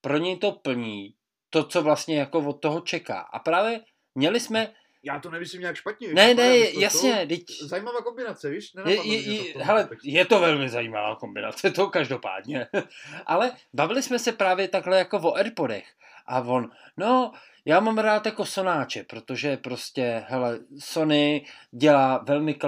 [0.01, 1.15] pro něj to plní
[1.51, 3.21] to, co vlastně jako od toho čeká.
[3.21, 3.81] A právě
[4.15, 4.73] měli jsme
[5.05, 6.15] já to nemyslím nějak špatně.
[6.15, 7.27] Ne, ne, jasně.
[7.29, 7.43] Teď...
[7.61, 8.73] Zajímavá kombinace, víš?
[8.87, 12.67] Je, je, je, to hele, je to velmi zajímavá kombinace, to každopádně.
[13.27, 15.85] Ale bavili jsme se právě takhle jako o Airpodech.
[16.27, 17.33] A on, no,
[17.65, 22.59] já mám rád jako sonáče, protože prostě, hele, Sony dělá velmi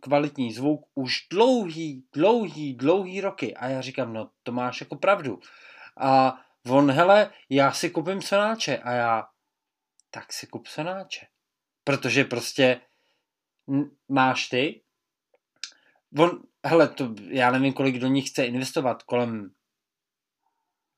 [0.00, 3.54] kvalitní zvuk už dlouhý, dlouhý, dlouhý roky.
[3.54, 5.40] A já říkám, no, to máš jako pravdu.
[6.00, 8.78] A on, hele, já si kupím sonáče.
[8.78, 9.26] A já,
[10.10, 11.26] tak si kup sonáče.
[11.84, 12.80] Protože prostě
[14.08, 14.82] máš ty,
[16.18, 19.54] on, hele, to, já nevím, kolik do nich chce investovat, kolem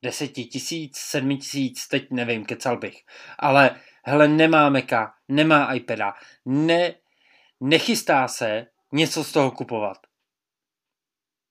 [0.03, 3.05] deseti tisíc, sedmi tisíc, teď nevím, kecal bych.
[3.39, 6.15] Ale hele, nemá Meka, nemá iPada,
[6.45, 6.95] ne,
[7.61, 9.99] nechystá se něco z toho kupovat.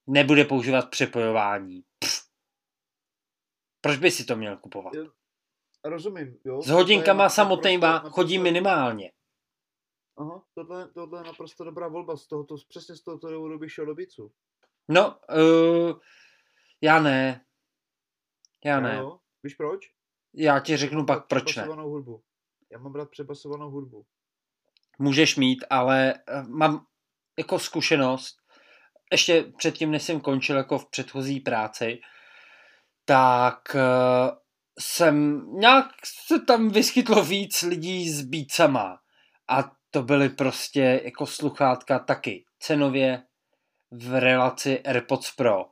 [0.07, 1.83] Nebude používat přepojování.
[1.99, 2.25] Pff.
[3.81, 4.93] Proč by si to měl kupovat?
[5.83, 6.61] Rozumím, jo.
[6.61, 9.11] S hodinkama samotnýma chodí minimálně.
[10.17, 12.17] Aha, tohle, tohle je naprosto dobrá volba.
[12.17, 14.31] Z tohoto, přesně z tohoto důvodu bych šel do Bicu.
[14.87, 15.99] No, uh,
[16.81, 17.45] já ne.
[18.65, 18.95] Já ne.
[18.95, 19.95] Jo, víš proč?
[20.33, 21.65] Já ti řeknu pak proč ne.
[21.65, 22.23] hudbu.
[22.71, 24.05] Já mám rád přebasovanou hudbu.
[24.99, 26.85] Můžeš mít, ale eh, mám
[27.37, 28.37] jako zkušenost,
[29.11, 31.99] ještě předtím, než jsem končil jako v předchozí práci,
[33.05, 34.37] tak uh,
[34.79, 35.85] jsem nějak
[36.27, 38.99] se tam vyskytlo víc lidí s bícama.
[39.47, 43.23] A to byly prostě jako sluchátka taky cenově
[43.91, 45.65] v relaci AirPods Pro.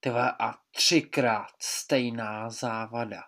[0.00, 3.22] Tyhle, a třikrát stejná závada.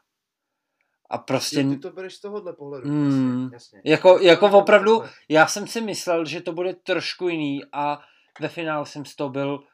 [1.10, 1.60] A prostě...
[1.60, 2.88] Jo, ty to bereš z tohohle pohledu.
[2.88, 3.80] Mm, jasně, jasně.
[3.84, 8.00] Jako, jako opravdu, já jsem si myslel, že to bude trošku jiný a
[8.40, 9.64] ve finále jsem z toho byl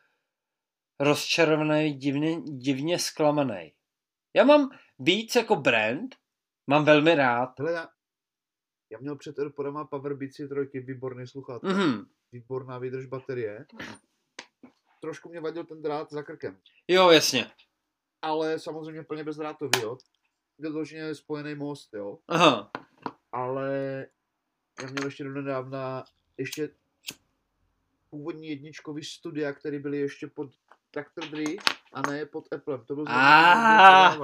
[1.01, 3.73] rozčarovaný, divně, divně zklamaný.
[4.35, 6.15] Já mám víc jako brand,
[6.67, 7.59] mám velmi rád.
[7.59, 7.89] Hele, já,
[8.91, 12.07] já měl před Airpodama Power Beats 3, výborný sluchátka, mm-hmm.
[12.33, 13.67] výborná výdrž baterie.
[15.01, 16.59] Trošku mě vadil ten drát za krkem.
[16.89, 17.51] Jo, jasně.
[18.23, 19.99] Ale samozřejmě plně bezdrátový, jo.
[20.59, 22.19] Vyloženě spojený most, jo.
[22.29, 22.71] Aha.
[23.33, 24.07] Ale
[24.83, 26.05] já měl ještě do nedávna
[26.39, 26.69] ještě
[28.11, 30.51] původní jedničkový studia, které byly ještě pod
[30.95, 31.57] Tractor Dry
[31.93, 32.85] a ne pod Applem.
[32.85, 34.19] To byl ah.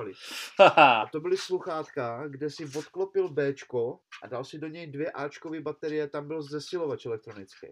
[0.77, 5.61] A to byly sluchátka, kde si odklopil Bčko a dal si do něj dvě Ačkové
[5.61, 7.67] baterie, tam byl zesilovač elektronický.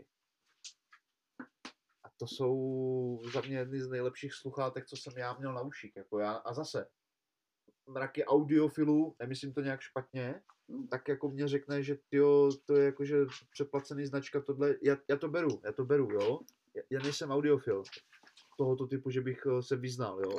[2.04, 5.96] A to jsou za mě jedny z nejlepších sluchátek, co jsem já měl na uších.
[5.96, 6.32] Jako já.
[6.32, 6.86] A zase,
[7.88, 10.42] mraky audiofilů, nemyslím to nějak špatně,
[10.90, 13.16] tak jako mě řekne, že tyjo, to je jakože
[13.50, 16.40] přeplacený značka, tohle, já, já to beru, já to beru, jo.
[16.74, 17.82] Já, já nejsem audiofil,
[18.58, 20.36] tohoto typu, že bych eh, se vyznal, jo.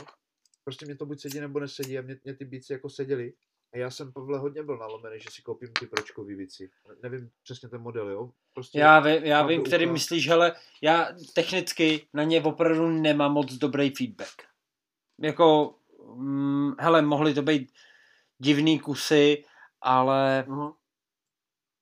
[0.63, 3.33] Prostě mě to buď sedí nebo nesedí a mě, mě ty bíci jako seděli.
[3.73, 6.69] A já jsem Pavle hodně byl nalomený, že si koupím ty pročkový věci.
[7.03, 8.31] Nevím přesně ten model, jo?
[8.53, 9.93] Prostě já vím, já vím který úplná...
[9.93, 14.35] myslíš, ale já technicky na ně opravdu nemám moc dobrý feedback.
[15.21, 15.75] Jako,
[16.15, 17.71] hm, hele, mohly to být
[18.37, 19.45] divný kusy,
[19.81, 20.73] ale uh-huh.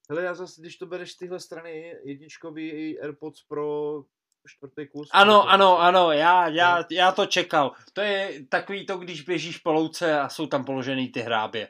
[0.10, 4.04] Hele, já zase, když to bereš z téhle strany, jedničkový AirPods Pro
[4.48, 5.10] čtvrtý kus.
[5.12, 7.72] Ano, ano, ano, já, já, já to čekal.
[7.94, 11.70] To je takový to, když běžíš po louce a jsou tam položený ty hrábě.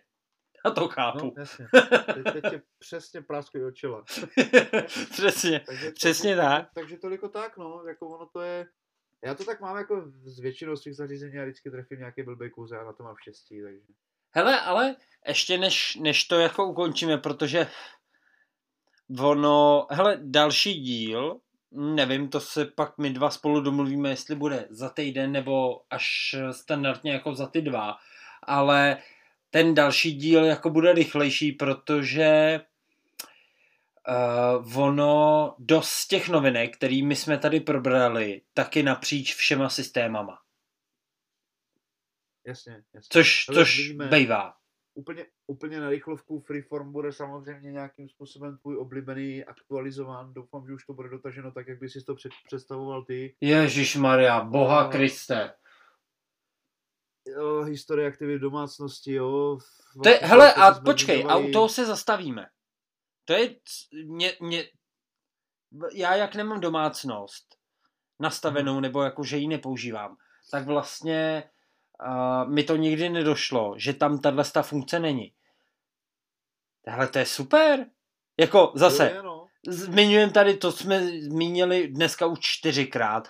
[0.66, 1.26] Já to chápu.
[1.26, 1.68] No, jasně.
[2.14, 4.04] Teď, teď tě přesně práskují od čela.
[5.12, 6.70] přesně, takže, přesně takže, tak.
[6.74, 8.66] Takže toliko tak, no, jako ono to je,
[9.26, 12.72] já to tak mám jako z většinou těch zařízení, já vždycky trefím nějaký blbý kus,
[12.72, 13.94] já na to mám štěstí, takže.
[14.32, 14.96] Hele, ale
[15.28, 17.68] ještě než, než to jako ukončíme, protože
[19.20, 21.40] ono, hele, další díl,
[21.72, 27.12] nevím, to se pak my dva spolu domluvíme, jestli bude za týden nebo až standardně
[27.12, 27.98] jako za ty dva,
[28.44, 28.98] ale
[29.50, 32.62] ten další díl jako bude rychlejší, protože
[34.08, 40.40] uh, ono dost těch novinek, který my jsme tady probrali, taky napříč všema systémama.
[42.46, 43.08] Jasně, jasně.
[43.10, 44.54] Což, což bejvá.
[44.98, 50.34] Úplně, úplně na rychlovku Freeform bude samozřejmě nějakým způsobem tvůj oblíbený aktualizován.
[50.34, 52.16] Doufám, že už to bude dotaženo tak, jak bys si to
[52.46, 53.36] představoval ty.
[53.42, 54.90] Ježíš Maria, boha no.
[54.90, 55.54] Kriste
[57.28, 59.58] jo, historie aktivit domácnosti, jo.
[60.04, 62.46] To je, hele, a počkej, a u toho se zastavíme.
[63.26, 63.56] To je,
[64.06, 64.66] mě, mě,
[65.94, 67.56] já jak nemám domácnost
[68.20, 68.82] nastavenou, hmm.
[68.82, 70.18] nebo jako, že ji nepoužívám,
[70.52, 71.50] tak vlastně
[72.06, 75.34] uh, mi to nikdy nedošlo, že tam tahle ta funkce není.
[76.86, 77.86] Tahle to je super.
[78.40, 79.48] Jako zase, je, no.
[79.68, 83.28] zmiňujeme tady, to jsme zmínili dneska už čtyřikrát.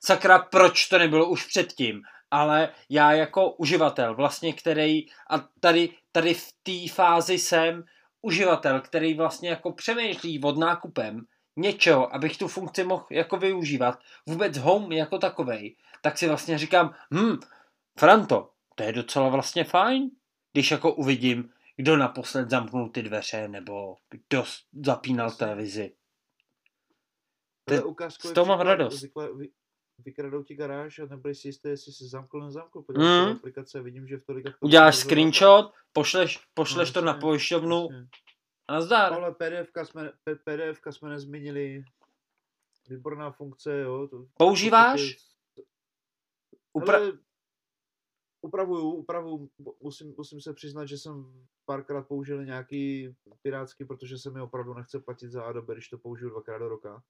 [0.00, 2.02] Sakra, proč to nebylo už předtím?
[2.32, 7.84] ale já jako uživatel, vlastně který, a tady, tady v té fázi jsem
[8.22, 11.26] uživatel, který vlastně jako přemýšlí od nákupem
[11.56, 16.94] něčeho, abych tu funkci mohl jako využívat, vůbec home jako takovej, tak si vlastně říkám,
[17.14, 17.36] hm,
[17.98, 20.10] Franto, to je docela vlastně fajn,
[20.52, 24.44] když jako uvidím, kdo naposled zamknul ty dveře, nebo kdo
[24.84, 25.96] zapínal televizi.
[28.22, 29.04] z toho mám radost
[30.04, 32.82] vykradou ti garáž a nebudeš si jistý, jestli si zamkl nezamkl.
[32.82, 33.32] Podívej mm.
[33.32, 34.50] aplikace, vidím, že v tolika...
[34.60, 37.88] Uděláš screenshot, pošleš, pošleš no, to na pojišťovnu
[38.68, 39.12] a nazdar.
[39.12, 40.12] Ale pdf jsme,
[40.44, 41.84] pdf jsme nezmínili.
[42.88, 44.08] Výborná funkce, jo.
[44.08, 45.16] To, Používáš?
[46.78, 47.12] Upra- Hele,
[48.42, 49.50] upravuju, upravuju.
[49.80, 55.00] Musím, musím se přiznat, že jsem párkrát použil nějaký pirátský, protože se mi opravdu nechce
[55.00, 57.02] platit za Adobe, když to použiju dvakrát do roka.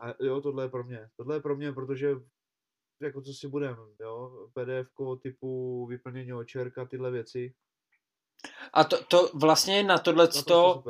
[0.00, 1.08] A jo, tohle je pro mě.
[1.16, 2.14] Tohle je pro mě, protože
[3.02, 7.54] jako co si budeme, jo, pdf typu vyplnění očerka, tyhle věci.
[8.72, 10.84] A to, to vlastně na tohle to, to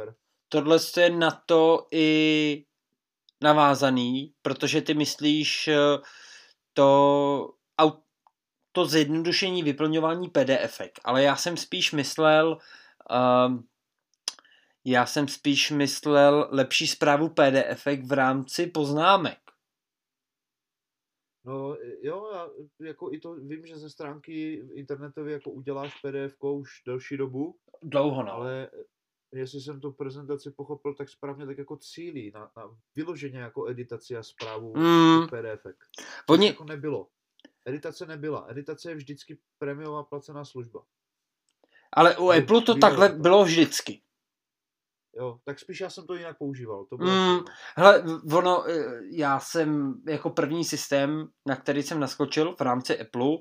[0.48, 2.64] tohle je na to i
[3.42, 5.76] navázaný, protože ty myslíš eh,
[6.72, 7.54] to,
[8.74, 12.58] to zjednodušení vyplňování pdf ale já jsem spíš myslel
[13.48, 13.64] um,
[14.84, 19.38] já jsem spíš myslel lepší zprávu PDF v rámci poznámek.
[21.46, 22.48] No jo, já
[22.86, 27.56] jako i to vím, že ze stránky internetové jako uděláš PDF už delší dobu.
[27.82, 28.32] Dlouho, no.
[28.32, 28.70] Ale
[29.32, 34.16] jestli jsem tu prezentaci pochopil tak správně, tak jako cílí na, na vyloženě jako editaci
[34.16, 35.28] a zprávu mm.
[35.28, 35.66] PDF.
[36.28, 36.46] Oni...
[36.46, 37.08] jako nebylo.
[37.64, 38.46] Editace nebyla.
[38.48, 40.80] Editace je vždycky prémiová placená služba.
[41.92, 44.02] Ale u Apple to takhle bylo vždycky.
[45.16, 46.84] Jo, tak spíš já jsem to jinak používal.
[46.84, 47.44] To bylo mm,
[47.76, 53.38] hele, ono, eh, já jsem jako první systém, na který jsem naskočil v rámci Apple,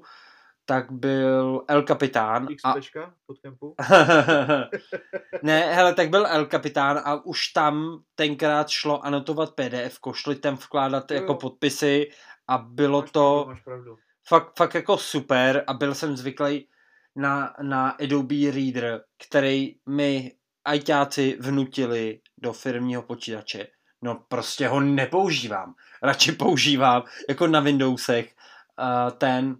[0.65, 2.47] tak byl El Capitán.
[2.47, 3.13] XPčka a...
[3.25, 3.75] pod kempu?
[5.43, 10.55] ne, hele, tak byl El Capitán a už tam tenkrát šlo anotovat PDF, šli tam
[10.55, 12.09] vkládat jo, jako podpisy
[12.47, 13.97] a bylo máš to pravdu, máš pravdu.
[14.27, 16.67] Fakt, fakt jako super a byl jsem zvyklý
[17.15, 20.31] na, na Adobe Reader, který mi
[20.65, 23.67] ajťáci vnutili do firmního počítače.
[24.01, 25.75] No prostě ho nepoužívám.
[26.01, 28.35] Radši používám jako na Windowsech
[28.79, 29.57] uh, ten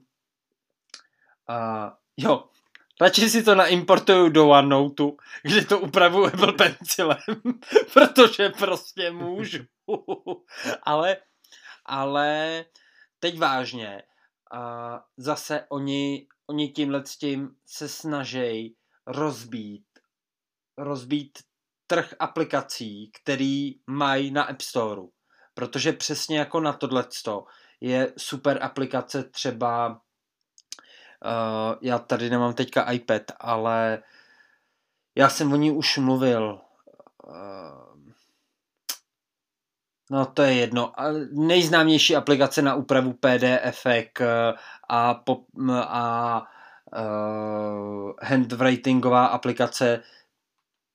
[1.49, 2.49] uh, jo,
[3.01, 5.03] radši si to naimportuju do OneNote,
[5.43, 7.17] kde to upravuju Apple Pencilem,
[7.93, 9.63] protože prostě můžu.
[10.83, 11.17] ale,
[11.85, 12.65] ale
[13.19, 14.03] teď vážně,
[14.53, 18.75] uh, zase oni, oni tímhle s tím se snaží
[19.07, 19.85] rozbít
[20.77, 21.39] rozbít
[21.87, 25.01] trh aplikací, který mají na App Store.
[25.53, 27.45] Protože přesně jako na tohleto
[27.81, 29.97] je super aplikace třeba uh,
[31.81, 34.03] já tady nemám teďka iPad, ale
[35.15, 36.61] já jsem o ní už mluvil.
[37.23, 37.92] Uh,
[40.11, 40.93] no to je jedno.
[41.31, 43.85] Nejznámější aplikace na úpravu PDF
[44.89, 46.43] a, pop, a
[46.97, 50.03] uh, handwritingová aplikace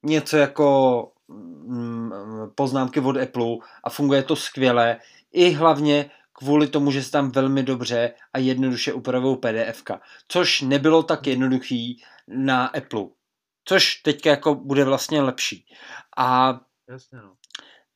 [0.03, 2.11] něco jako mm,
[2.55, 4.97] poznámky od Apple a funguje to skvěle.
[5.33, 9.83] I hlavně kvůli tomu, že se tam velmi dobře a jednoduše upravují PDF,
[10.29, 13.05] což nebylo tak jednoduchý na Apple.
[13.65, 15.67] Což teďka jako bude vlastně lepší.
[16.17, 17.35] A Jasně, no.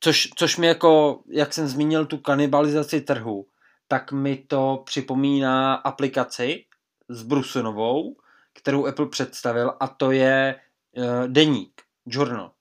[0.03, 3.47] Což, což mi jako, jak jsem zmínil tu kanibalizaci trhu,
[3.87, 6.65] tak mi to připomíná aplikaci
[7.09, 8.15] s Brusunovou,
[8.53, 10.59] kterou Apple představil a to je
[10.97, 12.51] uh, deník, journal.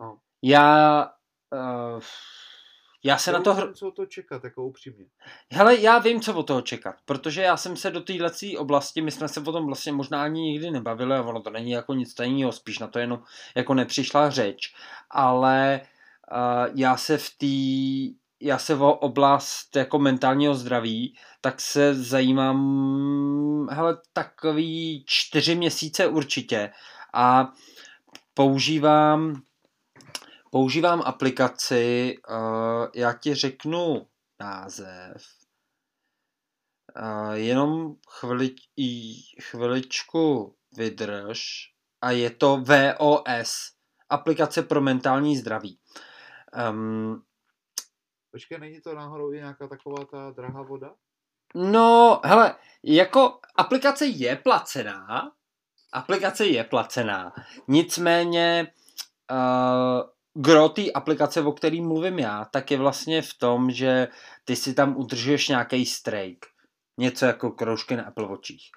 [0.00, 0.18] No.
[0.42, 1.06] Já
[1.52, 2.00] uh,
[3.04, 3.54] já se já na to...
[3.54, 3.72] Hr...
[3.74, 5.06] co to čekat, jako upřímně.
[5.52, 9.10] Hele, já vím, co o toho čekat, protože já jsem se do téhle oblasti, my
[9.10, 12.14] jsme se o tom vlastně možná ani nikdy nebavili a ono to není jako nic
[12.14, 13.22] tajného, spíš na to jenom
[13.54, 14.74] jako nepřišla řeč,
[15.10, 15.88] ale uh,
[16.74, 23.96] já se v té já se o oblast jako mentálního zdraví, tak se zajímám, hele,
[24.12, 26.70] takový čtyři měsíce určitě.
[27.14, 27.52] A
[28.34, 29.42] používám
[30.50, 34.06] používám aplikaci, uh, já ti řeknu
[34.40, 35.24] název,
[37.00, 38.56] uh, jenom chvilič,
[39.42, 41.40] chviličku vydrž.
[42.00, 43.72] A je to VOS,
[44.08, 45.78] aplikace pro mentální zdraví.
[46.70, 47.22] Um,
[48.30, 50.94] Počkej, není to náhodou i nějaká taková ta drahá voda?
[51.54, 55.32] No, hele, jako aplikace je placená,
[55.92, 57.32] aplikace je placená,
[57.68, 58.72] nicméně
[59.30, 60.02] uh,
[60.34, 64.08] gro té aplikace, o který mluvím já, tak je vlastně v tom, že
[64.44, 66.46] ty si tam udržuješ nějaký strejk.
[66.98, 68.70] Něco jako kroužky na Apple Watchích.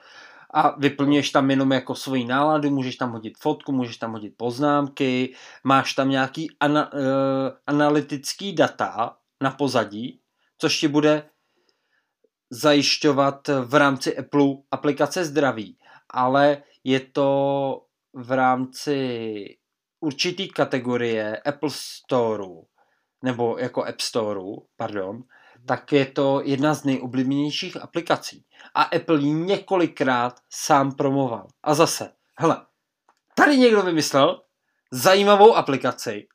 [0.53, 5.35] A vyplňuješ tam jenom jako svoji náladu, můžeš tam hodit fotku, můžeš tam hodit poznámky,
[5.63, 6.99] máš tam nějaký ana, uh,
[7.67, 10.21] analytický data na pozadí,
[10.57, 11.29] což ti bude
[12.49, 15.77] zajišťovat v rámci Apple aplikace zdraví.
[16.09, 17.81] Ale je to
[18.13, 19.45] v rámci
[19.99, 22.63] určitý kategorie Apple Storeu,
[23.23, 25.23] nebo jako App Storeu, pardon,
[25.67, 28.45] tak je to jedna z nejoblíbenějších aplikací.
[28.73, 31.47] A Apple ji několikrát sám promoval.
[31.63, 32.65] A zase, hele,
[33.35, 34.41] tady někdo vymyslel
[34.91, 36.27] zajímavou aplikaci,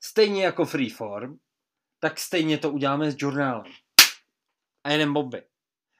[0.00, 1.36] stejně jako Freeform,
[2.00, 3.72] tak stejně to uděláme s žurnálem.
[4.84, 5.42] A jeden bomby.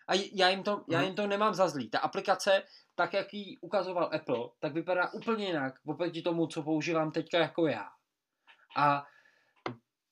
[0.09, 1.91] A já jim to, já jim to nemám za zlý.
[1.91, 2.63] Ta aplikace
[2.99, 7.67] tak jak ji ukazoval Apple, tak vypadá úplně jinak oproti tomu, co používám teďka jako
[7.67, 7.89] já.
[8.77, 9.07] A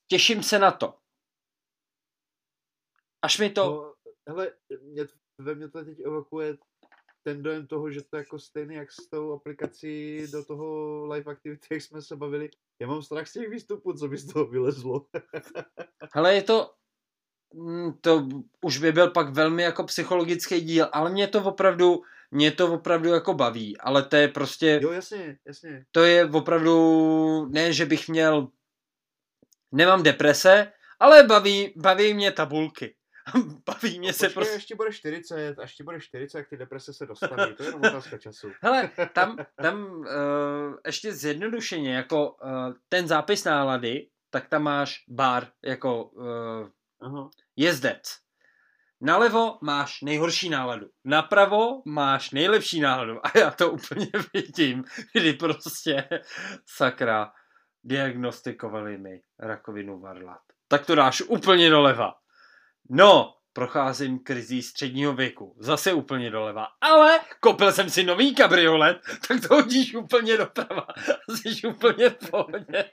[0.06, 0.98] těším se na to.
[3.26, 3.64] Až mi to...
[3.64, 3.94] No,
[4.28, 5.06] hele, mě,
[5.38, 6.56] ve mně to teď evokuje
[7.22, 11.32] ten dojem toho, že to je jako stejný jak s tou aplikací do toho live
[11.32, 12.50] activity, jak jsme se bavili.
[12.80, 15.06] Já mám strach z těch výstupů, co by z toho vylezlo.
[16.14, 16.74] hele, je to,
[17.54, 18.28] mm, to
[18.62, 23.08] už by byl pak velmi jako psychologický díl, ale mě to opravdu, mě to opravdu
[23.08, 24.80] jako baví, ale to je prostě...
[24.82, 25.86] Jo, jasně, jasně.
[25.90, 28.48] To je opravdu, ne, že bych měl,
[29.72, 32.94] nemám deprese, ale baví, baví mě tabulky.
[33.66, 34.54] Baví mě no, se prostě...
[34.54, 37.68] až ti bude 40, až ti bude 40, jak ty deprese se dostaví, to je
[37.68, 38.52] jenom otázka času.
[38.62, 40.06] Hele, tam, tam uh,
[40.86, 42.50] ještě zjednodušeně, jako uh,
[42.88, 46.68] ten zápis nálady, tak tam máš bar jako uh,
[47.00, 47.30] Aha.
[47.56, 48.02] jezdec.
[49.00, 56.08] Nalevo máš nejhorší náladu, napravo máš nejlepší náladu a já to úplně vidím, kdy prostě
[56.66, 57.32] sakra
[57.84, 60.40] diagnostikovali mi rakovinu varlat.
[60.68, 62.14] Tak to dáš úplně doleva.
[62.90, 65.56] No, procházím krizí středního věku.
[65.58, 66.66] Zase úplně doleva.
[66.80, 70.86] Ale koupil jsem si nový kabriolet, tak to hodíš úplně doprava.
[71.30, 72.84] Jsi úplně v pohodě.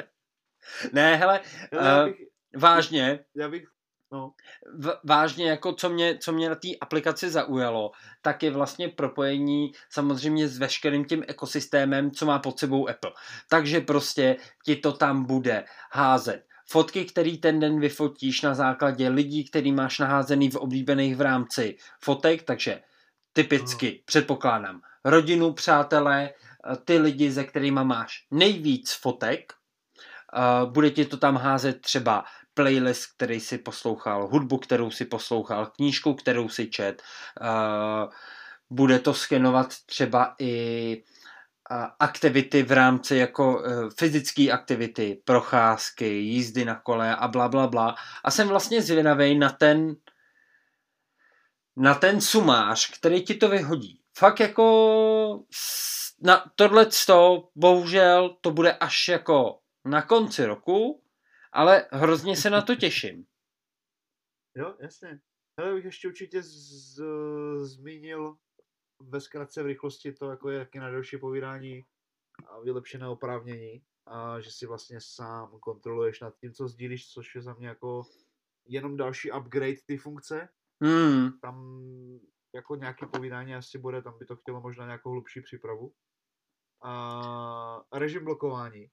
[0.92, 1.40] ne, hele,
[1.72, 2.14] já bych,
[2.54, 3.24] uh, vážně.
[3.36, 3.64] Já bych
[4.12, 4.32] No.
[4.78, 7.90] V, vážně, jako co mě, co mě na té aplikaci zaujalo,
[8.22, 13.12] tak je vlastně propojení samozřejmě s veškerým tím ekosystémem, co má pod sebou Apple.
[13.48, 16.44] Takže prostě ti to tam bude házet.
[16.66, 21.76] Fotky, který ten den vyfotíš na základě lidí, který máš naházený v oblíbených v rámci
[22.00, 22.80] fotek, takže
[23.32, 24.02] typicky no.
[24.04, 26.30] předpokládám rodinu, přátelé,
[26.84, 29.52] ty lidi, se kterými máš nejvíc fotek,
[30.64, 32.24] bude ti to tam házet třeba
[32.54, 37.02] playlist, který si poslouchal, hudbu, kterou si poslouchal, knížku, kterou si čet.
[37.40, 38.12] Uh,
[38.70, 41.02] bude to skenovat třeba i
[41.80, 47.94] aktivity v rámci jako uh, fyzické aktivity, procházky, jízdy na kole a bla, bla, bla.
[48.24, 49.96] A jsem vlastně zvědavý na ten
[51.76, 54.00] na ten sumář, který ti to vyhodí.
[54.18, 55.44] Fakt jako
[56.20, 56.86] na tohle
[57.54, 61.02] bohužel to bude až jako na konci roku,
[61.52, 63.24] ale hrozně se na to těším.
[64.56, 65.20] Jo, jasně.
[65.56, 67.00] Ale bych ještě určitě z,
[67.62, 68.36] zmínil
[69.08, 71.86] ve zkratce v rychlosti to, jako je taky na další povídání
[72.46, 77.42] a vylepšené oprávnění a že si vlastně sám kontroluješ nad tím, co sdílíš, což je
[77.42, 78.02] za mě jako
[78.66, 80.48] jenom další upgrade ty funkce.
[80.82, 81.38] Hmm.
[81.40, 81.82] Tam
[82.54, 85.94] jako nějaké povídání asi bude, tam by to chtělo možná nějakou hlubší přípravu.
[86.84, 88.90] A režim blokování.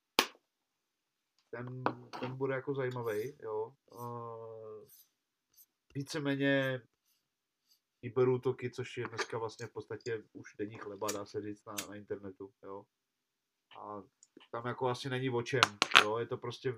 [1.51, 1.83] Ten,
[2.19, 3.73] ten bude jako zajímavý, jo.
[3.99, 4.35] A
[5.95, 6.81] víceméně
[8.01, 11.95] kyberútoky, což je dneska vlastně v podstatě už denní chleba, dá se říct, na, na
[11.95, 12.85] internetu, jo.
[13.81, 14.03] A
[14.51, 15.61] tam jako asi není o čem,
[16.01, 16.73] jo, je to prostě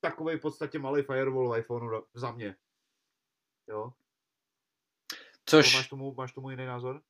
[0.00, 2.56] takový v podstatě malý firewall v iPhoneu za mě,
[3.68, 3.92] jo.
[5.46, 5.74] Což...
[5.74, 7.02] Máš tomu, máš tomu jiný názor?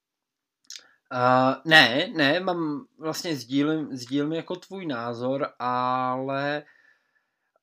[1.12, 6.64] Uh, ne, ne, mám vlastně sdílím, sdílím jako tvůj názor, ale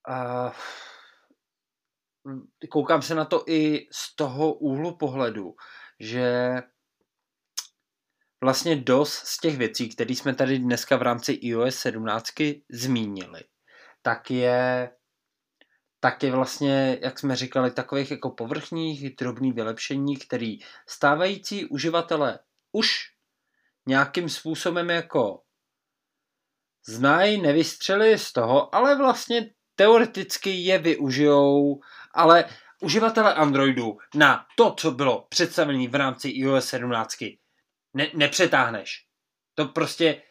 [0.09, 0.51] uh,
[2.69, 5.55] koukám se na to i z toho úhlu pohledu,
[5.99, 6.53] že
[8.41, 12.29] vlastně dost z těch věcí, které jsme tady dneska v rámci iOS 17
[12.69, 13.43] zmínili,
[14.01, 14.91] tak je
[16.01, 22.39] tak je vlastně, jak jsme říkali, takových jako povrchních, drobných vylepšení, který stávající uživatelé
[22.71, 22.89] už
[23.85, 25.41] nějakým způsobem jako
[26.87, 31.79] znají, nevystřeli z toho, ale vlastně teoreticky je využijou,
[32.13, 32.49] ale
[32.81, 37.15] uživatele Androidu na to, co bylo představené v rámci iOS 17,
[37.93, 39.05] ne, nepřetáhneš.
[39.55, 40.21] To prostě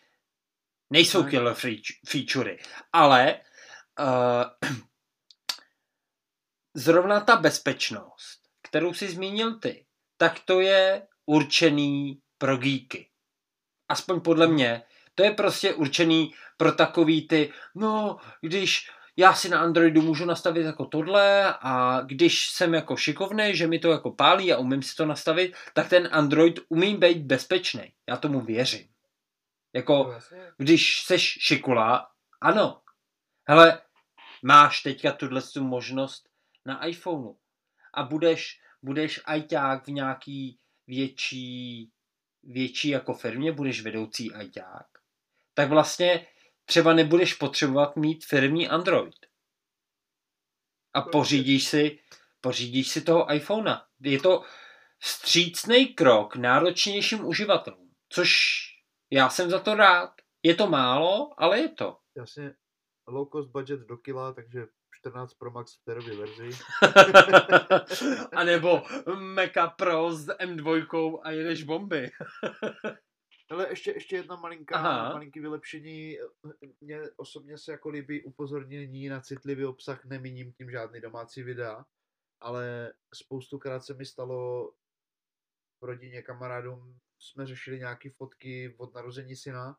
[0.91, 1.57] nejsou killer
[2.09, 2.59] featurey.
[2.93, 3.41] Ale
[4.01, 4.77] uh,
[6.75, 9.87] zrovna ta bezpečnost, kterou si zmínil ty,
[10.17, 13.11] tak to je určený pro geeky.
[13.89, 14.83] Aspoň podle mě.
[15.15, 20.67] To je prostě určený pro takový ty, no, když já si na Androidu můžu nastavit
[20.67, 24.97] jako tohle a když jsem jako šikovný, že mi to jako pálí a umím si
[24.97, 27.93] to nastavit, tak ten Android umí být bezpečný.
[28.09, 28.89] Já tomu věřím.
[29.73, 32.81] Jako, no, když seš šikula, ano.
[33.49, 33.83] Hele,
[34.43, 36.29] máš teďka tuhle tu možnost
[36.67, 37.37] na iPhoneu
[37.95, 41.91] a budeš, budeš ajťák v nějaký větší,
[42.43, 44.87] větší jako firmě, budeš vedoucí ajťák,
[45.55, 46.27] tak vlastně
[46.69, 49.27] třeba nebudeš potřebovat mít firmní Android.
[50.95, 51.99] A pořídíš si,
[52.41, 53.83] pořídíš si toho iPhonea.
[54.01, 54.45] Je to
[54.99, 58.31] vstřícný krok náročnějším uživatelům, což
[59.11, 60.11] já jsem za to rád.
[60.43, 61.97] Je to málo, ale je to.
[62.17, 62.55] Jasně,
[63.07, 64.67] low cost budget do kila, takže
[64.99, 66.51] 14 Pro Max v té verzi.
[68.37, 68.83] a nebo
[69.17, 72.11] Mecha Pro s M2 a jedeš bomby.
[73.51, 75.13] Ale ještě, ještě jedna malinká, Aha.
[75.13, 76.19] malinký vylepšení.
[76.81, 81.85] Mně osobně se jako líbí upozornění na citlivý obsah, nemíním tím žádný domácí videa,
[82.41, 84.71] ale spoustukrát se mi stalo
[85.81, 89.79] v rodině kamarádům, jsme řešili nějaké fotky od narození syna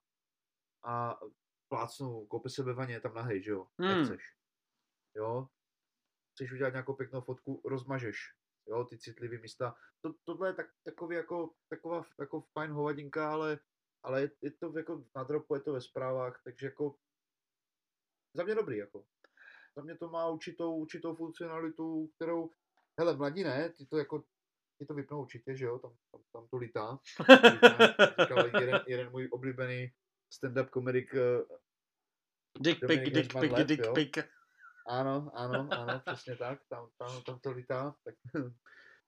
[0.84, 1.20] a
[1.68, 3.98] plácnu, koupí se ve vaně, tam nahej, že jo, hmm.
[3.98, 4.36] nechceš.
[5.16, 5.48] Jo,
[6.34, 8.39] chceš udělat nějakou pěknou fotku, rozmažeš
[8.70, 9.76] jo, ty citlivé místa.
[10.02, 13.60] To, tohle je tak, takový jako, taková jako fajn hovadinka, ale,
[14.04, 16.96] ale je, je, to jako na dropu, je to ve zprávách, takže jako
[18.34, 19.06] za mě dobrý, jako.
[19.76, 22.52] Za mě to má určitou, určitou funkcionalitu, kterou,
[23.00, 24.24] hele, mladí ne, ty to jako,
[24.78, 27.00] ty to vypnou určitě, že jo, tam, tam, tam to lítá.
[28.44, 29.92] lítá jeden, jeden můj oblíbený
[30.32, 31.58] stand-up komedik uh,
[32.60, 34.18] Dick pic, dick pic, dick pic.
[34.90, 38.16] Ano, ano, ano, přesně tak, tam, tam, tam to lítá, tak,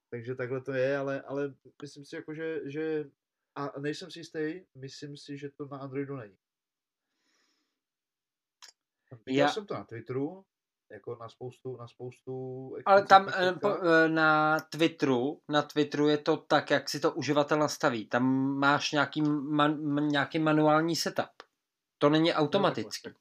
[0.09, 3.05] takže takhle to je, ale, ale myslím si jako, že, že
[3.55, 6.37] a nejsem si jistý, myslím si, že to na Androidu není.
[9.25, 9.51] Viděl Já...
[9.51, 10.45] jsem to na Twitteru,
[10.91, 12.33] jako na spoustu, na spoustu...
[12.85, 17.11] Ale tam eh, po, eh, na Twitteru, na Twitteru je to tak, jak si to
[17.11, 18.07] uživatel nastaví.
[18.07, 18.23] Tam
[18.57, 21.43] máš nějaký, man, nějaký manuální setup.
[21.97, 23.09] To není automatický.
[23.09, 23.15] No,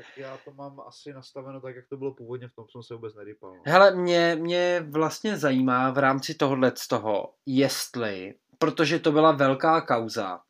[0.00, 2.94] tak já to mám asi nastaveno tak, jak to bylo původně, v tom jsem se
[2.94, 3.54] vůbec nedýpal.
[3.54, 3.62] No.
[3.66, 9.80] Hele, mě, mě vlastně zajímá v rámci tohohle z toho, jestli, protože to byla velká
[9.80, 10.40] kauza,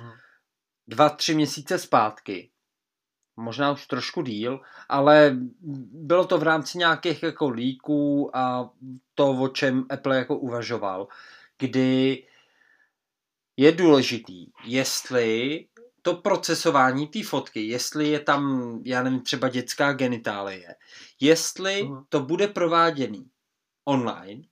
[0.00, 0.12] hmm.
[0.86, 2.50] dva, tři měsíce zpátky,
[3.36, 5.36] možná už trošku díl, ale
[5.92, 8.70] bylo to v rámci nějakých jako líků a
[9.14, 11.08] to, o čem Apple jako uvažoval,
[11.58, 12.26] kdy
[13.56, 15.66] je důležitý, jestli
[16.02, 20.74] to procesování té fotky, jestli je tam, já nevím, třeba dětská genitálie,
[21.20, 22.04] jestli uh-huh.
[22.08, 23.30] to bude prováděný
[23.84, 24.42] online,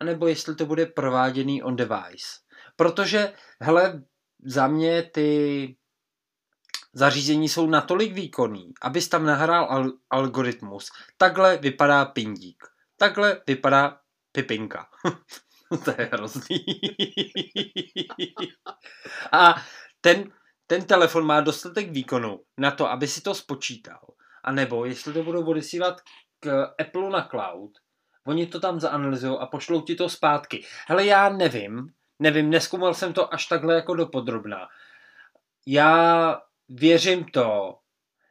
[0.00, 2.26] anebo jestli to bude prováděný on device.
[2.76, 4.02] Protože, hele,
[4.44, 5.76] za mě ty
[6.92, 10.90] zařízení jsou natolik výkonný, abys tam nahrál al- algoritmus.
[11.16, 12.64] Takhle vypadá pindík.
[12.96, 14.00] Takhle vypadá
[14.32, 14.86] pipinka.
[15.84, 16.58] to je hrozný.
[19.32, 19.54] A
[20.00, 20.32] ten,
[20.66, 24.00] ten telefon má dostatek výkonu na to, aby si to spočítal.
[24.44, 26.00] A nebo jestli to budou odesílat
[26.40, 27.70] k Apple na cloud,
[28.26, 30.64] oni to tam zaanalyzují a pošlou ti to zpátky.
[30.86, 31.88] Hele, já nevím,
[32.18, 34.68] nevím, neskoumal jsem to až takhle jako dopodrobná.
[35.66, 37.78] Já věřím to,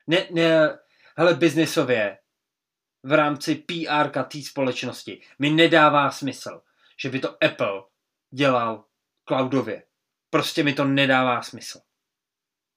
[0.08, 0.80] ne, ne,
[1.18, 2.18] hele, biznisově,
[3.04, 6.62] v rámci PR té společnosti mi nedává smysl,
[6.98, 7.84] že by to Apple
[8.32, 8.86] dělal
[9.28, 9.84] cloudově.
[10.30, 11.80] Prostě mi to nedává smysl.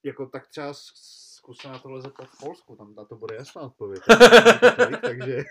[0.07, 3.62] Jako tak třeba zkus se na tohle zeptat v Polsku, tam na to bude jasná
[3.62, 4.03] odpověď.
[5.01, 5.45] takže...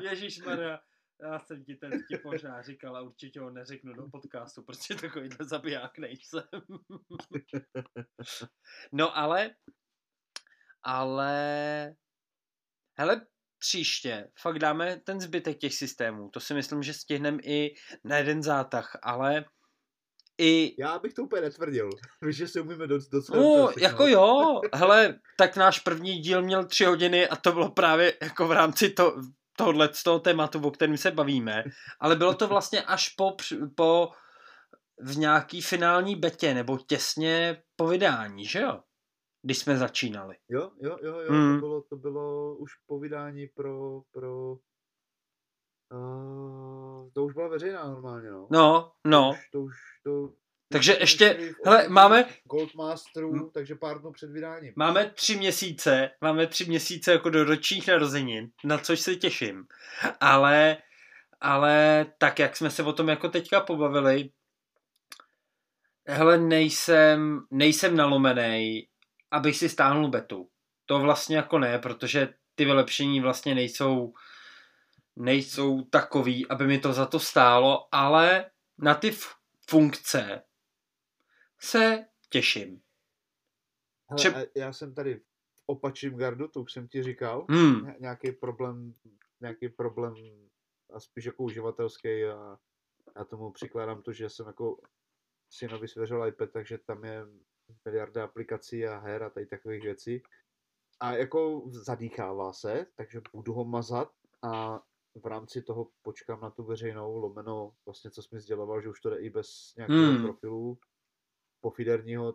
[0.00, 0.80] Ježíš Maria,
[1.22, 5.46] já jsem ti ten vtip možná říkal a určitě ho neřeknu do podcastu, protože takovýhle
[5.46, 6.42] zabiják nejsem.
[8.92, 9.54] no ale,
[10.82, 11.94] ale,
[12.98, 13.26] hele,
[13.58, 16.30] příště fakt dáme ten zbytek těch systémů.
[16.30, 17.74] To si myslím, že stihneme i
[18.04, 19.44] na jeden zátah, ale
[20.40, 20.74] i...
[20.78, 21.90] Já bych to úplně netvrdil.
[22.22, 23.38] Víš, že si umíme doc, docela...
[23.38, 24.60] No, jako jo.
[24.74, 28.90] Hele, tak náš první díl měl tři hodiny a to bylo právě jako v rámci
[28.90, 29.16] to,
[29.56, 31.64] tohle z toho tématu, o kterém se bavíme.
[32.00, 33.36] Ale bylo to vlastně až po,
[33.74, 34.10] po
[35.02, 38.80] v nějaký finální betě, nebo těsně po vydání, že jo?
[39.42, 40.36] Když jsme začínali.
[40.48, 41.32] Jo, jo, jo, jo.
[41.32, 41.54] Mm.
[41.54, 44.56] To, bylo, to bylo už po vydání pro, pro
[45.92, 48.48] Uh, to už byla veřejná normálně, no.
[48.50, 49.32] No, no.
[49.52, 50.40] To už, to už to,
[50.72, 52.24] takže ještě, hele, máme...
[52.44, 53.50] Goldmasterů, hmm.
[53.50, 54.72] takže pár dnů před vydáním.
[54.76, 59.64] Máme tři měsíce, máme tři měsíce jako do ročních narozenin, na což se těším.
[60.20, 60.76] Ale,
[61.40, 64.30] ale tak, jak jsme se o tom jako teďka pobavili,
[66.06, 68.88] hele, nejsem, nejsem nalomený,
[69.30, 70.48] abych si stáhnul betu.
[70.86, 74.12] To vlastně jako ne, protože ty vylepšení vlastně nejsou
[75.16, 79.10] nejsou takový, aby mi to za to stálo, ale na ty
[79.68, 80.42] funkce
[81.58, 82.82] se těším.
[84.08, 84.40] Hele, Třeba...
[84.56, 87.94] já jsem tady v opačném gardu, to už jsem ti říkal, hmm.
[88.00, 88.94] nějaký problém,
[89.40, 90.14] nějaký problém
[90.92, 92.58] a spíš jako uživatelský a
[93.16, 94.80] já tomu přikládám to, že jsem jako
[95.50, 97.26] synovi svěřil iPad, takže tam je
[97.84, 100.22] miliarda aplikací a her a tady takových věcí.
[101.00, 104.12] A jako zadýchává se, takže budu ho mazat
[104.42, 104.82] a
[105.14, 109.00] v rámci toho počkám na tu veřejnou, lomeno vlastně, co jsi mi sděloval, že už
[109.00, 110.22] to jde i bez nějakého hmm.
[110.22, 110.78] profilu
[111.60, 112.34] pofiderního,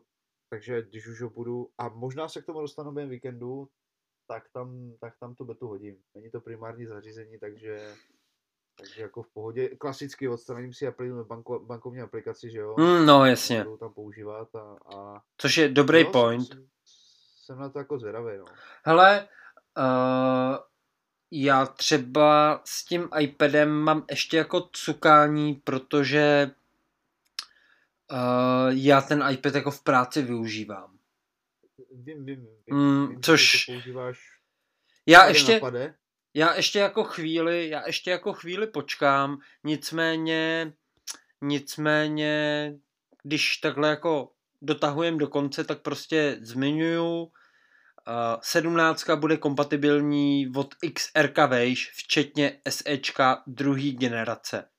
[0.49, 3.69] takže když už ho budu, a možná se k tomu dostanu během víkendu,
[4.27, 5.97] tak tam, tak tam tu betu hodím.
[6.15, 7.95] Není to primární zařízení, takže
[8.77, 9.69] takže jako v pohodě.
[9.69, 10.93] Klasicky odstraním si
[11.27, 12.75] banko, bankovní aplikaci, že jo?
[12.77, 13.63] Mm, no, jasně.
[13.63, 15.21] Budu tam používat a, a...
[15.37, 16.47] Což je dobrý no, point.
[16.47, 16.67] Jsem,
[17.45, 18.45] jsem na to jako zvědavý, no.
[18.83, 19.27] Hele,
[19.77, 20.57] uh,
[21.31, 26.51] já třeba s tím iPadem mám ještě jako cukání, protože
[28.11, 30.97] uh, já ten iPad jako v práci využívám.
[31.91, 32.77] Vím, vím, vím.
[32.77, 33.65] Mm, vím což...
[33.65, 34.35] používáš
[35.05, 35.95] já ještě, napade.
[36.33, 40.73] já ještě jako chvíli, já ještě jako chvíli počkám, nicméně,
[41.41, 42.73] nicméně,
[43.23, 44.31] když takhle jako
[44.61, 47.31] dotahujem do konce, tak prostě zmiňuju,
[48.41, 54.69] 17 bude kompatibilní od XRK vejš, včetně SEčka druhé generace.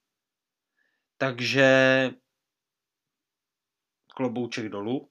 [1.18, 2.10] Takže
[4.16, 5.10] klobouček dolů.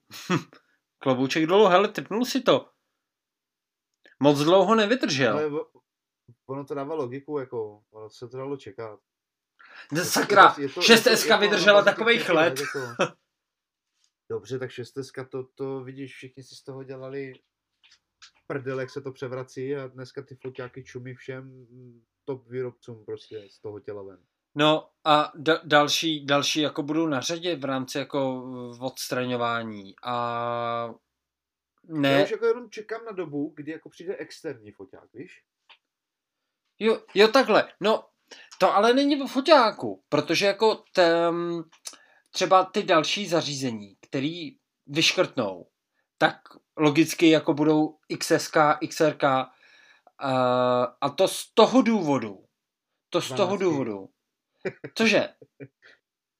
[0.98, 2.70] klobouček dolů, hele, typnul si to.
[4.20, 5.38] Moc dlouho nevydržel.
[5.38, 5.50] Ale
[6.46, 9.00] ono to dává logiku, jako, ono se to dalo čekat.
[10.02, 12.60] Sakra, 6S vydržela takových let.
[12.60, 12.78] Jako...
[14.30, 17.32] Dobře, tak 6S to, to vidíš, všichni si z toho dělali
[18.46, 21.66] prdel, jak se to převrací a dneska ty foťáky čumí všem
[22.24, 24.18] top výrobcům prostě z toho těla ven.
[24.54, 28.44] No a da- další, další jako budou na řadě v rámci jako
[28.80, 30.94] odstraňování a
[31.84, 32.12] ne.
[32.12, 35.42] Já už jako jenom čekám na dobu, kdy jako přijde externí foťák, víš?
[36.78, 38.04] Jo, jo takhle, no
[38.58, 41.64] to ale není o foťáku, protože jako tém,
[42.30, 45.68] třeba ty další zařízení, který vyškrtnou,
[46.18, 46.36] tak
[46.76, 48.56] logicky jako budou XSK,
[48.88, 49.38] XRK uh,
[51.00, 52.44] a to z toho důvodu.
[53.10, 54.08] To z toho důvodu.
[54.94, 55.28] Cože?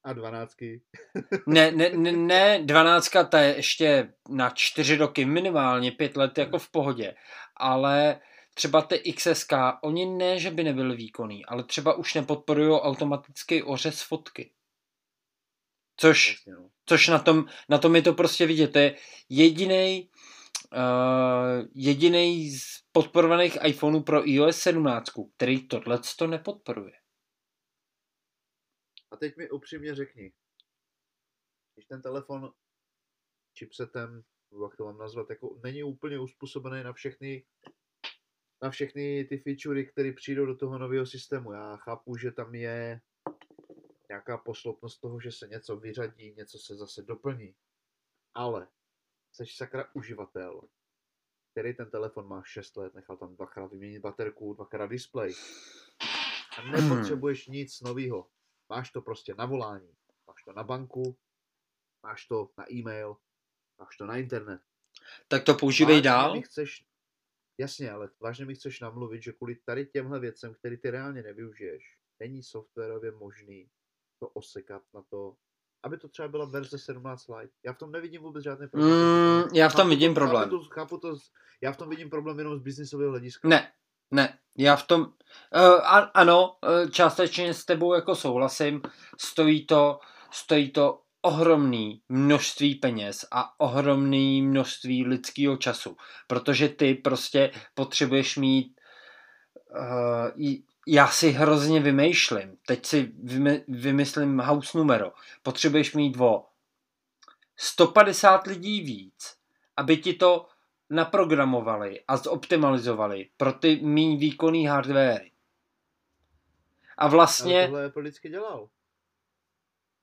[0.04, 0.82] A dvanáctky.
[1.46, 6.58] ne, ne, ne, ne, dvanáctka ta je ještě na čtyři roky, minimálně pět let jako
[6.58, 7.14] v pohodě.
[7.56, 8.20] Ale
[8.54, 9.52] třeba ty XSK,
[9.82, 14.52] oni ne, že by nebyly výkonný, ale třeba už nepodporují automatický ořez fotky.
[15.96, 16.68] Což, no.
[16.86, 18.72] což na, tom, na tom je to prostě vidět.
[18.72, 18.96] To je
[19.28, 20.10] jediný
[20.76, 26.92] uh, jediný z podporovaných iPhoneů pro iOS 17, který tohle to nepodporuje.
[29.10, 30.32] A teď mi upřímně řekni,
[31.74, 32.52] když ten telefon
[33.58, 34.22] chipsetem,
[34.62, 37.46] jak to mám nazvat, jako není úplně uspůsobený na všechny
[38.62, 41.52] na všechny ty featurey, které přijdou do toho nového systému.
[41.52, 43.00] Já chápu, že tam je
[44.08, 47.54] nějaká posloupnost toho, že se něco vyřadí, něco se zase doplní.
[48.34, 48.68] Ale
[49.36, 50.60] jsi sakra uživatel,
[51.52, 55.34] který ten telefon má 6 let, nechal tam dvakrát vyměnit baterku, dvakrát display.
[56.58, 58.30] A nepotřebuješ nic nového.
[58.68, 59.96] Máš to prostě na volání,
[60.26, 61.18] máš to na banku,
[62.02, 63.16] máš to na e-mail,
[63.78, 64.62] máš to na internet.
[65.28, 66.34] Tak to používej vážně dál.
[66.34, 66.86] Mi chceš,
[67.58, 71.98] jasně, ale vážně mi chceš namluvit, že kvůli tady těmhle věcem, který ty reálně nevyužiješ,
[72.20, 73.70] není softwarově možný
[74.18, 75.36] to osekat na to,
[75.86, 77.52] aby to třeba byla verze 17 Lite.
[77.64, 78.92] Já v tom nevidím vůbec žádný problém.
[78.92, 80.44] Mm, já v tom chápu vidím to, problém.
[80.44, 81.16] Chápu to, chápu to,
[81.60, 83.48] já v tom vidím problém jenom z biznisového hlediska.
[83.48, 83.72] Ne,
[84.10, 85.08] ne, já v tom, uh,
[86.14, 88.82] ano, uh, částečně s tebou jako souhlasím,
[89.20, 89.98] stojí to,
[90.30, 95.96] stojí to ohromný množství peněz a ohromný množství lidského času,
[96.26, 98.80] protože ty prostě potřebuješ mít
[99.70, 100.30] uh,
[100.86, 102.58] já si hrozně vymýšlím.
[102.66, 103.12] Teď si
[103.68, 105.12] vymyslím house numero.
[105.42, 106.46] Potřebuješ mít o
[107.56, 109.36] 150 lidí víc,
[109.76, 110.48] aby ti to
[110.90, 115.30] naprogramovali a zoptimalizovali pro ty méně výkonný hardware.
[116.96, 117.58] A vlastně...
[117.58, 118.68] Ale tohle Apple vždycky dělal.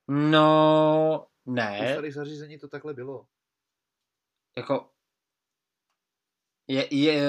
[0.08, 1.80] No, ne.
[1.82, 3.26] U starých zařízení to takhle bylo.
[4.56, 4.90] Jako...
[6.68, 7.22] Je, je,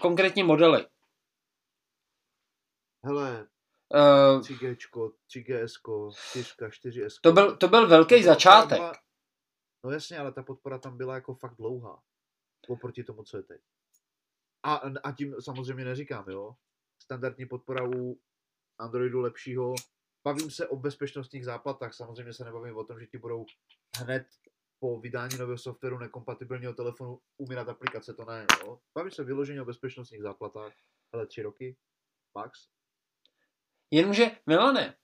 [0.00, 0.86] konkrétní modely.
[3.04, 3.48] Hele,
[3.94, 4.76] uh, 3G,
[5.28, 6.12] 3GS,
[6.70, 7.20] 4, 4S.
[7.22, 8.78] To byl, to byl velký začátek.
[8.78, 8.92] Byla,
[9.84, 12.02] no jasně, ale ta podpora tam byla jako fakt dlouhá.
[12.68, 13.60] Oproti tomu, co je teď.
[14.62, 14.74] A,
[15.04, 16.56] a tím samozřejmě neříkám, jo.
[17.02, 18.20] Standardní podpora u
[18.78, 19.74] Androidu lepšího.
[20.24, 21.94] Bavím se o bezpečnostních záplatách.
[21.94, 23.46] Samozřejmě se nebavím o tom, že ti budou
[23.96, 24.26] hned
[24.78, 28.80] po vydání nového softwaru nekompatibilního telefonu umírat aplikace, to ne, jo.
[28.94, 30.72] Bavím se vyloženě o bezpečnostních záplatách,
[31.12, 31.76] ale tři roky,
[32.34, 32.68] max,
[33.94, 34.94] Jenomže, Milane,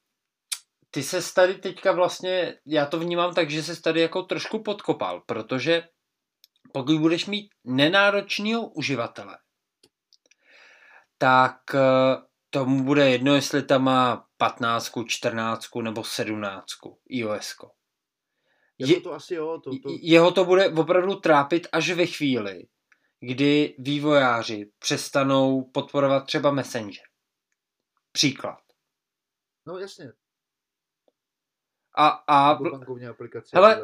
[0.90, 5.20] ty se tady teďka vlastně, já to vnímám tak, že se tady jako trošku podkopal,
[5.27, 5.89] protože
[6.73, 9.39] pokud budeš mít nenáročného uživatele,
[11.19, 11.78] tak eh,
[12.51, 16.66] tomu bude jedno, jestli tam má 15, 14 nebo 17
[17.09, 17.55] iOS.
[18.78, 19.60] Je, to asi jo.
[19.65, 19.89] To, to...
[20.01, 22.66] Jeho to bude opravdu trápit až ve chvíli,
[23.20, 27.02] kdy vývojáři přestanou podporovat třeba Messenger.
[28.12, 28.68] Příklad.
[29.69, 30.12] No jasně.
[31.97, 33.82] A, a bankovní aplikace hele,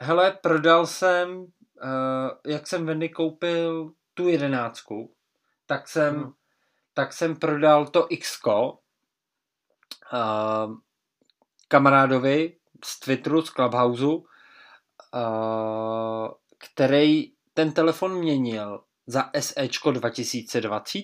[0.00, 1.46] hele, prodal jsem, uh,
[2.46, 5.16] jak jsem Vendy koupil tu jedenáctku,
[5.66, 6.32] tak jsem, hmm.
[6.94, 8.78] tak jsem prodal to X uh,
[11.68, 14.22] kamarádovi z Twitteru, z Clubhouse, uh,
[16.58, 20.98] který ten telefon měnil za SEčko 2020.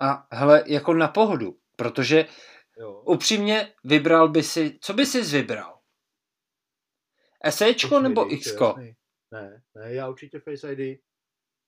[0.00, 2.26] A hele, jako na pohodu, protože
[2.78, 3.02] jo.
[3.06, 5.80] upřímně vybral by si, co by si vybral?
[7.50, 8.74] SEčko nebo Xko?
[9.32, 11.00] Ne, ne, já určitě Face ID.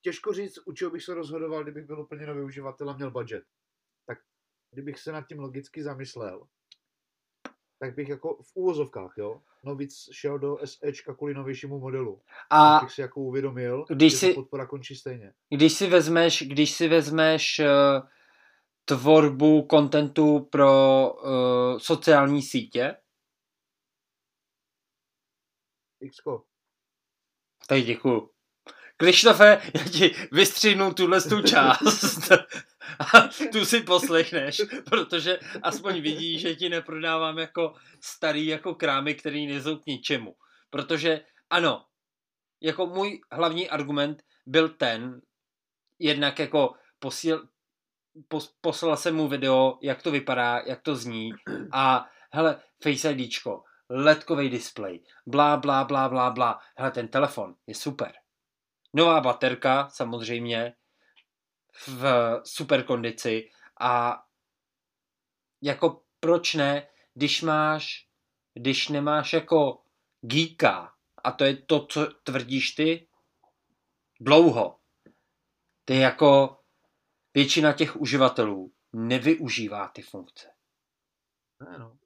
[0.01, 3.43] Těžko říct, u čeho bych se rozhodoval, kdybych byl úplně nový uživatel a měl budget.
[4.05, 4.17] Tak
[4.73, 6.47] kdybych se nad tím logicky zamyslel,
[7.79, 12.21] tak bych jako v úvozovkách, jo, no víc šel do SEčka kvůli novějšímu modelu.
[12.49, 15.33] A bych si jako uvědomil, když že si, podpora končí stejně.
[15.49, 18.09] Když si vezmeš, když si vezmeš uh,
[18.85, 22.95] tvorbu kontentu pro uh, sociální sítě?
[26.11, 26.45] Xko.
[27.67, 28.29] Tak děkuju.
[28.97, 32.31] Krištofe, já ti vystřihnu tuhle tu část
[32.99, 39.47] a tu si poslechneš, protože aspoň vidíš, že ti neprodávám jako starý jako krámy, který
[39.47, 40.35] nejsou k ničemu.
[40.69, 41.85] Protože ano,
[42.61, 45.21] jako můj hlavní argument byl ten,
[45.99, 47.47] jednak jako posíl,
[48.27, 51.31] pos, poslal jsem mu video, jak to vypadá, jak to zní
[51.71, 56.59] a hele, Face IDčko, ledkový display, blá, blá, blá, blá, blá.
[56.77, 58.11] Hele, ten telefon je super.
[58.93, 60.73] Nová baterka, samozřejmě,
[61.87, 62.03] v
[62.43, 64.23] super kondici a
[65.61, 68.07] jako proč ne, když máš,
[68.53, 69.81] když nemáš jako
[70.21, 70.93] geeka,
[71.23, 73.07] a to je to, co tvrdíš ty,
[74.19, 74.79] dlouho,
[75.85, 76.58] ty jako
[77.33, 80.51] většina těch uživatelů nevyužívá ty funkce.
[81.59, 81.99] Ano.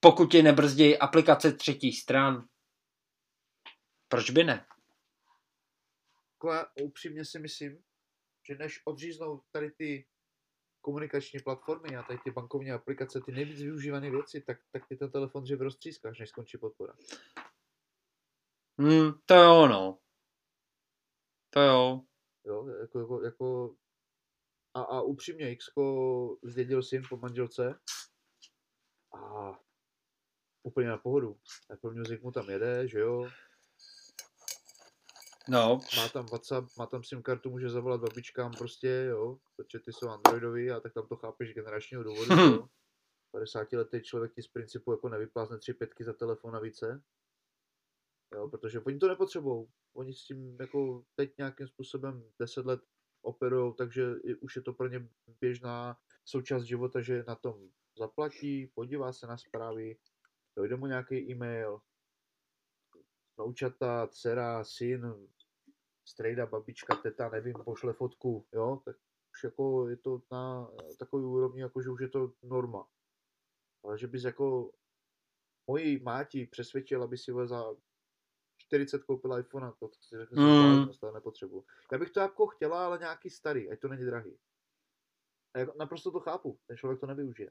[0.00, 2.48] Pokud tě nebrzdějí aplikace třetích stran,
[4.08, 4.66] proč by ne?
[6.50, 7.82] Já upřímně si myslím,
[8.48, 10.06] že než odříznou tady ty
[10.80, 15.10] komunikační platformy a tady ty bankovní aplikace, ty nejvíc využívané věci, tak, tak ty ten
[15.10, 16.94] telefon dřív roztřískáš, než skončí podpora.
[18.78, 19.98] Hmm, to jo, no.
[21.50, 22.00] To jo.
[22.46, 23.76] Jo, jako, jako, jako
[24.74, 25.64] a, a upřímně, X
[26.42, 27.78] zdědil syn po manželce
[29.14, 29.52] a
[30.62, 31.38] úplně na pohodu.
[31.70, 33.28] Apple Music mu tam jede, že jo.
[35.48, 35.80] No.
[35.96, 40.08] Má tam WhatsApp, má tam SIM kartu, může zavolat babičkám prostě, jo, protože ty jsou
[40.08, 42.68] Androidový a tak tam to chápeš generačního důvodu, jo.
[43.32, 47.02] 50 letý člověk ti z principu jako nevyplázne tři pětky za telefon a více.
[48.34, 49.66] Jo, protože oni to nepotřebují.
[49.94, 52.80] Oni s tím jako teď nějakým způsobem 10 let
[53.24, 55.08] operují, takže už je to pro ně
[55.40, 57.68] běžná součást života, že na tom
[57.98, 59.96] zaplatí, podívá se na zprávy,
[60.56, 61.80] dojde mu nějaký e-mail,
[63.38, 65.28] noučata, dcera, syn,
[66.04, 68.96] strejda, babička, teta, nevím, pošle fotku, jo, tak
[69.34, 72.88] už jako je to na takový úrovni, jako že už je to norma.
[73.84, 74.72] Ale že bys jako
[75.66, 77.64] moji máti přesvědčil, aby si za
[78.66, 80.92] 40 koupil iPhone, to si řekl, mm.
[80.92, 81.64] že to nepotřebuji.
[81.92, 84.38] Já bych to jako chtěla, ale nějaký starý, ať to není drahý.
[85.54, 87.48] A jako naprosto to chápu, ten člověk to nevyužije.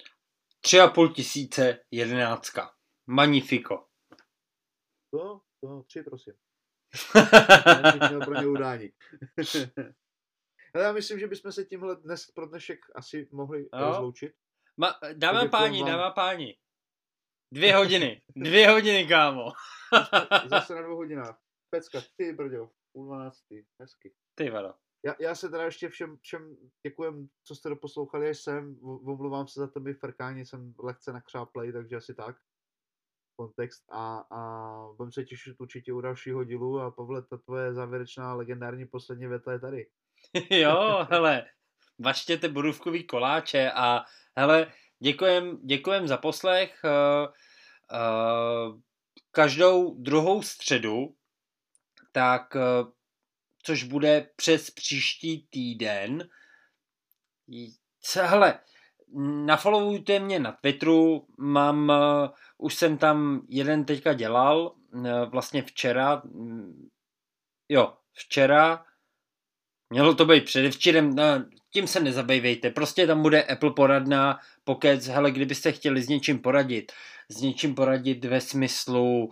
[0.62, 2.74] Tři a půl tisíce jedenáctka.
[3.08, 3.88] Magnifico.
[5.12, 6.34] To, to, tři prosím.
[8.26, 8.90] pro ně udání.
[10.76, 14.34] Ale já myslím, že bychom se tímhle dnes pro dnešek asi mohli rozloučit.
[14.78, 15.88] Ma, dáme a páni, vám...
[15.92, 16.58] dáme a páni.
[17.54, 18.22] Dvě hodiny.
[18.36, 19.52] Dvě hodiny, kámo.
[20.50, 21.40] Zase na dvou hodinách.
[21.70, 24.14] Pecka, ty brďo, půl dvanáctý, hezky.
[24.36, 24.74] Ty vado.
[25.06, 26.56] Já, já se teda ještě všem, všem
[26.88, 31.74] děkujem, co jste doposlouchali, až jsem, omluvám se za to mi frkání, jsem lehce nakřáplej,
[31.74, 32.36] takže asi tak
[33.36, 38.34] kontext a, a budeme se těšit určitě u dalšího dílu a Pavle, ta tvoje závěrečná
[38.34, 39.88] legendární poslední věta je tady.
[40.50, 41.46] jo, hele,
[42.00, 44.04] vaštěte borůvkový koláče a
[44.38, 44.72] hele,
[45.04, 46.82] děkujem, děkujem za poslech.
[46.84, 47.28] Uh,
[48.00, 48.80] uh,
[49.32, 51.16] každou druhou středu,
[52.12, 52.92] tak uh,
[53.64, 56.30] což bude přes příští týden.
[58.22, 58.60] Hele,
[59.46, 61.92] nafollowujte mě na Twitteru, mám,
[62.58, 64.76] už jsem tam jeden teďka dělal,
[65.32, 66.90] vlastně včera, um,
[67.70, 68.86] jo, včera,
[69.90, 71.16] mělo to být předevčírem,
[71.74, 76.92] tím se nezabývejte, prostě tam bude Apple poradná, pokud, hele, kdybyste chtěli s něčím poradit,
[77.30, 79.32] s něčím poradit ve smyslu uh,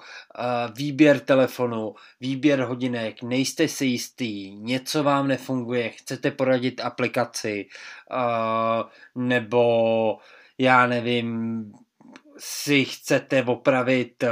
[0.75, 7.65] výběr telefonu, výběr hodinek, nejste si jistý, něco vám nefunguje, chcete poradit aplikaci,
[8.11, 8.89] uh,
[9.23, 10.17] nebo
[10.57, 11.63] já nevím,
[12.37, 14.29] si chcete opravit uh,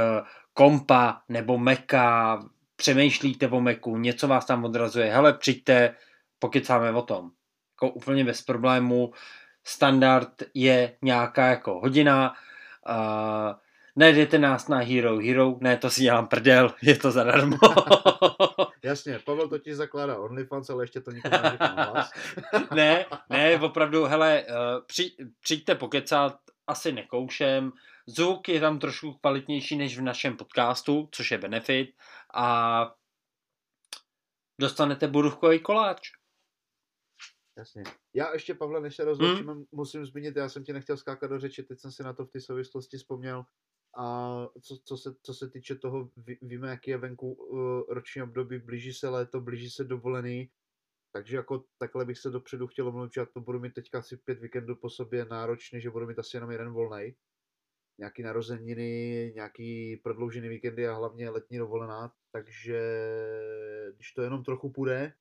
[0.54, 2.38] kompa nebo Maca,
[2.76, 5.94] přemýšlíte o Macu, něco vás tam odrazuje, hele, přijďte,
[6.38, 7.30] pokecáme o tom.
[7.82, 9.12] Jako úplně bez problému.
[9.64, 12.34] Standard je nějaká jako hodina,
[12.88, 13.54] Uh,
[13.96, 17.56] najdete nás na Hero Hero, ne, to si dělám prdel, je to zadarmo.
[18.82, 21.36] Jasně, Pavel totiž zakládá OnlyFans, ale ještě to nikomu
[22.74, 26.36] Ne, ne, opravdu, hele, uh, při, přijďte pokecat,
[26.66, 27.72] asi nekoušem,
[28.06, 31.90] zvuk je tam trošku kvalitnější než v našem podcastu, což je benefit
[32.34, 32.92] a
[34.60, 36.10] dostanete borůvkový koláč.
[37.58, 37.82] Jasně.
[38.14, 39.64] Já ještě, Pavle, než se rozloučíme, hmm?
[39.72, 42.30] musím zmínit, já jsem ti nechtěl skákat do řeči, teď jsem si na to v
[42.30, 43.44] té souvislosti vzpomněl.
[43.98, 48.22] A co, co, se, co se týče toho, ví, víme, jaký je venku uh, roční
[48.22, 50.50] období, blíží se léto, blíží se dovolený,
[51.12, 54.40] takže jako takhle bych se dopředu chtěl omluvit, že to budu mít teďka asi pět
[54.40, 57.14] víkendů po sobě náročně, že budu mít asi jenom jeden volný.
[57.98, 62.80] Nějaký narozeniny, nějaký prodloužený víkendy a hlavně letní dovolená, takže
[63.96, 65.12] když to jenom trochu půjde,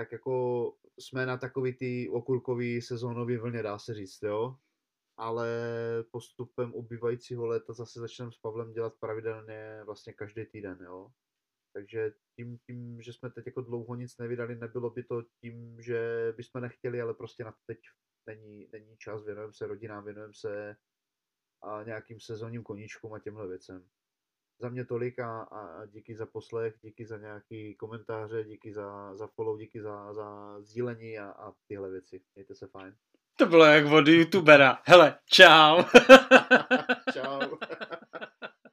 [0.00, 4.56] tak jako jsme na takový ty okurkový sezónový vlně, dá se říct, jo.
[5.16, 5.48] Ale
[6.10, 11.10] postupem ubývajícího léta zase začneme s Pavlem dělat pravidelně vlastně každý týden, jo.
[11.72, 16.32] Takže tím, tím, že jsme teď jako dlouho nic nevydali, nebylo by to tím, že
[16.36, 17.78] bychom nechtěli, ale prostě na teď
[18.26, 20.76] není, není čas, věnujeme se rodinám, věnujeme se
[21.62, 23.88] a nějakým sezónním koníčkům a těmhle věcem
[24.60, 29.26] za mě tolik a, a díky za poslech, díky za nějaký komentáře, díky za, za
[29.26, 32.20] follow, díky za, za sdílení a, a tyhle věci.
[32.34, 32.94] Mějte se fajn.
[33.36, 34.78] To bylo jak od youtubera.
[34.84, 35.82] Hele, čau.
[37.12, 37.40] čau.